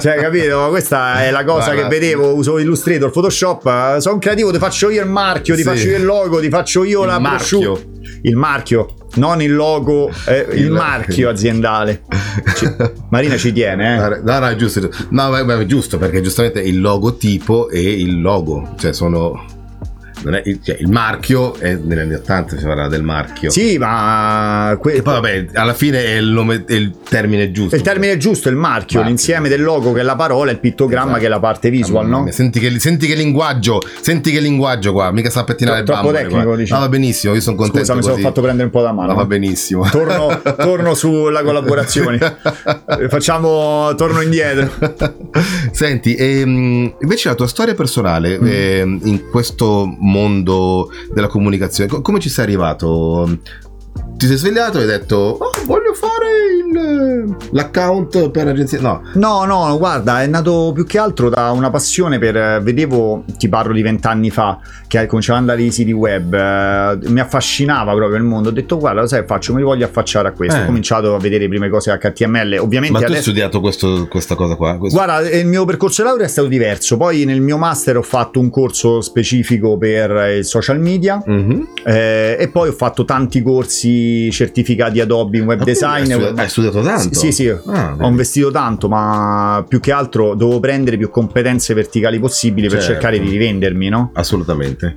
cioè 0.00 0.16
capito? 0.16 0.66
Questa 0.70 1.22
è 1.24 1.30
la 1.30 1.44
cosa 1.44 1.72
Guarda. 1.72 1.82
che 1.82 1.88
vedevo, 1.88 2.34
uso 2.34 2.58
Illustrator, 2.58 3.10
Photoshop, 3.10 3.66
eh, 3.96 4.00
sono 4.00 4.14
un 4.14 4.20
creativo, 4.20 4.50
ti 4.50 4.58
faccio 4.58 4.88
io 4.90 5.02
il 5.02 5.08
marchio, 5.08 5.54
ti 5.54 5.60
Sì. 5.62 5.68
faccio 5.68 5.88
io 5.88 5.96
il 5.98 6.04
logo, 6.04 6.40
ti 6.40 6.48
faccio 6.48 6.84
io 6.84 7.02
Il 7.02 7.06
la 7.08 7.18
marchio. 7.18 7.58
brochure. 7.60 7.96
Il 8.22 8.36
marchio, 8.36 8.94
non 9.16 9.42
il 9.42 9.54
logo, 9.54 10.10
eh, 10.26 10.46
il, 10.52 10.64
Il- 10.64 10.70
marchio 10.70 11.28
aziendale. 11.28 12.02
Ci- 12.56 12.74
Marina 13.10 13.36
ci 13.36 13.52
tiene, 13.52 13.96
eh. 13.96 14.20
No, 14.24 14.38
no, 14.38 14.46
è 14.48 14.56
giusto. 14.56 14.88
No, 15.10 15.36
è 15.36 15.66
giusto 15.66 15.98
perché 15.98 16.20
giustamente 16.22 16.60
il 16.62 16.80
logotipo 16.80 17.68
e 17.68 17.80
il 17.80 18.20
logo, 18.20 18.74
cioè 18.78 18.92
sono 18.94 19.44
è, 20.24 20.42
cioè, 20.62 20.76
il 20.80 20.88
marchio 20.90 21.54
è 21.58 21.74
negli 21.74 21.98
anni 21.98 22.14
80 22.14 22.56
si 22.58 22.64
parla 22.64 22.88
del 22.88 23.02
marchio. 23.02 23.50
Sì, 23.50 23.78
ma 23.78 24.76
que- 24.80 25.02
poi 25.02 25.12
vabbè, 25.14 25.46
alla 25.54 25.74
fine 25.74 26.04
è 26.04 26.16
il, 26.16 26.26
nome, 26.26 26.64
è 26.66 26.72
il 26.74 26.92
termine 27.08 27.50
giusto. 27.50 27.76
il 27.76 27.82
termine 27.82 28.16
giusto 28.16 28.48
il 28.48 28.56
marchio, 28.56 28.98
Marchio. 29.00 29.02
l'insieme 29.04 29.48
del 29.48 29.62
logo 29.62 29.92
che 29.92 30.00
è 30.00 30.02
la 30.02 30.16
parola, 30.16 30.50
il 30.50 30.58
pittogramma 30.58 31.04
Esatto. 31.06 31.20
che 31.20 31.26
è 31.26 31.28
la 31.28 31.40
parte 31.40 31.70
visual, 31.70 32.06
Mamma 32.06 32.24
no? 32.26 32.30
Senti 32.32 32.60
che, 32.60 32.78
senti 32.78 33.06
che 33.06 33.14
linguaggio, 33.14 33.80
senti 34.00 34.30
che 34.30 34.40
linguaggio 34.40 34.92
qua, 34.92 35.10
mica 35.10 35.30
sa 35.30 35.44
pettinare 35.44 35.82
Tro- 35.82 35.94
il 35.94 36.00
troppo 36.00 36.12
bambole 36.12 36.44
tecnico, 36.56 36.78
va 36.78 36.88
benissimo, 36.88 37.34
io 37.34 37.40
sono 37.40 37.56
contento 37.56 37.80
Scusa, 37.80 37.94
mi 37.94 38.02
sono 38.02 38.14
così. 38.14 38.26
fatto 38.26 38.40
prendere 38.42 38.64
un 38.64 38.70
po' 38.70 38.82
da 38.82 38.92
mano. 38.92 39.08
No, 39.08 39.14
va 39.14 39.22
eh. 39.22 39.26
benissimo. 39.26 39.88
Torno, 39.90 40.40
torno 40.58 40.94
sulla 40.94 41.42
collaborazione. 41.42 42.18
Eh, 43.00 43.08
Facciamo, 43.08 43.94
torno 43.96 44.20
indietro. 44.20 44.70
Senti, 45.72 46.14
ehm, 46.16 46.94
invece 47.00 47.28
la 47.28 47.34
tua 47.34 47.46
storia 47.46 47.74
personale 47.74 48.38
Mm. 48.38 48.46
ehm, 48.46 49.00
in 49.04 49.28
questo 49.30 49.86
mondo 50.08 50.90
della 51.12 51.28
comunicazione, 51.28 51.88
co- 51.88 52.00
come 52.00 52.20
ci 52.20 52.28
sei 52.28 52.44
arrivato? 52.44 53.38
Ti 54.18 54.26
sei 54.26 54.36
svegliato 54.36 54.78
e 54.78 54.80
hai 54.80 54.86
detto, 54.88 55.14
"Oh, 55.16 55.50
voglio 55.64 55.94
fare 55.94 56.26
il- 56.58 57.36
l'account 57.52 58.30
per 58.30 58.46
l'agenzia. 58.46 58.80
No, 58.80 59.02
No, 59.14 59.44
no, 59.44 59.78
guarda, 59.78 60.22
è 60.22 60.26
nato 60.26 60.72
più 60.74 60.84
che 60.86 60.98
altro 60.98 61.28
da 61.28 61.52
una 61.52 61.70
passione 61.70 62.18
per. 62.18 62.36
eh, 62.36 62.60
Vedevo, 62.60 63.22
ti 63.38 63.48
parlo 63.48 63.72
di 63.72 63.80
vent'anni 63.80 64.30
fa, 64.30 64.58
che 64.88 65.06
cominciavo 65.06 65.38
ad 65.38 65.44
andare 65.48 65.62
ai 65.64 65.70
siti 65.70 65.92
web, 65.92 66.34
eh, 66.34 66.98
mi 67.10 67.20
affascinava 67.20 67.94
proprio 67.94 68.16
il 68.18 68.24
mondo. 68.24 68.48
Ho 68.48 68.52
detto, 68.52 68.76
guarda, 68.78 69.02
lo 69.02 69.06
sai, 69.06 69.22
faccio, 69.24 69.54
mi 69.54 69.62
voglio 69.62 69.84
affacciare 69.84 70.26
a 70.26 70.32
questo. 70.32 70.58
Eh. 70.58 70.62
Ho 70.62 70.66
cominciato 70.66 71.14
a 71.14 71.18
vedere 71.20 71.44
le 71.44 71.48
prime 71.50 71.68
cose 71.68 71.96
HTML. 71.96 72.58
Ovviamente 72.58 72.90
ma 72.94 72.98
tu 72.98 73.04
hai 73.04 73.10
adesso. 73.12 73.22
studiato 73.30 73.60
questo- 73.60 74.08
questa 74.10 74.34
cosa 74.34 74.56
qua? 74.56 74.76
Questo- 74.78 74.98
Guarda, 75.00 75.28
il 75.30 75.46
mio 75.46 75.64
percorso 75.64 76.02
di 76.02 76.08
laurea 76.08 76.26
è 76.26 76.28
stato 76.28 76.48
diverso. 76.48 76.96
Poi 76.96 77.24
nel 77.24 77.40
mio 77.40 77.56
master 77.56 77.96
ho 77.98 78.02
fatto 78.02 78.40
un 78.40 78.50
corso 78.50 79.00
specifico 79.00 79.78
per 79.78 80.10
il 80.38 80.44
social 80.44 80.80
media. 80.80 81.22
Mhm. 81.24 81.66
eh, 81.84 82.36
e 82.38 82.48
poi 82.48 82.68
ho 82.68 82.72
fatto 82.72 83.04
tanti 83.04 83.40
corsi 83.42 84.06
certificati 84.30 85.00
Adobe 85.00 85.38
in 85.38 85.44
web 85.44 85.62
design. 85.62 86.02
Hai 86.02 86.06
studiato, 86.10 86.40
hai 86.40 86.48
studiato 86.48 86.82
tanto? 86.82 87.18
Sì, 87.18 87.32
sì, 87.32 87.48
Ah, 87.66 87.96
ho 87.98 88.08
investito 88.08 88.50
tanto, 88.50 88.88
ma 88.88 89.64
più 89.68 89.80
che 89.80 89.92
altro 89.92 90.34
dovevo 90.34 90.60
prendere 90.60 90.96
più 90.96 91.10
competenze 91.10 91.74
verticali 91.74 92.18
possibili 92.18 92.68
per 92.68 92.78
Certo. 92.78 92.92
cercare 92.94 93.18
di 93.20 93.28
rivendermi, 93.30 93.88
no? 93.88 94.10
Assolutamente. 94.14 94.96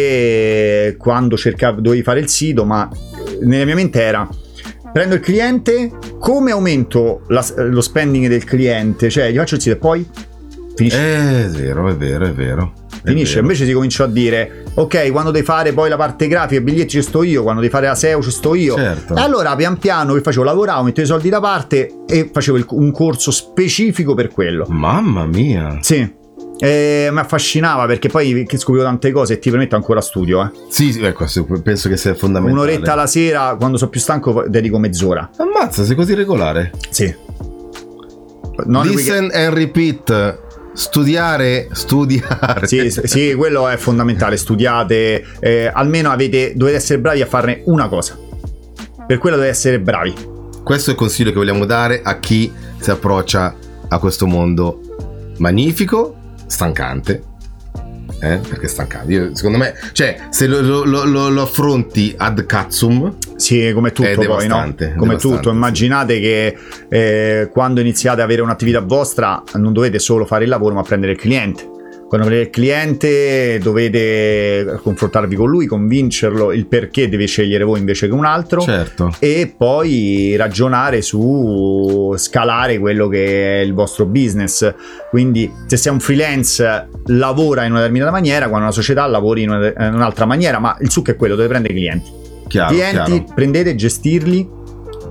Perché 0.00 0.96
quando 0.98 1.36
cercavo, 1.36 1.80
dovevi 1.80 2.02
fare 2.02 2.20
il 2.20 2.28
sito, 2.28 2.64
ma 2.64 2.88
nella 3.42 3.64
mia 3.64 3.74
mente 3.74 4.00
era 4.02 4.28
prendo 4.92 5.14
il 5.14 5.20
cliente, 5.20 5.92
come 6.18 6.50
aumento 6.52 7.22
la- 7.28 7.44
lo 7.56 7.80
spending 7.80 8.28
del 8.28 8.44
cliente? 8.44 9.08
Cioè, 9.10 9.30
gli 9.30 9.36
faccio 9.36 9.54
il 9.56 9.60
sito 9.60 9.74
e 9.76 9.78
poi 9.78 10.06
finisce. 10.74 10.98
Eh, 10.98 11.44
È 11.44 11.48
vero, 11.48 11.88
è 11.88 11.96
vero, 11.96 12.26
è 12.26 12.32
vero. 12.32 12.72
È 13.02 13.08
Finisce, 13.08 13.34
vero. 13.34 13.46
invece 13.46 13.64
si 13.66 13.72
cominciò 13.72 14.04
a 14.04 14.08
dire 14.08 14.64
ok 14.78 15.10
quando 15.10 15.30
devi 15.30 15.44
fare 15.44 15.72
poi 15.72 15.88
la 15.88 15.96
parte 15.96 16.28
grafica 16.28 16.60
i 16.60 16.62
biglietti 16.64 16.90
ci 16.90 17.02
sto 17.02 17.22
io 17.22 17.42
quando 17.42 17.60
devi 17.60 17.72
fare 17.72 17.86
la 17.86 17.94
SEO 17.94 18.20
ci 18.22 18.30
sto 18.30 18.54
io 18.54 18.74
Certo. 18.76 19.14
e 19.16 19.20
allora 19.20 19.56
pian 19.56 19.78
piano 19.78 20.12
che 20.14 20.20
facevo 20.20 20.44
lavoravo 20.44 20.82
mettevo 20.82 21.06
i 21.06 21.10
soldi 21.10 21.28
da 21.30 21.40
parte 21.40 21.90
e 22.06 22.28
facevo 22.32 22.56
il- 22.58 22.66
un 22.70 22.92
corso 22.92 23.30
specifico 23.30 24.14
per 24.14 24.28
quello 24.28 24.66
Mamma 24.68 25.24
mia. 25.26 25.78
sì 25.80 26.14
e 26.58 27.08
mi 27.12 27.18
affascinava 27.18 27.84
perché 27.86 28.08
poi 28.08 28.46
scoprivo 28.56 28.82
tante 28.86 29.12
cose 29.12 29.34
e 29.34 29.38
ti 29.38 29.50
permetto 29.50 29.76
ancora 29.76 30.00
studio 30.00 30.42
eh. 30.42 30.50
Sì, 30.70 30.90
sì, 30.92 31.02
ecco, 31.04 31.26
penso 31.62 31.88
che 31.90 31.96
sia 31.98 32.14
fondamentale. 32.14 32.60
un'oretta 32.62 32.92
alla 32.94 33.06
sera 33.06 33.54
quando 33.58 33.76
sono 33.76 33.90
più 33.90 34.00
stanco 34.00 34.44
dedico 34.48 34.78
mezz'ora 34.78 35.30
Ammazza, 35.36 35.84
sei 35.84 35.94
così 35.94 36.14
regolare. 36.14 36.70
sì 36.90 37.14
non 38.64 38.86
Listen 38.86 39.30
and 39.34 39.52
repeat. 39.54 40.44
Studiare, 40.76 41.68
studiare. 41.72 42.66
Sì, 42.66 42.90
sì, 42.90 43.32
quello 43.34 43.66
è 43.66 43.78
fondamentale. 43.78 44.36
Studiate, 44.36 45.24
eh, 45.40 45.70
almeno 45.72 46.10
avete, 46.10 46.52
dovete 46.54 46.76
essere 46.76 46.98
bravi 47.00 47.22
a 47.22 47.26
farne 47.26 47.62
una 47.64 47.88
cosa. 47.88 48.18
Per 49.06 49.16
quello 49.16 49.36
dovete 49.36 49.52
essere 49.54 49.80
bravi. 49.80 50.12
Questo 50.62 50.90
è 50.90 50.92
il 50.92 50.98
consiglio 50.98 51.30
che 51.30 51.36
vogliamo 51.36 51.64
dare 51.64 52.02
a 52.04 52.18
chi 52.18 52.52
si 52.78 52.90
approccia 52.90 53.54
a 53.88 53.98
questo 53.98 54.26
mondo 54.26 54.80
magnifico, 55.38 56.14
stancante. 56.46 57.22
Eh? 58.20 58.36
Perché 58.36 58.66
è 58.66 58.68
stancante. 58.68 59.12
Io, 59.12 59.34
secondo 59.34 59.56
me, 59.56 59.74
cioè, 59.92 60.26
se 60.28 60.46
lo, 60.46 60.60
lo- 60.60 60.84
lo- 60.84 61.04
lo- 61.04 61.30
lo 61.30 61.42
affronti 61.42 62.14
ad 62.18 62.44
cazzum, 62.44 63.16
Sì, 63.36 63.70
come 63.72 63.92
tutto 63.92 64.08
poi, 64.08 64.46
no? 64.46 64.56
Come 64.96 65.16
devastante, 65.16 65.18
tutto. 65.18 65.50
Immaginate 65.50 66.20
che 66.20 66.56
eh, 66.88 67.48
quando 67.52 67.80
iniziate 67.80 68.20
ad 68.20 68.24
avere 68.24 68.42
un'attività 68.42 68.80
vostra 68.80 69.42
non 69.54 69.72
dovete 69.72 69.98
solo 69.98 70.24
fare 70.24 70.44
il 70.44 70.50
lavoro, 70.50 70.74
ma 70.74 70.82
prendere 70.82 71.12
il 71.12 71.18
cliente. 71.18 71.74
Quando 72.08 72.28
prendete 72.28 72.50
il 72.50 72.54
cliente 72.54 73.58
dovete 73.58 74.78
confrontarvi 74.80 75.34
con 75.34 75.50
lui, 75.50 75.66
convincerlo 75.66 76.52
il 76.52 76.66
perché 76.66 77.08
deve 77.08 77.26
scegliere 77.26 77.64
voi 77.64 77.80
invece 77.80 78.06
che 78.06 78.14
un 78.14 78.24
altro. 78.24 78.60
certo. 78.60 79.12
e 79.18 79.52
poi 79.56 80.36
ragionare 80.36 81.02
su 81.02 82.14
scalare 82.16 82.78
quello 82.78 83.08
che 83.08 83.60
è 83.60 83.64
il 83.64 83.74
vostro 83.74 84.06
business. 84.06 84.72
Quindi, 85.10 85.52
se 85.66 85.76
sei 85.76 85.92
un 85.92 85.98
freelance, 85.98 86.88
lavora 87.06 87.64
in 87.64 87.70
una 87.72 87.80
determinata 87.80 88.12
maniera, 88.12 88.46
quando 88.46 88.66
una 88.66 88.74
società 88.74 89.04
lavori 89.06 89.42
in, 89.42 89.50
una- 89.50 89.86
in 89.88 89.94
un'altra 89.94 90.26
maniera, 90.26 90.60
ma 90.60 90.76
il 90.80 90.90
succo 90.90 91.10
è 91.10 91.16
quello, 91.16 91.34
dove 91.34 91.48
prendere 91.48 91.74
clienti. 91.74 92.24
Chiaro, 92.48 92.72
clienti, 92.74 93.10
chiaro. 93.12 93.32
prendete, 93.34 93.74
gestirli 93.74 94.54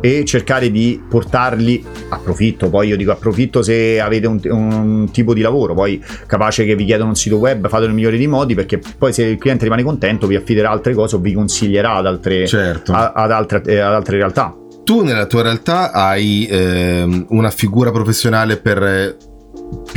e 0.02 0.24
cercare 0.26 0.69
di 0.71 1.02
portarli 1.10 1.84
a 2.10 2.17
profitto. 2.19 2.69
Poi 2.69 2.89
io 2.89 2.98
dico 2.98 3.12
a 3.12 3.15
profitto 3.15 3.62
se 3.63 4.00
avete 4.00 4.28
un, 4.28 4.39
un 4.43 5.10
tipo 5.12 5.34
di 5.34 5.41
lavoro, 5.41 5.74
poi 5.74 6.04
capace 6.28 6.63
che 6.65 6.76
vi 6.76 6.86
chiedono 6.86 7.10
un 7.10 7.15
sito 7.15 7.38
web, 7.38 7.67
fatelo 7.67 7.88
nel 7.88 7.95
migliore 7.95 8.17
dei 8.17 8.28
modi, 8.28 8.54
perché 8.54 8.80
poi 8.98 9.12
se 9.13 9.24
il 9.24 9.38
cliente 9.38 9.63
rimane 9.63 9.84
contento 9.84 10.28
vi 10.28 10.36
affiderà 10.36 10.69
altre 10.69 10.93
cose 10.93 11.15
o 11.15 11.19
vi 11.19 11.34
consiglierà 11.34 11.93
ad 11.93 12.06
altre, 12.06 12.45
Certo. 12.45 12.91
a- 12.91 13.13
ad 13.15 13.32
altre, 13.32 13.63
eh, 13.65 13.80
ad 13.80 13.93
altre 13.93 14.17
realtà. 14.17 14.56
Tu 14.84 15.02
nella 15.04 15.26
tua 15.26 15.41
realtà 15.41 15.91
hai 15.91 16.48
ehm, 16.48 17.26
una 17.30 17.50
figura 17.50 17.89
professionale 17.91 18.58
per 18.58 18.84
eh, 18.84 19.17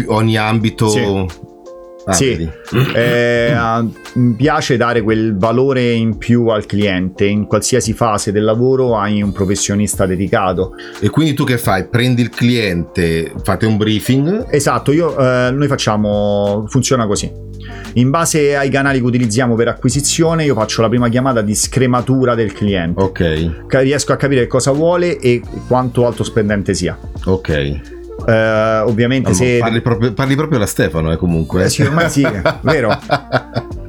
ogni 0.07 0.39
ambito. 0.39 0.89
Sì. 0.89 1.27
Ah, 2.05 2.13
Sì. 2.13 2.49
Eh, 2.95 3.55
mi 4.15 4.35
piace 4.35 4.77
dare 4.77 5.03
quel 5.03 5.37
valore 5.37 5.93
in 5.93 6.17
più 6.17 6.47
al 6.47 6.65
cliente. 6.65 7.27
In 7.27 7.47
qualsiasi 7.47 7.93
fase 7.93 8.33
del 8.33 8.45
lavoro 8.45 8.97
hai 8.97 9.21
un 9.21 9.33
professionista 9.33 10.07
dedicato. 10.07 10.75
E 11.01 11.11
quindi 11.11 11.35
tu 11.35 11.45
che 11.45 11.59
fai? 11.59 11.87
Prendi 11.89 12.23
il 12.23 12.31
cliente, 12.31 13.33
fate 13.43 13.67
un 13.67 13.77
briefing. 13.77 14.47
Esatto, 14.51 14.93
io, 14.93 15.17
eh, 15.19 15.51
noi 15.51 15.67
facciamo, 15.69 16.65
funziona 16.69 17.07
così. 17.07 17.31
In 17.95 18.11
base 18.11 18.57
ai 18.57 18.71
canali 18.71 19.01
che 19.01 19.05
utilizziamo 19.05 19.55
per 19.55 19.69
acquisizione, 19.69 20.45
io 20.45 20.55
faccio 20.55 20.81
la 20.83 20.89
prima 20.89 21.09
chiamata 21.09 21.43
di 21.43 21.55
scrematura 21.55 22.35
del 22.35 22.53
cliente. 22.53 23.03
Ok, 23.03 23.51
Riesco 23.69 24.13
a 24.13 24.17
capire 24.17 24.47
cosa 24.47 24.71
vuole 24.71 25.19
e 25.19 25.43
quanto 25.67 26.07
alto 26.07 26.23
spendente 26.25 26.75
sia. 26.75 26.97
ok. 27.25 27.97
Eh, 28.27 28.79
ovviamente 28.81 29.31
Ma 29.31 29.35
se... 29.35 29.59
parli, 29.61 29.81
proprio, 29.81 30.13
parli 30.13 30.35
proprio 30.35 30.59
alla 30.59 30.67
Stefano, 30.67 31.13
eh, 31.13 31.17
comunque. 31.17 31.65
Eh 31.65 31.69
sì, 31.69 31.83
ormai 31.83 32.11
sì, 32.11 32.27
vero. 32.63 32.99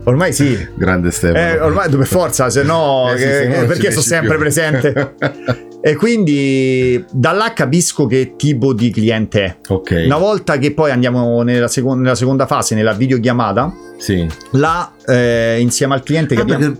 Ormai 0.05 0.33
sì. 0.33 0.57
Grande 0.75 1.11
Stefano. 1.11 1.39
Eh, 1.39 1.59
ormai 1.59 1.89
per 1.89 2.05
forza, 2.07 2.49
se 2.49 2.63
no, 2.63 3.11
Eh 3.13 3.17
sì, 3.17 3.23
se 3.23 3.47
no 3.47 3.55
non 3.57 3.65
perché 3.67 3.81
riesci 3.89 4.01
sempre 4.01 4.29
più. 4.31 4.39
presente. 4.39 5.15
e 5.81 5.95
quindi 5.95 7.03
da 7.11 7.31
là 7.31 7.53
capisco 7.53 8.05
che 8.05 8.33
tipo 8.35 8.73
di 8.73 8.91
cliente 8.91 9.43
è. 9.43 9.57
ok. 9.67 10.03
Una 10.05 10.17
volta 10.17 10.57
che 10.57 10.73
poi 10.73 10.91
andiamo 10.91 11.41
nella, 11.41 11.67
seco- 11.67 11.95
nella 11.95 12.15
seconda 12.15 12.45
fase, 12.45 12.75
nella 12.75 12.93
videochiamata, 12.93 13.73
Sì. 13.97 14.27
là 14.51 14.91
eh, 15.05 15.57
insieme 15.59 15.93
al 15.95 16.03
cliente 16.03 16.35
Ah, 16.35 16.37
capiamo. 16.37 16.75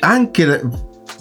anche 0.00 0.60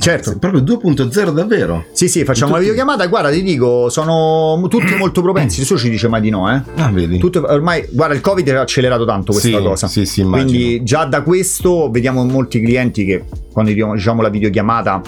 Certo. 0.03 0.37
proprio 0.37 0.61
2.0 0.61 1.31
davvero. 1.31 1.85
Sì, 1.93 2.09
sì, 2.09 2.25
facciamo 2.25 2.51
una 2.51 2.59
Tutti- 2.59 2.69
videochiamata. 2.71 3.07
Guarda, 3.07 3.31
ti 3.31 3.41
dico, 3.41 3.89
sono 3.89 4.65
tutti 4.69 4.93
molto 4.95 5.21
propensi. 5.21 5.59
Nessuno 5.59 5.79
ci 5.79 5.89
dice 5.89 6.07
mai 6.09 6.19
di 6.21 6.29
no, 6.29 6.53
eh. 6.53 6.61
Ah, 6.75 6.91
vedi. 6.91 7.17
Tutto- 7.19 7.43
ormai, 7.47 7.87
guarda, 7.89 8.13
il 8.13 8.21
Covid 8.21 8.47
ha 8.49 8.61
accelerato 8.61 9.05
tanto 9.05 9.31
questa 9.31 9.57
sì, 9.57 9.63
cosa. 9.63 9.87
Sì, 9.87 10.05
sì, 10.05 10.21
immagino. 10.21 10.49
Quindi 10.49 10.83
già 10.83 11.05
da 11.05 11.21
questo 11.21 11.89
vediamo 11.89 12.25
molti 12.25 12.59
clienti 12.61 13.05
che 13.05 13.23
quando 13.51 13.71
diciamo 13.71 14.21
la 14.21 14.29
videochiamata 14.29 15.01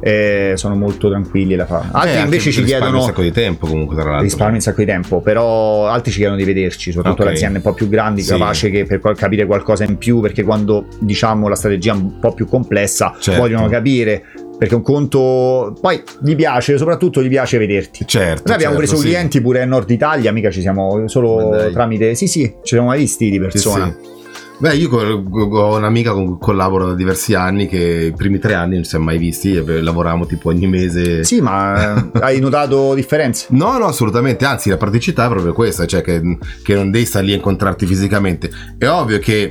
eh, 0.00 0.52
sono 0.56 0.74
molto 0.74 1.08
tranquilli 1.08 1.54
la 1.56 1.66
fa. 1.66 1.82
Eh, 1.82 1.88
Altri 1.92 2.10
anche 2.10 2.20
invece 2.24 2.50
ci 2.50 2.60
risparmi 2.62 2.66
chiedono 2.70 2.98
un 2.98 3.02
sacco 3.04 3.22
di 3.22 3.32
tempo 3.32 3.66
comunque 3.66 3.94
tra 3.96 4.04
l'altro. 4.04 4.22
risparmi 4.22 4.54
un 4.54 4.60
sacco 4.60 4.80
di 4.80 4.86
tempo, 4.86 5.20
però 5.20 5.86
altri 5.86 6.10
ci 6.10 6.18
chiedono 6.18 6.38
di 6.38 6.44
vederci, 6.44 6.92
soprattutto 6.92 7.22
Ok. 7.22 7.28
le 7.28 7.34
aziende 7.34 7.56
un 7.58 7.62
po' 7.64 7.74
più 7.74 7.88
grandi, 7.88 8.22
Sì. 8.22 8.30
capace 8.30 8.70
che 8.70 8.84
per 8.84 9.00
capire 9.14 9.46
qualcosa 9.46 9.84
in 9.84 9.96
più, 9.98 10.20
perché 10.20 10.42
quando 10.42 10.86
diciamo 11.00 11.48
la 11.48 11.54
strategia 11.54 11.92
è 11.92 11.96
un 11.96 12.18
po' 12.18 12.32
più 12.32 12.46
complessa 12.46 13.14
Certo. 13.18 13.40
vogliono 13.40 13.68
capire 13.68 14.22
perché 14.58 14.74
un 14.74 14.82
conto 14.82 15.74
poi 15.80 16.02
gli 16.22 16.34
piace, 16.36 16.76
soprattutto 16.76 17.22
gli 17.22 17.28
piace 17.28 17.56
vederti. 17.56 18.04
Certo. 18.06 18.42
Noi 18.44 18.54
abbiamo 18.56 18.74
certo, 18.74 18.76
preso 18.76 18.96
sì. 18.96 19.02
clienti 19.08 19.40
pure 19.40 19.62
a 19.62 19.64
Nord 19.64 19.88
Italia, 19.90 20.32
mica 20.32 20.50
ci 20.50 20.60
siamo 20.60 21.08
solo 21.08 21.70
tramite 21.72 22.14
Sì, 22.14 22.26
sì, 22.26 22.42
ci 22.62 22.74
siamo 22.74 22.88
mai 22.88 22.98
visti 23.00 23.26
di 23.30 23.36
Sì, 23.36 23.38
persona. 23.40 23.86
sì. 23.86 24.18
Beh, 24.60 24.74
io 24.74 24.90
ho 24.90 25.76
un'amica 25.76 26.12
con 26.12 26.26
cui 26.26 26.36
collaboro 26.38 26.88
da 26.88 26.94
diversi 26.94 27.32
anni 27.32 27.66
che 27.66 28.10
i 28.12 28.12
primi 28.12 28.38
tre 28.38 28.52
anni 28.52 28.74
non 28.74 28.82
ci 28.82 28.90
siamo 28.90 29.06
mai 29.06 29.16
visti 29.16 29.54
lavoravamo 29.54 30.26
tipo 30.26 30.50
ogni 30.50 30.66
mese. 30.66 31.24
Sì, 31.24 31.40
ma 31.40 31.96
eh, 31.96 32.10
hai 32.20 32.40
notato 32.40 32.92
differenze? 32.92 33.46
No, 33.60 33.78
no, 33.78 33.86
assolutamente, 33.86 34.44
anzi 34.44 34.68
la 34.68 34.76
praticità 34.76 35.24
è 35.24 35.28
proprio 35.30 35.54
questa, 35.54 35.86
cioè 35.86 36.02
che, 36.02 36.36
che 36.62 36.74
non 36.74 36.90
devi 36.90 37.06
stare 37.06 37.24
lì 37.24 37.32
a 37.32 37.36
incontrarti 37.36 37.86
fisicamente. 37.86 38.50
È 38.76 38.86
ovvio 38.86 39.18
che 39.18 39.50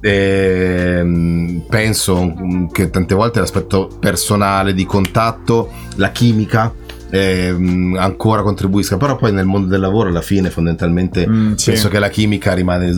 ehm, 0.00 1.64
penso 1.68 2.32
che 2.72 2.88
tante 2.88 3.14
volte 3.14 3.40
l'aspetto 3.40 3.90
personale 4.00 4.72
di 4.72 4.86
contatto, 4.86 5.70
la 5.96 6.10
chimica 6.10 6.72
ehm, 7.10 7.96
ancora 7.98 8.42
contribuisca, 8.42 8.96
però 8.96 9.16
poi 9.16 9.32
nel 9.32 9.44
mondo 9.46 9.68
del 9.68 9.80
lavoro 9.80 10.08
alla 10.08 10.20
fine 10.22 10.50
fondamentalmente 10.50 11.26
Mm, 11.28 11.54
sì. 11.54 11.70
penso 11.70 11.88
che 11.88 11.98
la 11.98 12.08
chimica 12.08 12.52
rimane 12.54 12.92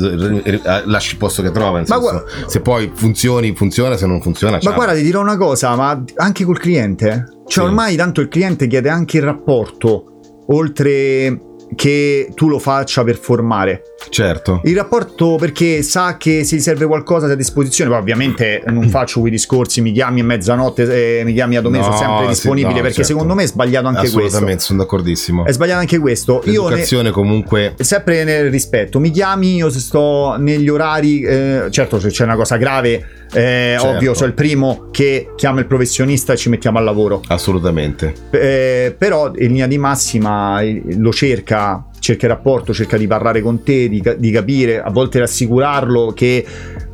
lasci 0.84 1.12
il 1.12 1.18
posto 1.18 1.42
che 1.42 1.50
trova, 1.50 1.78
senso, 1.78 2.00
guarda- 2.00 2.24
se 2.46 2.60
poi 2.60 2.90
funzioni 2.94 3.54
funziona, 3.54 3.96
se 3.96 4.06
non 4.06 4.20
funziona 4.20 4.54
Ma 4.54 4.60
ciao. 4.60 4.74
guarda, 4.74 4.94
ti 4.94 5.02
dirò 5.02 5.20
una 5.20 5.36
cosa, 5.36 5.74
ma 5.76 6.02
anche 6.16 6.44
col 6.44 6.58
cliente, 6.58 7.26
cioè 7.46 7.64
Sì. 7.64 7.68
ormai 7.70 7.96
tanto 7.96 8.20
il 8.20 8.28
cliente 8.28 8.66
chiede 8.66 8.88
anche 8.88 9.18
il 9.18 9.22
rapporto, 9.24 10.04
oltre 10.48 11.40
che 11.76 12.32
tu 12.34 12.48
lo 12.48 12.58
faccia 12.58 13.04
per 13.04 13.16
formare. 13.16 13.82
Certo. 14.08 14.60
Il 14.64 14.74
rapporto 14.76 15.36
perché 15.38 15.82
sa 15.82 16.16
che 16.16 16.44
se 16.44 16.56
gli 16.56 16.60
serve 16.60 16.86
qualcosa 16.86 17.26
sei 17.26 17.34
a 17.34 17.36
disposizione, 17.36 17.90
poi 17.90 17.98
ovviamente 18.00 18.62
non 18.66 18.88
faccio 18.88 19.20
quei 19.20 19.30
discorsi, 19.30 19.80
mi 19.80 19.92
chiami 19.92 20.20
a 20.20 20.24
mezzanotte, 20.24 21.18
eh, 21.20 21.24
mi 21.24 21.32
chiami 21.32 21.56
a 21.56 21.60
domenica, 21.60 21.90
No, 21.90 21.96
sono 21.96 22.08
sempre 22.08 22.24
sì, 22.26 22.40
disponibile, 22.40 22.74
no, 22.74 22.80
perché 22.80 22.94
certo. 22.96 23.10
secondo 23.12 23.34
me 23.34 23.42
è 23.42 23.46
sbagliato 23.46 23.86
anche 23.86 24.00
questo. 24.00 24.18
Assolutamente, 24.20 24.62
sono 24.62 24.78
d'accordissimo. 24.82 25.44
È 25.44 25.52
sbagliato 25.52 25.80
anche 25.80 25.98
questo. 25.98 26.42
Io 26.46 26.62
ne- 26.64 26.68
L'educazione 26.70 27.10
comunque 27.10 27.74
sempre 27.78 28.24
nel 28.24 28.50
rispetto, 28.50 28.98
mi 28.98 29.10
chiami 29.10 29.56
io 29.56 29.70
se 29.70 29.78
sto 29.80 30.36
negli 30.38 30.68
orari, 30.68 31.20
eh, 31.22 31.66
certo 31.70 32.00
se 32.00 32.08
c'è 32.08 32.24
una 32.24 32.36
cosa 32.36 32.56
grave, 32.56 33.06
eh, 33.32 33.76
Certo. 33.78 33.86
ovvio 33.88 34.14
sono 34.14 34.26
il 34.28 34.34
primo 34.34 34.88
che 34.90 35.32
chiama 35.36 35.60
il 35.60 35.66
professionista 35.66 36.32
e 36.32 36.36
ci 36.36 36.48
mettiamo 36.48 36.78
al 36.78 36.84
lavoro. 36.84 37.22
assolutamente. 37.28 38.12
Eh, 38.30 38.94
però 38.96 39.28
in 39.36 39.48
linea 39.48 39.66
di 39.66 39.78
massima 39.78 40.60
lo 40.96 41.12
cerca, 41.12 41.84
cerca 42.00 42.26
il 42.26 42.32
rapporto, 42.32 42.74
cerca 42.74 42.96
di 42.96 43.06
parlare 43.06 43.40
con 43.40 43.62
te, 43.62 43.88
di, 43.88 44.02
di 44.18 44.30
capire, 44.30 44.82
a 44.82 44.90
volte 44.90 45.20
rassicurarlo 45.20 46.12
che... 46.14 46.44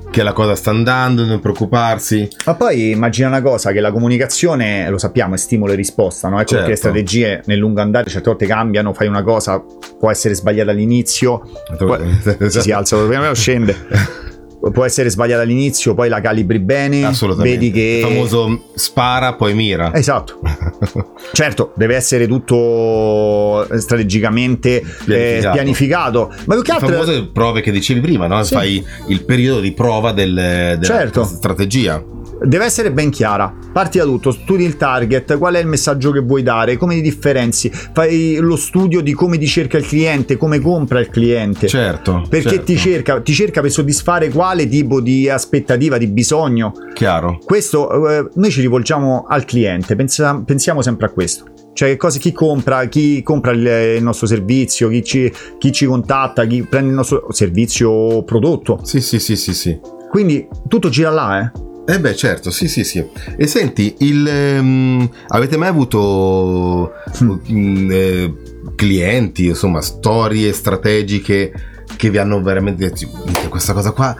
Che 0.09 0.23
la 0.23 0.33
cosa 0.33 0.55
sta 0.55 0.71
andando, 0.71 1.25
non 1.27 1.41
preoccuparsi. 1.41 2.27
Ma 2.47 2.55
poi 2.55 2.93
immagina 2.93 3.27
una 3.29 3.43
cosa, 3.43 3.73
che 3.73 3.81
la 3.81 3.91
comunicazione, 3.91 4.89
lo 4.89 4.97
sappiamo, 4.99 5.35
è 5.35 5.37
stimolo 5.37 5.73
e 5.73 5.75
risposta, 5.75 6.29
no? 6.29 6.37
Ecco 6.37 6.51
Certo. 6.51 6.55
perché 6.55 6.71
le 6.71 6.77
strategie 6.77 7.43
nel 7.47 7.59
lungo 7.59 7.81
andare 7.81 8.09
certe 8.09 8.31
volte 8.31 8.47
cambiano, 8.47 8.95
fai 8.95 9.09
una 9.09 9.23
cosa, 9.23 9.63
può 9.99 10.11
essere 10.11 10.35
sbagliata 10.35 10.71
all'inizio, 10.71 11.43
poi 11.77 12.19
si, 12.49 12.61
si 12.61 12.73
alza, 12.73 12.97
scende. 13.35 13.77
Può 14.73 14.85
essere 14.85 15.11
sbagliata 15.11 15.43
all'inizio, 15.43 15.95
poi 15.95 16.09
la 16.09 16.21
calibri 16.21 16.59
bene, 16.59 17.05
Assolutamente. 17.05 17.59
vedi 17.59 17.71
che... 17.73 18.01
Il 18.03 18.13
famoso 18.13 18.65
spara, 18.75 19.35
poi 19.35 19.55
mira. 19.55 19.93
Esatto. 19.95 20.41
Certo, 21.33 21.73
deve 21.75 21.97
essere 21.97 22.27
tutto 22.27 23.67
strategicamente 23.79 24.77
eh, 24.77 24.83
Pianificato. 25.05 25.53
pianificato. 25.53 26.33
Ma 26.47 26.55
più 26.55 26.63
che 26.63 26.71
Le 26.73 26.79
altro... 26.79 26.89
famose 26.93 27.27
prove 27.33 27.61
che 27.61 27.71
dicevi 27.71 28.01
prima, 28.01 28.27
no? 28.27 28.43
Sì. 28.43 28.55
Fai 28.55 28.87
il 29.09 29.25
periodo 29.25 29.61
di 29.61 29.73
prova 29.73 30.13
del, 30.13 30.33
della 30.35 30.81
Certo. 30.83 31.25
strategia. 31.25 32.03
Deve 32.43 32.65
essere 32.65 32.93
ben 32.93 33.11
chiara. 33.11 33.55
Parti 33.73 33.99
da 33.99 34.05
tutto, 34.05 34.31
studi 34.31 34.65
il 34.65 34.77
target, 34.77 35.39
qual 35.39 35.55
è 35.55 35.61
il 35.61 35.67
messaggio 35.67 36.11
che 36.11 36.21
vuoi 36.21 36.43
dare, 36.43 36.77
come 36.77 36.95
ti 36.95 37.03
differenzi, 37.03 37.71
fai 37.71 38.37
lo 38.37 38.57
studio 38.57 39.01
di 39.01 39.13
come 39.13 39.39
ti 39.39 39.47
cerca 39.47 39.79
il 39.79 39.87
cliente, 39.87 40.37
come 40.37 40.61
compra 40.61 41.01
il 41.01 41.09
cliente. 41.09 41.67
Certo. 41.67 42.25
Perché 42.29 42.49
certo. 42.49 42.65
ti 42.65 42.77
cerca? 42.77 43.21
Ti 43.21 43.33
cerca 43.33 43.61
per 43.61 43.71
soddisfare 43.71 44.29
quale 44.29 44.69
tipo 44.69 45.01
di 45.01 45.29
aspettativa, 45.29 45.99
di 45.99 46.07
bisogno. 46.09 46.73
Chiaro. 46.95 47.39
Questo 47.45 48.09
eh, 48.09 48.29
noi 48.35 48.51
ci 48.51 48.61
rivolgiamo 48.61 49.27
al 49.29 49.45
cliente, 49.45 49.97
pensa- 49.97 50.43
pensiamo 50.45 50.83
sempre 50.83 51.07
a 51.07 51.11
questo. 51.11 51.45
Cioè, 51.73 51.97
cosa, 51.97 52.19
chi 52.19 52.33
compra, 52.33 52.87
chi 52.87 53.23
compra 53.23 53.53
il, 53.53 53.97
il 53.97 54.03
nostro 54.03 54.27
servizio, 54.27 54.89
chi 54.89 55.05
ci, 55.05 55.31
chi 55.59 55.73
ci 55.73 55.85
contatta, 55.85 56.47
chi 56.47 56.63
prende 56.63 56.89
il 56.89 56.95
nostro 56.95 57.27
servizio 57.31 57.91
o 57.91 58.25
prodotto. 58.25 58.81
Sì, 58.83 59.03
sì, 59.03 59.19
sì, 59.19 59.37
sì, 59.37 59.53
sì. 59.53 59.79
Quindi 60.09 60.49
tutto 60.69 60.89
gira 60.89 61.11
là, 61.11 61.41
eh. 61.41 61.65
Eh 61.89 62.01
beh, 62.01 62.17
certo, 62.17 62.51
sì, 62.51 62.67
sì, 62.67 62.83
sì. 62.83 63.05
E 63.37 63.47
senti, 63.47 63.95
il, 63.99 64.27
ehm, 64.27 65.09
avete 65.29 65.57
mai 65.57 65.69
avuto 65.69 66.93
mm, 67.23 67.91
eh, 67.91 68.35
clienti, 68.75 69.47
insomma, 69.47 69.81
storie 69.81 70.53
strategiche 70.53 71.53
che 71.97 72.11
vi 72.11 72.19
hanno 72.19 72.43
veramente 72.43 72.89
detto, 72.89 73.09
"Minchia, 73.25 73.49
questa 73.49 73.73
cosa 73.73 73.93
qua 73.93 74.17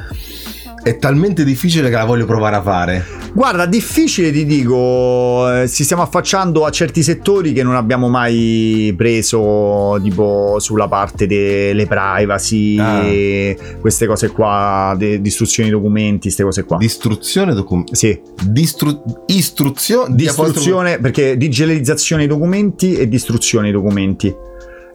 è 0.87 0.99
talmente 0.99 1.43
difficile 1.43 1.89
che 1.91 1.97
la 1.97 2.05
voglio 2.05 2.27
provare 2.27 2.55
a 2.55 2.63
fare. 2.63 3.05
Guarda, 3.33 3.67
difficile 3.67 4.31
ti 4.31 4.47
dico, 4.47 5.53
eh, 5.63 5.69
ci 5.69 5.83
stiamo 5.83 6.03
affacciando 6.03 6.65
a 6.65 6.71
certi 6.71 7.03
settori 7.03 7.53
che 7.53 7.65
non 7.65 7.75
abbiamo 7.75 8.09
mai 8.09 8.95
preso, 8.97 9.99
tipo 10.01 10.59
sulla 10.61 10.87
parte 10.87 11.27
delle 11.27 11.87
privacy, 11.87 12.79
Ah. 12.79 13.55
queste 13.81 14.07
cose 14.07 14.31
qua, 14.31 14.95
de- 14.97 15.21
distruzione 15.21 15.69
di 15.71 15.75
documenti, 15.75 16.21
queste 16.21 16.45
cose 16.45 16.63
qua. 16.65 16.77
Distruzione 16.77 17.53
documenti. 17.53 17.97
sì, 17.97 18.21
Distru- 18.45 19.03
istruzione. 19.27 20.15
distruzione, 20.15 21.01
perché 21.01 21.37
digitalizzazione 21.37 22.27
dei 22.27 22.31
documenti 22.37 22.95
e 22.95 23.09
distruzione 23.09 23.65
dei 23.65 23.73
documenti. 23.75 24.33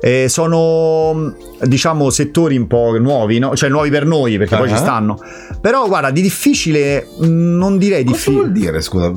Eh, 0.03 0.25
sono 0.29 1.35
diciamo 1.63 2.09
settori 2.09 2.57
un 2.57 2.65
po' 2.65 2.97
nuovi, 2.99 3.37
no? 3.37 3.55
cioè 3.55 3.69
nuovi 3.69 3.91
per 3.91 4.05
noi 4.07 4.37
perché 4.39 4.55
poi 4.57 4.67
Ah. 4.67 4.71
ci 4.71 4.77
stanno. 4.77 5.19
Però 5.61 5.87
guarda, 5.87 6.09
di 6.09 6.21
difficile 6.23 7.05
mh, 7.19 7.25
non 7.27 7.77
direi 7.77 8.03
Cosa 8.03 8.15
difficile. 8.15 8.35
vuol 8.37 8.51
dire, 8.51 8.81
scusa? 8.81 9.13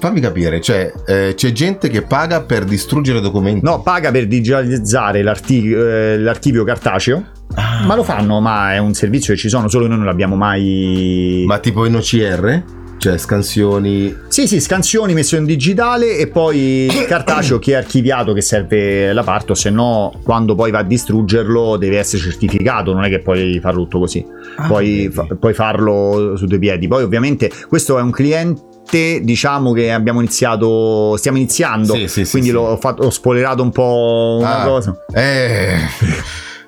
Fammi 0.00 0.18
capire, 0.20 0.60
cioè 0.60 0.92
eh, 1.06 1.34
c'è 1.36 1.52
gente 1.52 1.88
che 1.88 2.02
paga 2.02 2.40
per 2.42 2.64
distruggere 2.64 3.20
documenti. 3.20 3.64
No, 3.64 3.82
paga 3.82 4.10
per 4.10 4.26
digitalizzare 4.26 5.20
eh, 5.20 6.18
l'archivio 6.18 6.64
cartaceo, 6.64 7.24
Ah. 7.54 7.84
ma 7.86 7.94
lo 7.94 8.02
fanno, 8.02 8.40
ma 8.40 8.72
è 8.74 8.78
un 8.78 8.94
servizio 8.94 9.32
che 9.32 9.38
ci 9.38 9.48
sono, 9.48 9.68
solo 9.68 9.86
noi 9.86 9.98
non 9.98 10.06
l'abbiamo 10.06 10.34
mai... 10.34 11.44
Ma 11.46 11.58
tipo 11.60 11.84
in 11.86 11.94
OCR? 11.94 12.64
Cioè 13.04 13.18
scansioni... 13.18 14.16
Sì, 14.28 14.46
sì, 14.46 14.60
scansioni 14.62 15.12
messo 15.12 15.36
in 15.36 15.44
digitale 15.44 16.16
e 16.16 16.26
poi 16.26 16.86
il 16.86 17.04
cartaceo 17.04 17.58
che 17.58 17.72
è 17.72 17.74
archiviato 17.74 18.32
che 18.32 18.40
serve 18.40 19.12
la 19.12 19.22
parte, 19.22 19.52
o 19.52 19.54
se 19.54 19.68
no 19.68 20.18
quando 20.22 20.54
poi 20.54 20.70
va 20.70 20.78
a 20.78 20.82
distruggerlo 20.84 21.76
deve 21.76 21.98
essere 21.98 22.22
certificato, 22.22 22.94
non 22.94 23.04
è 23.04 23.10
che 23.10 23.18
puoi 23.18 23.60
farlo 23.60 23.82
tutto 23.82 23.98
così, 23.98 24.24
Ah, 24.56 24.68
puoi, 24.68 25.10
fa- 25.12 25.26
puoi 25.38 25.52
farlo 25.52 26.34
su 26.38 26.46
due 26.46 26.58
piedi. 26.58 26.88
Poi 26.88 27.02
ovviamente 27.02 27.50
questo 27.68 27.98
è 27.98 28.00
un 28.00 28.10
cliente 28.10 29.20
diciamo 29.20 29.72
che 29.72 29.92
abbiamo 29.92 30.20
iniziato 30.20 31.14
stiamo 31.18 31.36
iniziando. 31.36 31.92
Sì, 31.92 32.08
sì, 32.08 32.24
sì, 32.24 32.30
quindi 32.30 32.48
sì. 32.48 32.54
L'ho, 32.54 32.78
fatto, 32.80 33.02
ho 33.02 33.10
spoilerato 33.10 33.62
un 33.62 33.70
po' 33.70 34.38
una 34.40 34.62
Ah, 34.62 34.66
cosa. 34.66 34.96
Eh... 35.12 35.76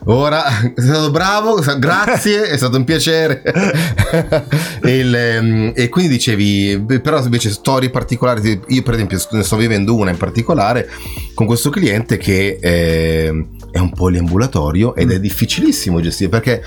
Ora 0.08 0.44
sei 0.74 0.86
stato 0.86 1.10
bravo, 1.10 1.60
grazie, 1.78 2.42
è 2.48 2.56
stato 2.56 2.76
un 2.76 2.84
piacere. 2.84 3.42
e, 4.82 5.00
ehm, 5.00 5.72
e 5.74 5.88
quindi 5.88 6.12
dicevi, 6.12 6.84
però 7.02 7.20
invece 7.22 7.50
storie 7.50 7.90
particolari, 7.90 8.60
io 8.68 8.82
per 8.82 8.94
esempio 8.94 9.18
ne 9.32 9.42
sto 9.42 9.56
vivendo 9.56 9.96
una 9.96 10.10
in 10.10 10.16
particolare 10.16 10.88
con 11.34 11.46
questo 11.46 11.70
cliente 11.70 12.18
che 12.18 12.58
eh, 12.60 13.46
è 13.72 13.78
un 13.78 13.90
poliambulatorio 13.92 14.94
ed 14.94 15.10
è 15.10 15.18
Mm. 15.18 15.20
difficilissimo 15.20 16.00
gestire 16.00 16.30
perché 16.30 16.62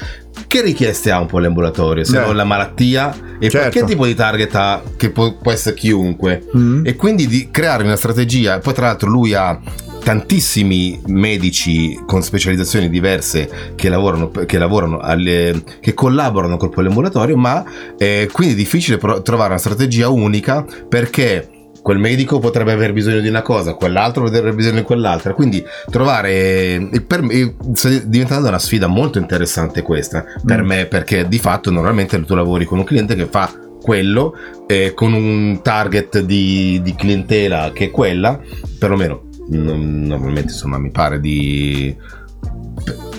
che 0.48 0.62
richieste 0.62 1.10
ha 1.12 1.20
un 1.20 1.28
poliambulatorio 1.28 2.04
se 2.04 2.18
Beh. 2.20 2.26
non 2.26 2.36
la 2.36 2.44
malattia 2.44 3.16
e 3.40 3.50
Certo. 3.50 3.70
che 3.80 3.86
tipo 3.86 4.06
di 4.06 4.16
target 4.16 4.54
ha 4.56 4.84
che 4.98 5.12
può, 5.12 5.36
può 5.38 5.52
essere 5.52 5.76
chiunque 5.76 6.44
Mm. 6.56 6.86
e 6.86 6.96
quindi 6.96 7.26
di 7.28 7.50
creare 7.52 7.84
una 7.84 7.96
strategia. 7.96 8.60
Poi, 8.60 8.74
tra 8.74 8.88
l'altro, 8.88 9.10
lui 9.10 9.34
ha 9.34 9.60
tantissimi 10.04 11.00
medici 11.08 12.00
con 12.06 12.22
specializzazioni 12.24 12.90
diverse 12.90 13.74
che 13.76 13.90
lavorano, 13.90 14.32
che, 14.32 14.58
lavorano 14.58 15.00
alle- 15.00 15.64
che 15.80 15.94
collaborano 15.94 16.58
col 16.58 16.70
poliambulatorio, 16.70 17.38
ma 17.38 17.64
è 17.98 18.28
quindi 18.32 18.56
difficile 18.56 18.98
trovare 18.98 19.50
una 19.50 19.58
strategia 19.60 20.10
unica 20.10 20.66
perché. 20.88 21.50
Quel 21.82 21.98
medico 21.98 22.40
potrebbe 22.40 22.74
aver 22.74 22.92
bisogno 22.92 23.22
di 23.22 23.30
una 23.30 23.42
cosa, 23.42 23.74
quell'altro 23.74 24.24
potrebbe 24.24 24.48
aver 24.48 24.56
bisogno 24.56 24.80
di 24.80 24.84
quell'altra. 24.84 25.34
Quindi 25.34 25.64
trovare. 25.90 26.76
e 26.92 27.02
Per 27.08 27.22
me 27.22 27.56
sta 27.74 27.88
diventando 28.04 28.50
una 28.50 28.60
sfida 28.60 28.88
molto 28.88 29.18
interessante 29.18 29.82
questa 29.82 30.26
per 30.46 30.62
Mm. 30.62 30.68
me, 30.68 30.86
perché 30.88 31.26
di 31.30 31.40
fatto 31.40 31.72
normalmente 31.72 32.22
tu 32.26 32.36
lavori 32.36 32.66
con 32.66 32.80
un 32.80 32.84
cliente 32.84 33.16
che 33.16 33.28
fa 33.32 33.50
quello 33.82 34.34
eh, 34.68 34.94
con 34.94 35.14
un 35.14 35.62
target 35.64 36.20
di, 36.20 36.82
di 36.84 36.94
clientela 36.96 37.72
che 37.74 37.86
è 37.86 37.90
quella, 37.92 38.38
perlomeno 38.78 39.29
normalmente 39.50 40.52
insomma 40.52 40.78
mi 40.78 40.92
pare 40.92 41.20
di 41.20 41.96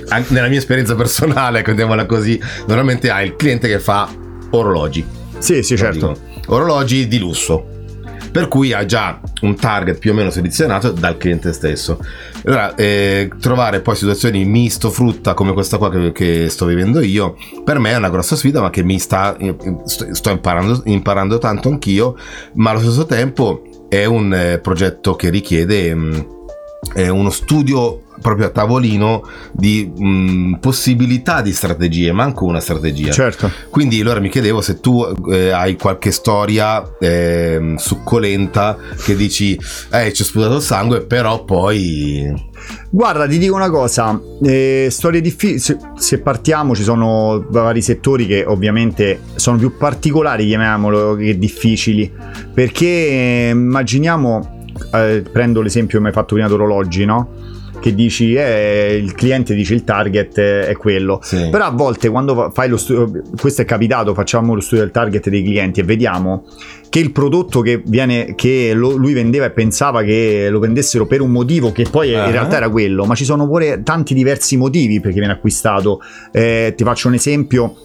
anche 0.09 0.33
nella 0.33 0.49
mia 0.49 0.59
esperienza 0.59 0.95
personale, 0.95 1.63
contiamola 1.65 2.07
così, 2.07 2.41
normalmente 2.67 3.11
hai 3.11 3.27
il 3.27 3.37
cliente 3.37 3.69
che 3.69 3.79
fa 3.79 4.09
orologi. 4.51 5.05
sì 5.39 5.63
sì 5.63 5.77
certo 5.77 6.19
Dico, 6.35 6.55
orologi 6.55 7.07
di 7.09 7.19
lusso. 7.19 7.67
Per 8.31 8.47
cui 8.47 8.73
ha 8.73 8.85
già 8.85 9.21
un 9.41 9.57
target 9.57 9.99
più 9.99 10.13
o 10.13 10.15
meno 10.15 10.31
selezionato 10.31 10.93
dal 10.93 11.17
cliente 11.17 11.53
stesso. 11.53 11.99
Allora, 12.45 12.77
eh, 12.77 13.29
trovare 13.41 13.81
poi 13.81 13.97
situazioni 13.97 14.45
misto 14.45 14.89
frutta 14.91 15.35
come 15.35 15.53
questa 15.53 15.79
qua 15.79 15.91
che, 15.91 16.13
che 16.13 16.49
sto 16.49 16.67
vivendo 16.67 17.01
io, 17.01 17.37
per 17.65 17.81
me 17.81 17.91
è 17.91 17.97
una 17.97 18.09
grossa 18.09 18.37
sfida, 18.37 18.61
ma 18.61 18.71
che 18.71 18.85
mi 18.85 19.01
sta. 19.01 19.37
sto, 19.85 20.15
sto 20.15 20.31
imparando, 20.31 20.81
imparando 20.85 21.39
tanto 21.39 21.71
anch'io, 21.71 22.17
ma 22.55 22.71
allo 22.71 22.79
stesso 22.79 23.05
tempo 23.05 23.65
è 23.91 24.05
un 24.05 24.33
eh, 24.33 24.59
progetto 24.61 25.17
che 25.17 25.31
richiede. 25.31 26.40
Eh, 26.95 27.09
uno 27.09 27.31
studio 27.31 28.03
proprio 28.21 28.47
a 28.47 28.51
tavolino 28.51 29.27
di 29.53 29.91
mh, 29.95 30.59
possibilità 30.61 31.41
di 31.41 31.53
strategie, 31.53 32.13
manco 32.13 32.45
una 32.45 32.61
strategia. 32.61 33.11
Certo. 33.11 33.51
Quindi 33.71 34.01
allora 34.01 34.21
mi 34.21 34.29
chiedevo 34.29 34.61
se 34.61 34.81
tu 34.81 35.05
eh, 35.31 35.51
hai 35.51 35.77
qualche 35.77 36.11
storia 36.11 36.83
eh, 36.99 37.75
succolenta 37.77 38.77
che 39.03 39.17
dici, 39.17 39.59
eh, 39.91 40.13
ci 40.13 40.23
ho 40.23 40.25
sputato 40.25 40.57
il 40.57 40.63
sangue, 40.63 41.01
però 41.03 41.45
poi... 41.45 42.49
Guarda, 42.91 43.27
ti 43.27 43.39
dico 43.39 43.55
una 43.55 43.71
cosa, 43.71 44.21
eh, 44.43 44.89
storie 44.91 45.23
difficili, 45.23 45.59
se, 45.59 45.79
se, 45.97 46.19
partiamo 46.19 46.75
ci 46.75 46.83
sono 46.83 47.47
vari 47.49 47.81
settori 47.81 48.27
che 48.27 48.45
ovviamente 48.45 49.21
sono 49.37 49.57
più 49.57 49.79
particolari, 49.79 50.47
chiamiamolo, 50.47 51.15
che 51.15 51.39
difficili, 51.39 52.13
perché 52.53 52.87
eh, 52.87 53.49
immaginiamo, 53.53 54.60
eh, 54.93 55.23
prendo 55.31 55.61
l'esempio 55.61 55.99
che 55.99 56.03
mi 56.03 56.09
hai 56.09 56.15
fatto 56.15 56.35
prima 56.35 56.49
d'orologi, 56.49 57.05
no? 57.05 57.59
che 57.81 57.95
dici 57.95 58.35
eh, 58.35 59.01
il 59.03 59.15
cliente 59.15 59.55
dice 59.55 59.75
il 59.75 59.83
target 59.83 60.39
è 60.39 60.77
quello 60.77 61.19
sì. 61.23 61.49
però 61.51 61.65
a 61.65 61.71
volte 61.71 62.09
quando 62.09 62.51
fai 62.53 62.69
lo 62.69 62.77
studio 62.77 63.23
questo 63.41 63.63
è 63.63 63.65
capitato 63.65 64.15
facciamo 64.15 64.55
lo 64.55 64.61
studio 64.61 64.85
del 64.85 64.93
target 64.93 65.29
dei 65.29 65.43
clienti 65.43 65.81
e 65.81 65.83
vediamo 65.83 66.45
che 66.89 66.99
il 66.99 67.13
prodotto 67.13 67.61
che, 67.61 67.83
viene, 67.85 68.35
che 68.35 68.73
lo, 68.75 68.91
lui 68.91 69.13
vendeva 69.13 69.47
e 69.47 69.51
pensava 69.51 70.03
che 70.03 70.49
lo 70.51 70.59
vendessero 70.59 71.07
per 71.07 71.21
un 71.21 71.31
motivo 71.31 71.73
che 71.73 71.87
poi 71.91 72.13
uh-huh. 72.13 72.27
in 72.27 72.31
realtà 72.33 72.57
era 72.57 72.69
quello 72.69 73.05
ma 73.07 73.15
ci 73.15 73.25
sono 73.25 73.47
pure 73.49 73.83
tanti 73.83 74.15
diversi 74.15 74.57
motivi 74.57 75.01
perché 75.01 75.19
viene 75.19 75.33
acquistato 75.33 76.01
eh, 76.31 76.75
ti 76.77 76.85
faccio 76.85 77.09
un 77.09 77.15
esempio 77.15 77.77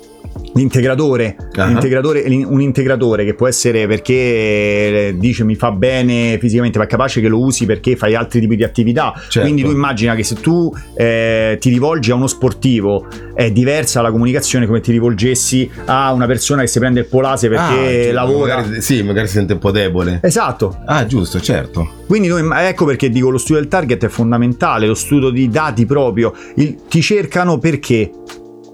L'integratore, 0.54 1.36
uh-huh. 1.40 1.68
l'integratore, 1.68 2.24
un 2.28 2.62
integratore 2.62 3.26
che 3.26 3.34
può 3.34 3.48
essere 3.48 3.88
perché 3.88 4.14
eh, 4.14 5.16
dice 5.18 5.44
mi 5.44 5.56
fa 5.56 5.72
bene 5.72 6.38
fisicamente, 6.40 6.78
ma 6.78 6.86
è 6.86 6.88
capace 6.88 7.22
che 7.22 7.28
lo 7.28 7.40
usi 7.40 7.66
perché 7.66 7.96
fai 7.96 8.16
altri 8.16 8.40
tipi 8.40 8.56
di 8.56 8.64
attività. 8.64 9.14
Certo. 9.16 9.42
Quindi 9.42 9.64
tu 9.64 9.72
immagina 9.72 10.16
che 10.16 10.24
se 10.24 10.36
tu 10.36 10.74
eh, 10.96 11.58
ti 11.60 11.70
rivolgi 11.70 12.12
a 12.12 12.16
uno 12.16 12.28
sportivo 12.28 13.08
è 13.34 13.52
diversa 13.52 14.02
la 14.02 14.12
comunicazione 14.12 14.66
come 14.66 14.80
ti 14.80 14.92
rivolgessi 14.92 15.70
a 15.86 16.14
una 16.14 16.26
persona 16.26 16.62
che 16.62 16.68
si 16.68 16.80
prende 16.80 17.02
il 17.02 17.06
polase 17.08 17.50
perché 17.50 18.10
ah, 18.10 18.14
lavora. 18.14 18.58
Magari, 18.58 18.82
sì, 18.82 19.04
magari 19.04 19.28
si 19.28 19.34
sente 19.34 19.54
un 19.54 19.60
po' 19.60 19.72
debole. 19.72 20.20
Esatto. 20.24 20.78
Ah, 20.86 21.06
giusto, 21.06 21.42
certo. 21.42 22.04
Quindi 22.08 22.28
noi, 22.28 22.48
ecco 22.66 22.86
perché 22.86 23.10
dico 23.10 23.30
lo 23.30 23.38
studio 23.38 23.62
del 23.62 23.70
target 23.70 24.06
è 24.06 24.08
fondamentale, 24.08 24.88
lo 24.88 24.94
studio 24.94 25.30
di 25.30 25.50
dati 25.50 25.86
proprio. 25.86 26.34
Il, 26.56 26.84
ti 26.88 27.02
cercano 27.02 27.58
perché? 27.58 28.12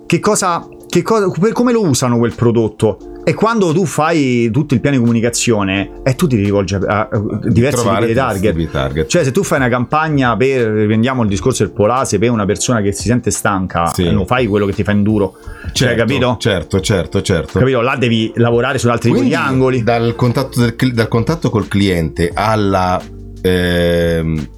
Che 0.05 0.19
cosa 0.19 0.67
che 0.91 1.03
cosa, 1.03 1.31
come 1.53 1.71
lo 1.71 1.87
usano 1.87 2.17
quel 2.17 2.33
prodotto. 2.35 2.97
E 3.23 3.33
quando 3.33 3.71
tu 3.71 3.85
fai 3.85 4.49
tutto 4.51 4.73
il 4.73 4.81
piano 4.81 4.97
di 4.97 5.01
comunicazione, 5.01 6.01
e 6.03 6.15
tu 6.15 6.27
ti 6.27 6.35
rivolgi 6.35 6.75
a, 6.75 6.79
a, 6.79 7.09
diversi 7.43 7.87
tipi 7.87 8.07
di 8.07 8.13
target. 8.13 8.71
target. 8.71 9.07
Cioè, 9.07 9.23
se 9.23 9.31
tu 9.31 9.41
fai 9.41 9.59
una 9.59 9.69
campagna 9.69 10.35
per, 10.35 10.69
prendiamo 10.87 11.21
il 11.21 11.29
discorso 11.29 11.63
del 11.63 11.71
polase, 11.71 12.19
per 12.19 12.29
una 12.29 12.43
persona 12.45 12.81
che 12.81 12.91
si 12.91 13.03
sente 13.03 13.31
stanca, 13.31 13.85
sì. 13.93 14.11
non 14.11 14.25
fai 14.25 14.47
quello 14.47 14.65
che 14.65 14.73
ti 14.73 14.83
fa 14.83 14.91
induro. 14.91 15.37
Cioè, 15.71 15.71
certo, 15.71 15.73
cioè, 15.73 15.95
capito? 15.95 16.35
Certo, 16.39 16.81
certo, 16.81 17.21
certo. 17.21 17.59
Capito? 17.59 17.79
Là 17.79 17.95
devi 17.95 18.33
lavorare 18.35 18.77
su 18.77 18.89
altri 18.89 19.11
Quindi, 19.11 19.33
angoli. 19.33 19.83
Dal 19.83 20.13
contatto, 20.15 20.59
del, 20.59 20.75
dal 20.93 21.07
contatto 21.07 21.49
col 21.49 21.69
cliente 21.69 22.31
alla. 22.33 23.01
Eh, 23.41 24.49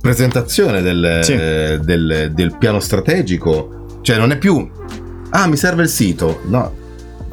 presentazione 0.00 0.80
del, 0.82 1.20
sì. 1.22 1.36
del, 1.36 2.32
del 2.34 2.56
piano 2.58 2.80
strategico, 2.80 4.00
cioè 4.00 4.16
non 4.16 4.32
è 4.32 4.38
più 4.38 4.68
ah 5.32 5.46
mi 5.46 5.56
serve 5.56 5.82
il 5.82 5.88
sito, 5.88 6.40
no, 6.44 6.80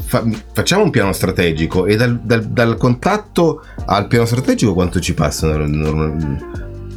Fa, 0.02 0.24
facciamo 0.54 0.84
un 0.84 0.90
piano 0.90 1.14
strategico 1.14 1.86
e 1.86 1.96
dal, 1.96 2.20
dal, 2.24 2.44
dal, 2.46 2.78
contatto 2.78 3.64
al 3.86 4.08
piano 4.08 4.26
strategico 4.26 4.74
quanto 4.74 5.00
ci 5.00 5.14
passano? 5.14 5.68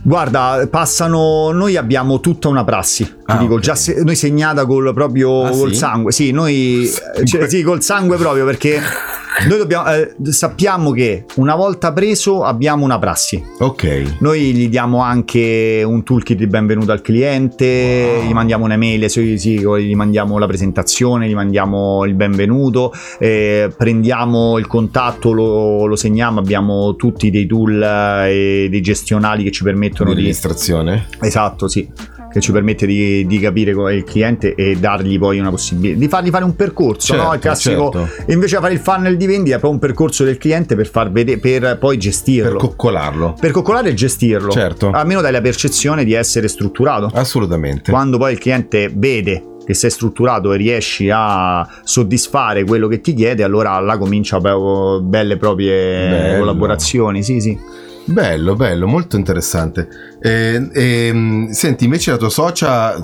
Guarda, 0.03 0.67
passano. 0.71 1.53
Noi 1.53 1.77
abbiamo 1.77 2.21
tutta 2.21 2.49
una 2.49 2.65
prassi. 2.65 3.21
Ti 3.25 3.33
ah, 3.33 3.37
dico, 3.37 3.53
okay. 3.55 3.65
già 3.65 3.75
se, 3.77 4.03
noi 4.03 4.17
segnata 4.17 4.67
col 4.67 4.93
proprio 4.93 5.45
ah, 5.45 5.51
col 5.51 5.71
sì? 5.71 5.77
sangue. 5.77 6.13
Sì, 6.13 6.31
noi. 6.33 6.91
Cioè, 7.25 7.49
sì, 7.49 7.63
col 7.63 7.83
sangue 7.83 8.17
proprio 8.17 8.45
perché 8.45 8.81
noi 9.49 9.59
dobbiamo, 9.59 9.91
eh, 9.91 10.13
sappiamo 10.31 10.91
che 10.91 11.25
una 11.37 11.55
volta 11.55 11.93
preso 11.93 12.43
abbiamo 12.43 12.85
una 12.85 12.99
prassi. 12.99 13.43
Ok. 13.59 14.17
Noi 14.19 14.53
gli 14.53 14.69
diamo 14.69 15.03
anche 15.03 15.83
un 15.85 16.03
toolkit 16.03 16.37
di 16.37 16.47
benvenuto 16.47 16.93
al 16.93 17.01
cliente, 17.01 18.17
wow. 18.17 18.27
gli 18.27 18.33
mandiamo 18.33 18.65
un'email, 18.65 19.09
sì, 19.09 19.39
sì, 19.39 19.59
gli 19.59 19.95
mandiamo 19.95 20.39
la 20.39 20.47
presentazione, 20.47 21.29
gli 21.29 21.35
mandiamo 21.35 22.05
il 22.05 22.15
benvenuto, 22.15 22.93
eh, 23.19 23.73
prendiamo 23.77 24.59
il 24.59 24.67
contatto, 24.67 25.33
lo, 25.33 25.87
lo, 25.87 25.97
segniamo, 25.97 26.41
abbiamo 26.41 26.97
tutti 26.97 27.31
dei 27.31 27.47
tool 27.47 27.83
eh, 27.83 28.65
e 28.65 28.69
dei 28.69 28.81
gestionali 28.81 29.45
che 29.45 29.51
ci 29.51 29.63
permettono 29.63 30.13
di... 30.13 30.23
Registrazione? 30.23 31.07
Esatto, 31.21 31.69
sì 31.69 31.89
che 32.33 32.40
ci 32.40 32.53
permette 32.53 32.87
di, 32.87 33.27
di 33.27 33.38
capire 33.38 33.75
qual 33.75 33.92
è 33.92 33.97
il 33.97 34.05
cliente 34.05 34.55
e 34.55 34.77
dargli 34.77 35.18
poi 35.18 35.38
una 35.38 35.51
possibilità 35.51 35.99
di 35.99 36.09
fargli 36.09 36.31
fare 36.31 36.45
un 36.45 36.57
percorso, 36.57 37.12
certo, 37.12 37.23
no? 37.23 37.35
Il 37.35 37.40
classico, 37.40 37.92
certo. 37.92 38.33
invece 38.33 38.59
fare 38.59 38.73
il 38.73 38.81
funnel 38.81 39.16
di 39.16 39.27
vendita, 39.27 39.59
proprio 39.59 39.73
un 39.73 39.79
percorso 39.79 40.25
del 40.25 40.38
cliente 40.38 40.75
per 40.75 40.88
far 40.88 41.11
vedere, 41.11 41.38
per 41.38 41.79
poi 41.79 41.99
gestirlo. 41.99 42.53
Per 42.53 42.59
coccolarlo. 42.59 43.37
Per 43.38 43.51
coccolare 43.51 43.90
e 43.90 43.95
gestirlo. 43.95 44.51
Certo. 44.51 44.90
Almeno 44.90 45.21
dai 45.21 45.33
la 45.33 45.40
percezione 45.40 46.05
di 46.05 46.12
essere 46.12 46.49
strutturato. 46.49 47.11
Assolutamente. 47.12 47.90
Quando 47.90 48.18
poi 48.18 48.33
il 48.33 48.38
cliente 48.38 48.90
vede 48.92 49.45
che 49.64 49.75
sei 49.75 49.90
strutturato 49.90 50.53
e 50.53 50.57
riesci 50.57 51.09
a 51.12 51.66
soddisfare 51.85 52.64
quello 52.64 52.88
che 52.88 53.01
ti 53.01 53.14
chiede, 53.14 53.42
allora 53.45 53.79
là 53.79 53.97
comincia 53.97 54.40
belle 54.40 55.37
proprie 55.37 56.09
Bello. 56.09 56.38
collaborazioni. 56.38 57.23
Sì, 57.23 57.40
sì. 57.40 57.59
Bello, 58.05 58.57
bello, 58.57 58.87
molto 58.87 59.17
interessante. 59.17 59.88
E, 60.21 60.69
e, 60.73 61.47
senti, 61.51 61.85
invece 61.85 62.11
la 62.11 62.17
tua 62.17 62.31
socia... 62.31 63.01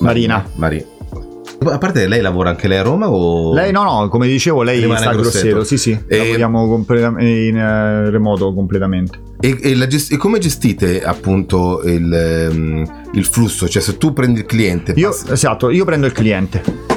Marina. 0.00 0.44
Marina. 0.54 0.84
A 1.62 1.76
parte 1.76 2.06
lei 2.06 2.22
lavora 2.22 2.48
anche 2.48 2.68
lei 2.68 2.78
a 2.78 2.82
Roma 2.82 3.10
o... 3.10 3.52
Lei 3.52 3.70
no, 3.70 3.82
no, 3.82 4.08
come 4.08 4.26
dicevo 4.26 4.62
lei 4.62 4.80
Rimane 4.80 5.00
sta 5.00 5.10
a 5.10 5.14
Grosseto, 5.14 5.62
sì 5.62 5.76
sì, 5.76 5.98
e... 6.06 6.16
lavoriamo 6.16 6.66
completam- 6.66 7.20
in 7.20 7.54
uh, 7.54 8.08
remoto 8.08 8.54
completamente. 8.54 9.18
E, 9.40 9.58
e, 9.60 9.86
gest- 9.86 10.10
e, 10.10 10.16
come 10.16 10.38
gestite 10.38 11.02
appunto 11.02 11.82
il, 11.82 12.48
um, 12.50 13.08
il, 13.12 13.24
flusso? 13.26 13.68
Cioè 13.68 13.82
se 13.82 13.98
tu 13.98 14.14
prendi 14.14 14.40
il 14.40 14.46
cliente... 14.46 14.94
Io, 14.96 15.10
passi... 15.10 15.32
Esatto, 15.32 15.68
io 15.68 15.84
prendo 15.84 16.06
il 16.06 16.12
cliente 16.12 16.89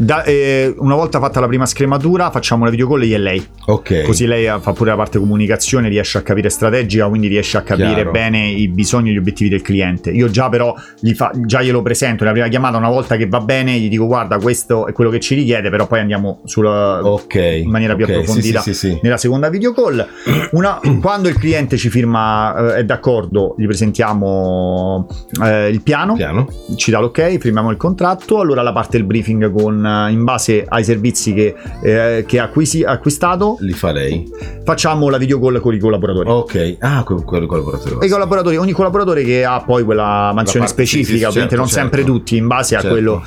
da, 0.00 0.22
eh, 0.22 0.74
una 0.78 0.94
volta 0.94 1.20
fatta 1.20 1.40
la 1.40 1.46
prima 1.46 1.66
scrematura, 1.66 2.30
facciamo 2.30 2.64
la 2.64 2.70
video 2.70 2.88
call 2.88 3.04
io 3.04 3.16
e 3.16 3.18
lei. 3.18 3.46
Ok. 3.66 4.02
Così 4.04 4.24
lei 4.24 4.46
fa 4.60 4.72
pure 4.72 4.90
la 4.90 4.96
parte 4.96 5.18
comunicazione, 5.18 5.90
riesce 5.90 6.16
a 6.16 6.22
capire 6.22 6.48
strategica, 6.48 7.06
quindi 7.06 7.28
riesce 7.28 7.58
a 7.58 7.60
capire 7.60 7.92
Chiaro. 7.92 8.10
bene 8.10 8.48
i 8.48 8.68
bisogni 8.68 9.10
e 9.10 9.12
gli 9.12 9.18
obiettivi 9.18 9.50
del 9.50 9.60
cliente. 9.60 10.10
Io 10.10 10.30
già 10.30 10.48
però 10.48 10.74
fa, 11.14 11.32
già 11.44 11.60
glielo 11.60 11.82
presento 11.82 12.24
nella 12.24 12.32
prima 12.32 12.48
chiamata, 12.48 12.78
una 12.78 12.88
volta 12.88 13.16
che 13.16 13.28
va 13.28 13.40
bene, 13.40 13.78
gli 13.78 13.90
dico 13.90 14.06
guarda, 14.06 14.38
questo 14.38 14.86
è 14.86 14.92
quello 14.92 15.10
che 15.10 15.20
ci 15.20 15.34
richiede, 15.34 15.68
però 15.68 15.86
poi 15.86 16.00
andiamo 16.00 16.40
sulla, 16.44 17.06
okay. 17.06 17.60
in 17.60 17.68
maniera 17.68 17.92
okay. 17.92 18.06
più 18.06 18.14
approfondita 18.14 18.60
sì, 18.60 18.72
sì, 18.72 18.88
sì, 18.92 18.98
nella 19.02 19.18
seconda 19.18 19.50
video 19.50 19.74
call. 19.74 20.06
Una, 20.52 20.80
quando 21.02 21.28
il 21.28 21.38
cliente 21.38 21.76
ci 21.76 21.90
firma, 21.90 22.74
eh, 22.74 22.76
è 22.76 22.84
d'accordo, 22.84 23.54
gli 23.58 23.66
presentiamo 23.66 25.06
eh, 25.44 25.68
il 25.68 25.82
piano, 25.82 26.14
piano, 26.14 26.48
ci 26.76 26.90
dà 26.90 27.00
l'ok, 27.00 27.36
firmiamo 27.36 27.70
il 27.70 27.76
contratto, 27.76 28.40
allora 28.40 28.62
la 28.62 28.72
parte 28.72 28.96
del 28.96 29.04
briefing 29.04 29.52
con 29.52 29.88
in 30.10 30.24
base 30.24 30.64
ai 30.68 30.84
servizi 30.84 31.32
che, 31.32 31.54
eh, 31.82 32.24
che 32.26 32.38
acquisi, 32.38 32.82
acquistato 32.82 33.56
li 33.60 33.72
fa 33.72 33.92
lei 33.92 34.28
facciamo 34.64 35.08
la 35.08 35.18
video 35.18 35.40
call 35.40 35.60
con 35.60 35.74
i 35.74 35.78
collaboratori 35.78 36.28
ok 36.28 36.76
ah 36.80 37.02
con, 37.02 37.24
con 37.24 37.42
i 37.42 37.46
collaboratori 37.46 38.06
i 38.06 38.08
collaboratori 38.08 38.56
ogni 38.56 38.72
collaboratore 38.72 39.22
che 39.22 39.44
ha 39.44 39.60
poi 39.60 39.84
quella 39.84 40.32
mansione 40.34 40.66
parte, 40.66 40.82
specifica 40.82 41.06
sì, 41.06 41.18
sì, 41.18 41.24
ovviamente 41.24 41.56
certo, 41.56 41.56
non 41.56 41.66
certo. 41.66 41.80
sempre 41.80 42.04
tutti 42.04 42.36
in 42.36 42.46
base 42.46 42.74
certo. 42.74 42.86
a 42.86 42.90
quello 42.90 43.22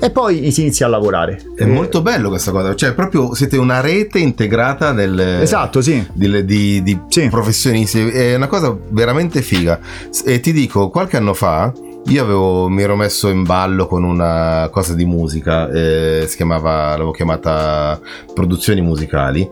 e 0.00 0.10
poi 0.10 0.50
si 0.52 0.60
inizia 0.60 0.86
a 0.86 0.88
lavorare. 0.88 1.42
È 1.56 1.62
e... 1.62 1.66
molto 1.66 2.02
bello 2.02 2.28
questa 2.28 2.52
cosa, 2.52 2.74
cioè 2.74 2.94
proprio 2.94 3.34
siete 3.34 3.56
una 3.56 3.80
rete 3.80 4.20
integrata 4.20 4.92
del, 4.92 5.18
esatto, 5.18 5.80
sì. 5.80 6.06
di, 6.12 6.44
di, 6.44 6.82
di 6.82 7.00
sì. 7.08 7.28
professionisti, 7.28 8.08
è 8.08 8.36
una 8.36 8.46
cosa 8.46 8.76
veramente 8.90 9.42
figa. 9.42 9.80
E 10.24 10.38
ti 10.38 10.52
dico, 10.52 10.88
qualche 10.90 11.16
anno 11.16 11.34
fa 11.34 11.72
io 12.06 12.22
avevo, 12.22 12.68
mi 12.68 12.82
ero 12.82 12.96
messo 12.96 13.28
in 13.28 13.42
ballo 13.42 13.86
con 13.86 14.02
una 14.02 14.68
cosa 14.70 14.94
di 14.94 15.04
musica, 15.04 15.68
eh, 15.70 16.24
si 16.26 16.36
chiamava, 16.36 16.90
l'avevo 16.90 17.10
chiamata 17.10 18.00
produzioni 18.32 18.80
musicali 18.80 19.48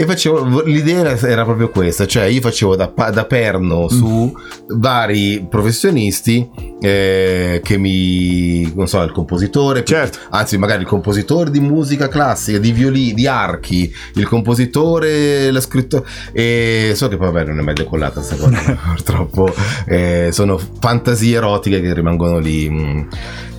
e 0.00 0.06
facevo, 0.06 0.62
l'idea 0.62 1.14
era 1.18 1.44
proprio 1.44 1.68
questa, 1.68 2.06
cioè 2.06 2.24
io 2.24 2.40
facevo 2.40 2.74
da, 2.74 2.90
da 3.12 3.26
perno 3.26 3.86
su 3.90 4.32
mm. 4.34 4.78
vari 4.78 5.46
professionisti 5.46 6.48
eh, 6.80 7.60
che 7.62 7.76
mi, 7.76 8.72
non 8.74 8.88
so, 8.88 9.02
il 9.02 9.12
compositore, 9.12 9.84
certo. 9.84 10.18
anzi 10.30 10.56
magari 10.56 10.80
il 10.80 10.88
compositore 10.88 11.50
di 11.50 11.60
musica 11.60 12.08
classica, 12.08 12.56
di 12.56 12.72
violini, 12.72 13.12
di 13.12 13.26
archi, 13.26 13.92
il 14.14 14.26
compositore, 14.26 15.50
lo 15.50 15.60
scrittore, 15.60 16.06
e 16.32 16.92
so 16.94 17.08
che 17.08 17.18
poi 17.18 17.30
vabbè 17.30 17.44
non 17.48 17.58
è 17.58 17.62
mai 17.62 17.74
decollata 17.74 18.22
questa 18.22 18.36
cosa, 18.36 18.78
purtroppo, 18.94 19.52
eh, 19.84 20.30
sono 20.32 20.58
fantasie 20.80 21.36
erotiche 21.36 21.78
che 21.82 21.92
rimangono 21.92 22.38
lì. 22.38 22.70
Mm. 22.70 23.02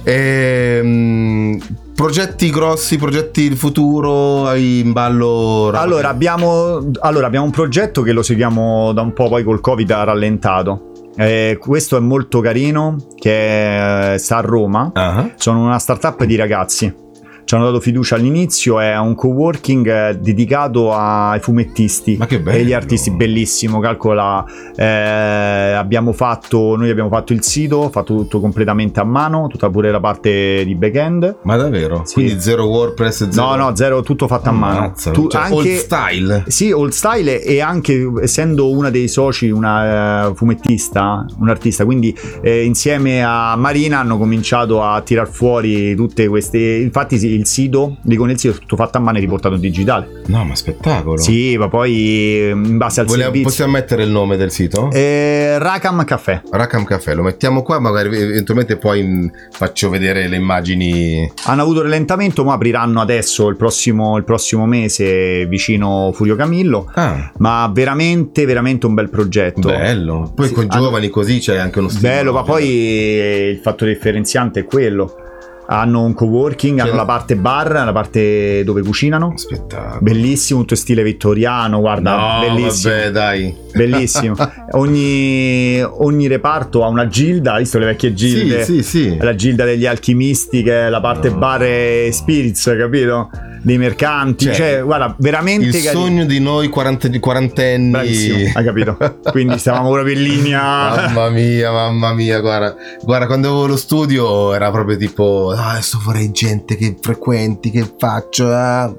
E, 0.03 1.57
progetti 1.95 2.49
grossi, 2.49 2.97
progetti 2.97 3.49
di 3.49 3.55
futuro, 3.55 4.53
in 4.55 4.91
ballo? 4.91 5.69
Allora 5.73 6.09
abbiamo, 6.09 6.91
allora 6.99 7.27
abbiamo, 7.27 7.45
un 7.45 7.51
progetto 7.51 8.01
che 8.01 8.11
lo 8.11 8.23
seguiamo 8.23 8.91
da 8.93 9.01
un 9.01 9.13
po', 9.13 9.29
poi 9.29 9.43
col 9.43 9.61
Covid 9.61 9.89
ha 9.91 10.03
rallentato. 10.03 10.89
Eh, 11.15 11.57
questo 11.59 11.97
è 11.97 11.99
molto 11.99 12.39
carino, 12.39 12.95
che 13.15 14.13
è- 14.13 14.17
sta 14.17 14.37
a 14.37 14.41
Roma. 14.41 14.91
Ah, 14.93 15.29
Sono 15.35 15.63
una 15.65 15.77
startup 15.77 16.23
di 16.23 16.35
ragazzi. 16.35 16.93
Ci 17.43 17.55
hanno 17.55 17.65
dato 17.65 17.79
fiducia 17.79 18.15
all'inizio, 18.15 18.79
è 18.79 18.97
un 18.97 19.15
coworking 19.15 19.87
eh, 19.87 20.17
dedicato 20.17 20.93
ai 20.93 21.39
fumettisti 21.39 22.15
Ma 22.17 22.25
che 22.25 22.39
bello. 22.39 22.57
e 22.57 22.63
gli 22.63 22.73
artisti, 22.73 23.11
bellissimo, 23.11 23.79
calcola, 23.79 24.45
eh, 24.75 24.85
abbiamo 24.85 26.13
fatto, 26.13 26.75
noi 26.77 26.89
abbiamo 26.89 27.09
fatto 27.09 27.33
il 27.33 27.43
sito, 27.43 27.89
fatto 27.89 28.15
tutto 28.15 28.39
completamente 28.39 28.99
a 28.99 29.03
mano, 29.03 29.47
tutta 29.47 29.69
pure 29.69 29.91
la 29.91 29.99
parte 29.99 30.63
di 30.65 30.75
back-end. 30.75 31.37
Ma 31.43 31.55
davvero? 31.57 32.03
Sì. 32.05 32.13
Quindi 32.15 32.39
zero 32.39 32.65
WordPress, 32.65 33.29
zero... 33.29 33.47
No, 33.47 33.55
no, 33.55 33.75
zero, 33.75 34.01
tutto 34.01 34.27
fatto 34.27 34.49
a 34.49 34.53
mano. 34.53 34.93
Tu- 35.11 35.29
cioè, 35.29 35.51
old 35.51 35.67
style. 35.75 36.43
sì, 36.47 36.71
old 36.71 36.91
style 36.91 37.41
e 37.43 37.59
anche 37.59 38.09
essendo 38.21 38.69
una 38.69 38.89
dei 38.89 39.07
soci 39.07 39.49
una 39.49 40.29
eh, 40.29 40.35
fumettista, 40.35 41.25
un 41.39 41.49
artista, 41.49 41.85
quindi 41.85 42.17
eh, 42.41 42.63
insieme 42.63 43.23
a 43.23 43.55
Marina 43.55 43.99
hanno 43.99 44.17
cominciato 44.17 44.83
a 44.83 45.01
tirar 45.01 45.27
fuori 45.27 45.95
tutte 45.95 46.27
queste... 46.27 46.59
Infatti 46.77 47.17
sì, 47.17 47.30
il 47.33 47.45
sito, 47.45 47.97
dico 48.01 48.25
nel 48.25 48.37
sito, 48.39 48.55
è 48.55 48.59
tutto 48.59 48.75
fatto 48.75 48.97
a 48.97 49.01
mano 49.01 49.17
e 49.17 49.21
riportato 49.21 49.55
in 49.55 49.61
digitale. 49.61 50.21
No, 50.27 50.43
ma 50.45 50.55
spettacolo. 50.55 51.17
Sì, 51.17 51.57
ma 51.57 51.67
poi 51.67 51.91
eh, 51.97 52.49
in 52.53 52.77
base 52.77 52.99
al 53.01 53.05
Vogliamo- 53.05 53.23
servizio... 53.25 53.47
possiamo 53.49 53.71
mettere 53.73 54.03
il 54.03 54.09
nome 54.09 54.37
del 54.37 54.51
sito? 54.51 54.89
Eh, 54.91 55.57
Rakam 55.57 56.03
Caffè. 56.03 56.41
Rackham 56.51 56.83
Caffè, 56.85 57.15
lo 57.15 57.23
mettiamo 57.23 57.63
qua, 57.63 57.79
magari 57.79 58.15
eventualmente 58.17 58.77
poi 58.77 59.03
mm, 59.03 59.27
faccio 59.51 59.89
vedere 59.89 60.27
le 60.27 60.35
immagini. 60.37 61.31
Hanno 61.45 61.61
avuto 61.61 61.81
rallentamento, 61.81 62.43
ma 62.43 62.53
apriranno 62.53 63.01
adesso 63.01 63.47
il 63.47 63.55
prossimo, 63.55 64.17
il 64.17 64.23
prossimo 64.23 64.65
mese 64.65 65.45
vicino 65.47 66.11
Furio 66.13 66.35
Camillo. 66.35 66.89
Ah, 66.95 67.31
Ma 67.37 67.69
veramente, 67.73 68.45
veramente 68.45 68.85
un 68.85 68.93
bel 68.93 69.09
progetto. 69.09 69.67
bello. 69.69 70.31
Poi 70.35 70.47
Sì, 70.47 70.53
con 70.53 70.67
hanno- 70.69 70.81
giovani 70.83 71.09
così 71.09 71.39
c'è 71.39 71.57
anche 71.57 71.79
uno 71.79 71.89
stile. 71.89 72.09
Bello, 72.09 72.31
ma 72.33 72.43
poi 72.43 72.65
il 72.67 73.59
fattore 73.61 73.93
differenziante 73.93 74.61
è 74.61 74.65
quello. 74.65 75.15
Hanno 75.67 76.03
un 76.03 76.13
coworking, 76.13 76.79
Cioè- 76.79 76.87
hanno 76.89 76.97
la 76.97 77.05
parte 77.05 77.35
bar, 77.37 77.71
la 77.71 77.91
parte 77.93 78.63
dove 78.65 78.81
cucinano. 78.81 79.33
Spettacolo. 79.37 79.99
Bellissimo, 80.01 80.59
tutto 80.61 80.75
stile 80.75 81.01
vittoriano, 81.03 81.79
guarda, 81.79 82.15
no, 82.15 82.39
bellissimo. 82.55 82.93
vabbè, 82.93 83.11
dai. 83.11 83.55
Bellissimo. 83.73 84.35
ogni, 84.71 85.81
ogni 85.81 86.27
reparto 86.27 86.83
ha 86.83 86.87
una 86.87 87.07
gilda, 87.07 87.53
hai 87.53 87.59
visto 87.59 87.79
le 87.79 87.85
vecchie 87.85 88.13
gilde? 88.13 88.63
Sì, 88.65 88.83
sì, 88.83 89.09
sì. 89.11 89.17
La 89.21 89.33
gilda 89.33 89.63
degli 89.63 89.85
alchimisti, 89.85 90.61
che 90.61 90.87
è 90.87 90.89
la 90.89 90.99
parte 90.99 91.29
No. 91.29 91.37
bar 91.37 91.63
e 91.63 92.09
spirits, 92.11 92.73
capito? 92.77 93.29
Dei 93.63 93.77
mercanti. 93.77 94.45
Cioè, 94.45 94.53
Cioè, 94.55 94.81
guarda, 94.83 95.15
veramente 95.19 95.67
Il 95.67 95.83
carino. 95.83 95.91
sogno 96.03 96.25
di 96.25 96.39
noi 96.39 96.67
40 96.69 97.07
di 97.07 97.19
quarantenni. 97.19 97.91
Bravissimo, 97.91 98.51
hai 98.55 98.63
capito? 98.63 98.97
Quindi 99.29 99.57
stavamo 99.59 99.91
proprio 99.91 100.15
in 100.15 100.23
linea. 100.23 100.61
Mamma 101.11 101.29
mia, 101.29 101.71
mamma 101.71 102.13
mia, 102.13 102.39
guarda, 102.39 102.75
guarda, 103.03 103.25
quando 103.27 103.49
avevo 103.49 103.67
lo 103.67 103.77
studio 103.77 104.53
era 104.53 104.71
proprio 104.71 104.97
tipo, 104.97 105.53
"Ah, 105.55 105.71
adesso 105.71 105.99
vorrei 106.03 106.31
gente 106.31 106.75
che 106.75 106.97
frequenti, 106.99 107.69
che 107.69 107.85
faccio, 107.97 108.51
ah". 108.51 108.91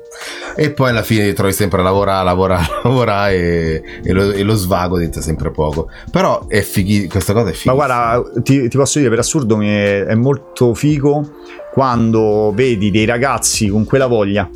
E 0.54 0.70
poi 0.72 0.90
alla 0.90 1.02
fine 1.02 1.32
trovi 1.32 1.52
sempre 1.52 1.80
a 1.80 1.82
lavorare, 1.82 2.24
lavorare, 2.24 2.66
lavorare 2.82 3.34
e, 3.34 3.82
e 4.04 4.12
lo, 4.12 4.30
e 4.32 4.42
lo 4.42 4.54
svago 4.54 4.96
diventa 4.96 5.20
sempre 5.20 5.50
poco. 5.50 5.88
Però 6.10 6.46
è 6.48 6.60
fighi, 6.62 7.08
questa 7.08 7.32
cosa 7.32 7.50
è 7.50 7.52
figa. 7.52 7.74
Ma 7.74 7.86
guarda, 7.86 8.40
ti, 8.42 8.68
ti 8.68 8.76
posso 8.76 8.98
dire 8.98 9.10
per 9.10 9.20
assurdo, 9.20 9.56
mi 9.56 9.68
è, 9.68 10.04
è 10.04 10.14
molto 10.14 10.74
figo 10.74 11.30
quando 11.72 12.52
vedi 12.54 12.90
dei 12.90 13.04
ragazzi 13.04 13.68
con 13.68 13.84
quella 13.84 14.06
voglia 14.06 14.48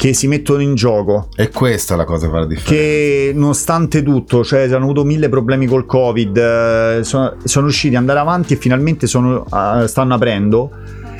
che 0.00 0.14
si 0.14 0.28
mettono 0.28 0.62
in 0.62 0.74
gioco. 0.74 1.28
è 1.34 1.50
questa 1.50 1.94
la 1.94 2.04
cosa 2.04 2.24
che 2.24 2.32
fa 2.32 2.38
la 2.38 2.46
differenza. 2.46 2.74
Che 2.74 3.32
nonostante 3.34 4.02
tutto, 4.02 4.42
cioè 4.42 4.62
hanno 4.62 4.84
avuto 4.84 5.04
mille 5.04 5.28
problemi 5.28 5.66
col 5.66 5.84
Covid, 5.84 6.36
eh, 6.38 7.00
sono, 7.02 7.36
sono 7.44 7.66
riusciti 7.66 7.94
ad 7.96 8.00
andare 8.00 8.18
avanti 8.18 8.54
e 8.54 8.56
finalmente 8.56 9.06
sono, 9.06 9.44
eh, 9.44 9.86
stanno 9.86 10.14
aprendo 10.14 10.70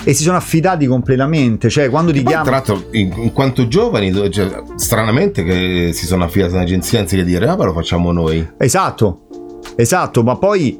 e 0.04 0.14
si 0.14 0.22
sono 0.22 0.36
affidati 0.36 0.86
completamente. 0.86 1.68
Cioè, 1.68 1.88
quando 1.90 2.12
ti 2.12 2.22
Poi, 2.22 2.32
tra 2.32 2.42
chiamano. 2.42 2.64
l'altro, 2.66 2.88
in, 2.92 3.12
in 3.16 3.32
quanto 3.32 3.68
giovani, 3.68 4.12
cioè, 4.30 4.62
stranamente 4.76 5.42
che 5.44 5.90
si 5.92 6.06
sono 6.06 6.24
affidati 6.24 6.52
a 6.52 6.56
un'agenzia 6.56 7.00
anziché 7.00 7.24
dire, 7.24 7.46
ah, 7.48 7.56
ma 7.56 7.64
lo 7.64 7.72
facciamo 7.72 8.12
noi. 8.12 8.46
Esatto, 8.58 9.26
esatto, 9.76 10.22
ma 10.22 10.36
poi 10.36 10.78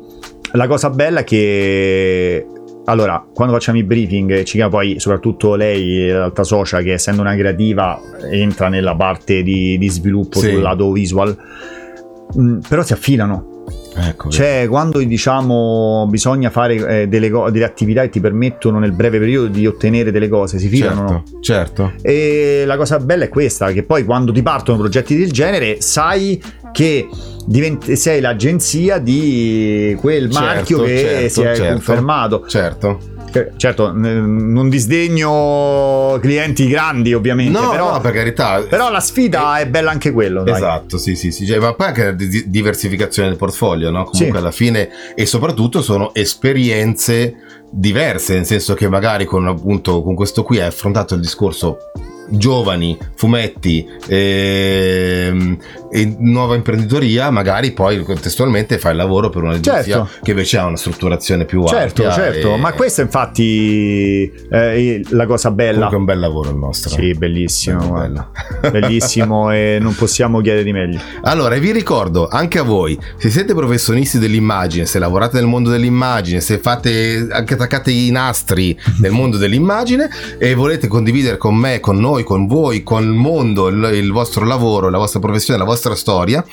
la 0.53 0.67
cosa 0.67 0.91
bella 0.91 1.21
è 1.21 1.25
che 1.25 2.47
allora, 2.87 3.25
quando 3.33 3.55
facciamo 3.55 3.79
i 3.79 3.85
briefing, 3.85 4.43
ci 4.43 4.57
chiama 4.57 4.71
poi 4.71 4.99
soprattutto 4.99 5.55
lei, 5.55 6.09
l'altra 6.09 6.43
socia, 6.43 6.81
che 6.81 6.95
essendo 6.95 7.21
una 7.21 7.37
creativa 7.37 8.01
entra 8.31 8.69
nella 8.69 8.97
parte 8.97 9.43
di, 9.43 9.79
di 9.79 9.89
sviluppo 9.89 10.41
Sì. 10.41 10.51
sul 10.51 10.61
lato 10.61 10.91
visual, 10.91 11.37
mm, 12.37 12.59
però 12.69 12.83
si 12.83 12.93
affidano. 12.93 13.60
Ecco. 13.95 14.29
Cioè, 14.31 14.67
quando 14.69 14.99
diciamo 15.03 16.07
bisogna 16.09 16.51
fare 16.51 17.03
eh, 17.03 17.09
delle, 17.09 17.29
co- 17.31 17.51
delle 17.51 17.65
attività 17.65 18.03
che 18.03 18.11
ti 18.11 18.21
permettono 18.21 18.79
nel 18.79 18.93
breve 18.93 19.19
periodo 19.19 19.49
di 19.49 19.67
ottenere 19.67 20.11
delle 20.11 20.29
cose, 20.29 20.59
si 20.59 20.69
fidano. 20.69 21.25
certo, 21.41 21.91
certo. 21.91 21.93
E 22.03 22.63
la 22.67 22.77
cosa 22.77 22.99
bella 22.99 23.25
è 23.25 23.29
questa, 23.29 23.73
che 23.73 23.83
poi 23.83 24.05
quando 24.05 24.33
ti 24.33 24.43
partono 24.43 24.79
progetti 24.79 25.17
del 25.17 25.31
genere 25.33 25.81
sai 25.81 26.41
che 26.73 27.09
diventi- 27.47 27.97
sei 27.97 28.21
l'agenzia 28.21 28.99
di 28.99 29.97
quel 30.01 30.31
Certo, 30.31 30.39
marchio 30.47 30.83
che 30.83 30.99
certo, 30.99 31.29
si 31.29 31.41
è 31.43 31.55
certo. 31.57 31.73
confermato. 31.73 32.45
Certo. 32.47 32.99
Eh, 33.33 33.51
Certo, 33.57 33.93
non 33.95 34.69
disdegno 34.69 36.19
clienti 36.21 36.67
grandi 36.67 37.13
ovviamente, 37.15 37.59
No, 37.59 37.71
però, 37.71 37.93
no, 37.93 38.01
per 38.01 38.13
carità. 38.13 38.61
però 38.69 38.91
la 38.91 39.01
sfida 39.01 39.59
è 39.59 39.67
bella 39.69 39.91
anche 39.91 40.11
quello. 40.13 40.43
dai. 40.43 40.55
Esatto, 40.55 40.99
sì, 40.99 41.15
sì, 41.17 41.31
sì, 41.31 41.47
cioè, 41.47 41.59
ma 41.59 41.75
poi 41.75 41.87
anche 41.89 42.05
la 42.05 42.13
di- 42.13 42.45
diversificazione 42.51 43.29
del 43.29 43.37
portfolio, 43.39 43.91
no? 43.91 44.05
Comunque 44.05 44.37
Sì. 44.39 44.43
alla 44.45 44.51
fine 44.53 44.89
e 45.15 45.27
soprattutto 45.27 45.83
sono 45.83 46.13
esperienze 46.15 47.35
diverse, 47.71 48.35
nel 48.35 48.47
senso 48.47 48.75
che 48.75 48.89
magari 48.89 49.25
con 49.25 49.47
appunto 49.47 50.03
con 50.03 50.15
questo 50.15 50.43
qui 50.43 50.59
hai 50.59 50.67
affrontato 50.67 51.15
il 51.15 51.21
discorso 51.21 51.77
giovani, 52.31 52.97
fumetti 53.15 53.87
ehm, 54.09 55.57
e 55.93 56.15
nuova 56.19 56.55
imprenditoria, 56.55 57.31
magari 57.31 57.73
poi 57.73 58.03
contestualmente 58.03 58.79
fai 58.79 58.93
il 58.93 58.97
lavoro 58.99 59.29
per 59.29 59.43
un'agenzia 59.43 59.83
Certo. 59.83 60.09
che 60.23 60.31
invece 60.31 60.59
ha 60.59 60.67
una 60.67 60.77
strutturazione 60.77 61.45
più 61.45 61.67
Certo, 61.67 62.03
ampia. 62.07 62.15
certo, 62.23 62.55
e- 62.55 62.59
ma 62.59 62.73
questa 62.73 63.03
infatti 63.03 64.31
è 64.49 65.01
la 65.11 65.27
cosa 65.27 65.51
bella. 65.51 65.87
comunque 65.89 65.97
è 65.97 65.99
un 65.99 66.05
bel 66.05 66.19
lavoro 66.21 66.51
il 66.51 66.57
nostro. 66.57 66.91
Sì, 66.91 67.13
bellissimo, 67.15 67.79
Bello, 67.79 67.91
guarda. 67.91 68.31
bello. 68.61 68.71
bellissimo 68.81 69.51
e 69.53 69.79
non 69.81 69.95
possiamo 69.95 70.41
chiedere 70.41 70.65
di 70.65 70.73
meglio. 70.73 71.01
Allora, 71.23 71.57
vi 71.57 71.73
ricordo 71.73 72.29
anche 72.29 72.59
a 72.59 72.63
voi, 72.63 72.99
se 73.17 73.31
siete 73.31 73.55
professionisti 73.55 74.19
dell'immagine, 74.19 74.87
se 74.87 74.99
lavorate 74.99 75.39
nel 75.39 75.47
mondo 75.47 75.71
dell'immagine, 75.71 76.41
se 76.41 76.59
fate 76.59 77.27
anche 77.31 77.55
attaccate 77.55 77.91
i 77.91 78.11
nastri 78.11 78.79
nel 79.01 79.11
mondo 79.13 79.37
dell'immagine 79.39 80.09
e 80.39 80.55
volete 80.55 80.87
condividere 80.87 81.37
con 81.37 81.55
me, 81.57 81.81
con 81.81 81.99
noi, 81.99 82.20
con 82.23 82.47
voi, 82.47 82.83
con 82.83 83.03
il 83.03 83.11
mondo, 83.11 83.69
il, 83.69 83.91
il 83.95 84.13
vostro 84.13 84.45
lavoro, 84.45 84.89
la 84.89 84.99
vostra 84.99 85.21
professione, 85.21 85.59
la 85.59 85.65
vostra 85.65 85.95
storia, 85.95 86.45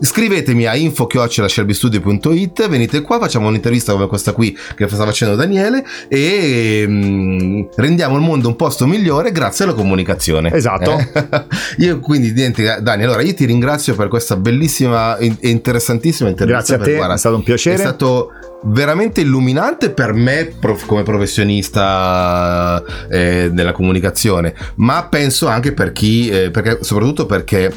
scrivetemi 0.00 0.66
a 0.66 0.74
info-shelbystudio.it, 0.74 2.68
venite 2.68 3.02
qua, 3.02 3.18
facciamo 3.18 3.48
un'intervista 3.48 3.92
come 3.92 4.06
questa 4.06 4.32
qui 4.32 4.56
che 4.74 4.88
sta 4.88 5.04
facendo 5.04 5.34
Daniele 5.34 5.84
e 6.08 6.84
mm, 6.86 7.62
rendiamo 7.76 8.16
il 8.16 8.22
mondo 8.22 8.48
un 8.48 8.56
posto 8.56 8.86
migliore 8.86 9.32
grazie 9.32 9.64
alla 9.64 9.74
comunicazione. 9.74 10.52
Esatto. 10.52 10.98
Eh? 10.98 11.44
io 11.84 12.00
quindi 12.00 12.32
niente, 12.32 12.78
Dani, 12.80 13.04
allora 13.04 13.22
io 13.22 13.34
ti 13.34 13.44
ringrazio 13.44 13.94
per 13.94 14.08
questa 14.08 14.36
bellissima 14.36 15.16
e 15.16 15.36
interessantissima 15.40 16.28
intervista. 16.28 16.74
Grazie 16.74 16.74
a 16.76 16.78
te, 16.78 16.96
guarda, 16.96 17.14
è 17.14 17.18
stato 17.18 17.36
un 17.36 17.42
piacere. 17.42 17.76
È 17.76 17.78
stato 17.78 18.30
veramente 18.64 19.20
illuminante 19.22 19.90
per 19.90 20.12
me 20.12 20.52
prof- 20.58 20.86
come 20.86 21.02
professionista 21.02 22.82
eh, 23.10 23.50
della 23.52 23.72
comunicazione, 23.72 24.54
ma 24.76 25.06
penso 25.08 25.48
anche 25.48 25.72
per 25.72 25.92
chi, 25.92 26.28
eh, 26.28 26.50
perché, 26.50 26.78
soprattutto 26.82 27.26
perché 27.26 27.72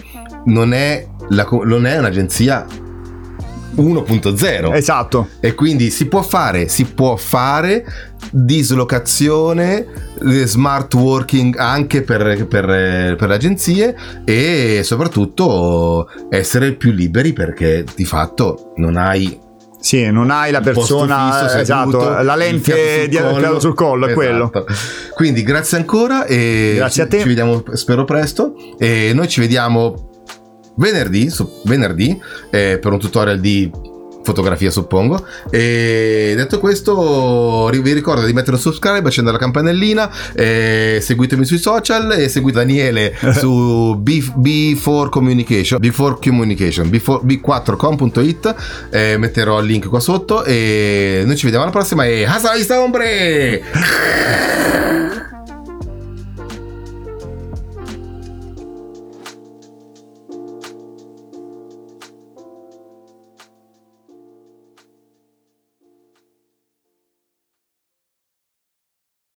non 0.46 0.74
è, 0.74 1.08
la 1.30 1.48
non 1.50 1.86
è 1.86 1.98
un'agenzia 1.98 2.66
1.0 3.76 4.74
Esatto. 4.76 5.30
e 5.40 5.56
quindi 5.56 5.90
si 5.90 6.06
può 6.08 6.22
fare, 6.22 6.68
si 6.68 6.86
può 6.86 7.16
fare 7.16 7.86
dislocazione, 8.30 9.86
eh, 10.22 10.46
smart 10.46 10.94
working 10.94 11.58
anche 11.58 12.04
per, 12.04 12.46
per, 12.48 13.16
per 13.16 13.28
le 13.28 13.34
agenzie 13.34 13.96
e 14.26 14.82
soprattutto 14.84 16.08
essere 16.30 16.74
più 16.74 16.92
liberi 16.92 17.34
perché 17.34 17.84
di 17.96 18.06
fatto 18.06 18.74
non 18.76 18.98
hai 18.98 19.40
Sì, 19.84 20.10
non 20.10 20.32
hai 20.32 20.50
la 20.50 20.62
persona, 20.62 21.32
fisso, 21.34 21.48
seduto, 21.50 21.60
esatto, 22.00 22.24
la 22.24 22.36
lente 22.38 23.06
di 23.10 23.18
fiato 23.18 23.60
sul 23.60 23.74
collo, 23.74 24.06
è 24.08 24.12
Esatto. 24.12 24.52
quello. 24.62 24.74
Quindi 25.14 25.44
grazie 25.44 25.78
ancora 25.78 26.26
e 26.26 26.72
Grazie 26.78 27.04
a 27.04 27.08
te. 27.08 27.20
ci 27.20 27.28
vediamo 27.28 27.62
spero 27.74 28.06
presto 28.06 28.54
e 28.80 29.12
noi 29.14 29.28
ci 29.28 29.42
vediamo 29.42 30.10
venerdì, 30.78 31.30
venerdì 31.66 32.18
eh, 32.50 32.80
per 32.82 32.94
un 32.94 33.00
tutorial 33.00 33.42
di 33.42 33.70
fotografia 34.24 34.72
suppongo. 34.72 35.26
E 35.50 36.34
detto 36.36 36.60
questo, 36.60 37.70
vi 37.72 37.94
ricordo 37.94 38.26
di 38.26 38.34
mettere 38.34 38.56
un 38.56 38.62
subscribe, 38.62 39.08
accendere 39.08 39.38
la 39.38 39.44
campanellina, 39.44 40.10
seguitemi 40.34 41.46
sui 41.46 41.58
social 41.60 42.12
e 42.14 42.30
seguite 42.30 42.54
Daniele 42.54 43.14
su 43.38 43.96
B, 44.00 44.24
B4 44.38 45.10
Communication, 45.10 45.80
B4 45.82 46.18
Communication, 46.22 46.88
B4, 46.88 47.20
b4com.it, 47.26 48.56
eh, 48.90 49.18
metterò 49.18 49.60
il 49.60 49.68
link 49.68 49.88
qua 49.88 50.00
sotto 50.00 50.44
e 50.46 51.24
noi 51.26 51.36
ci 51.36 51.44
vediamo 51.44 51.66
alla 51.66 51.74
prossima 51.74 52.06
e 52.06 52.26
hasta 52.26 52.52
la 52.52 52.56
vista 52.56 52.82
ombre! 52.82 53.62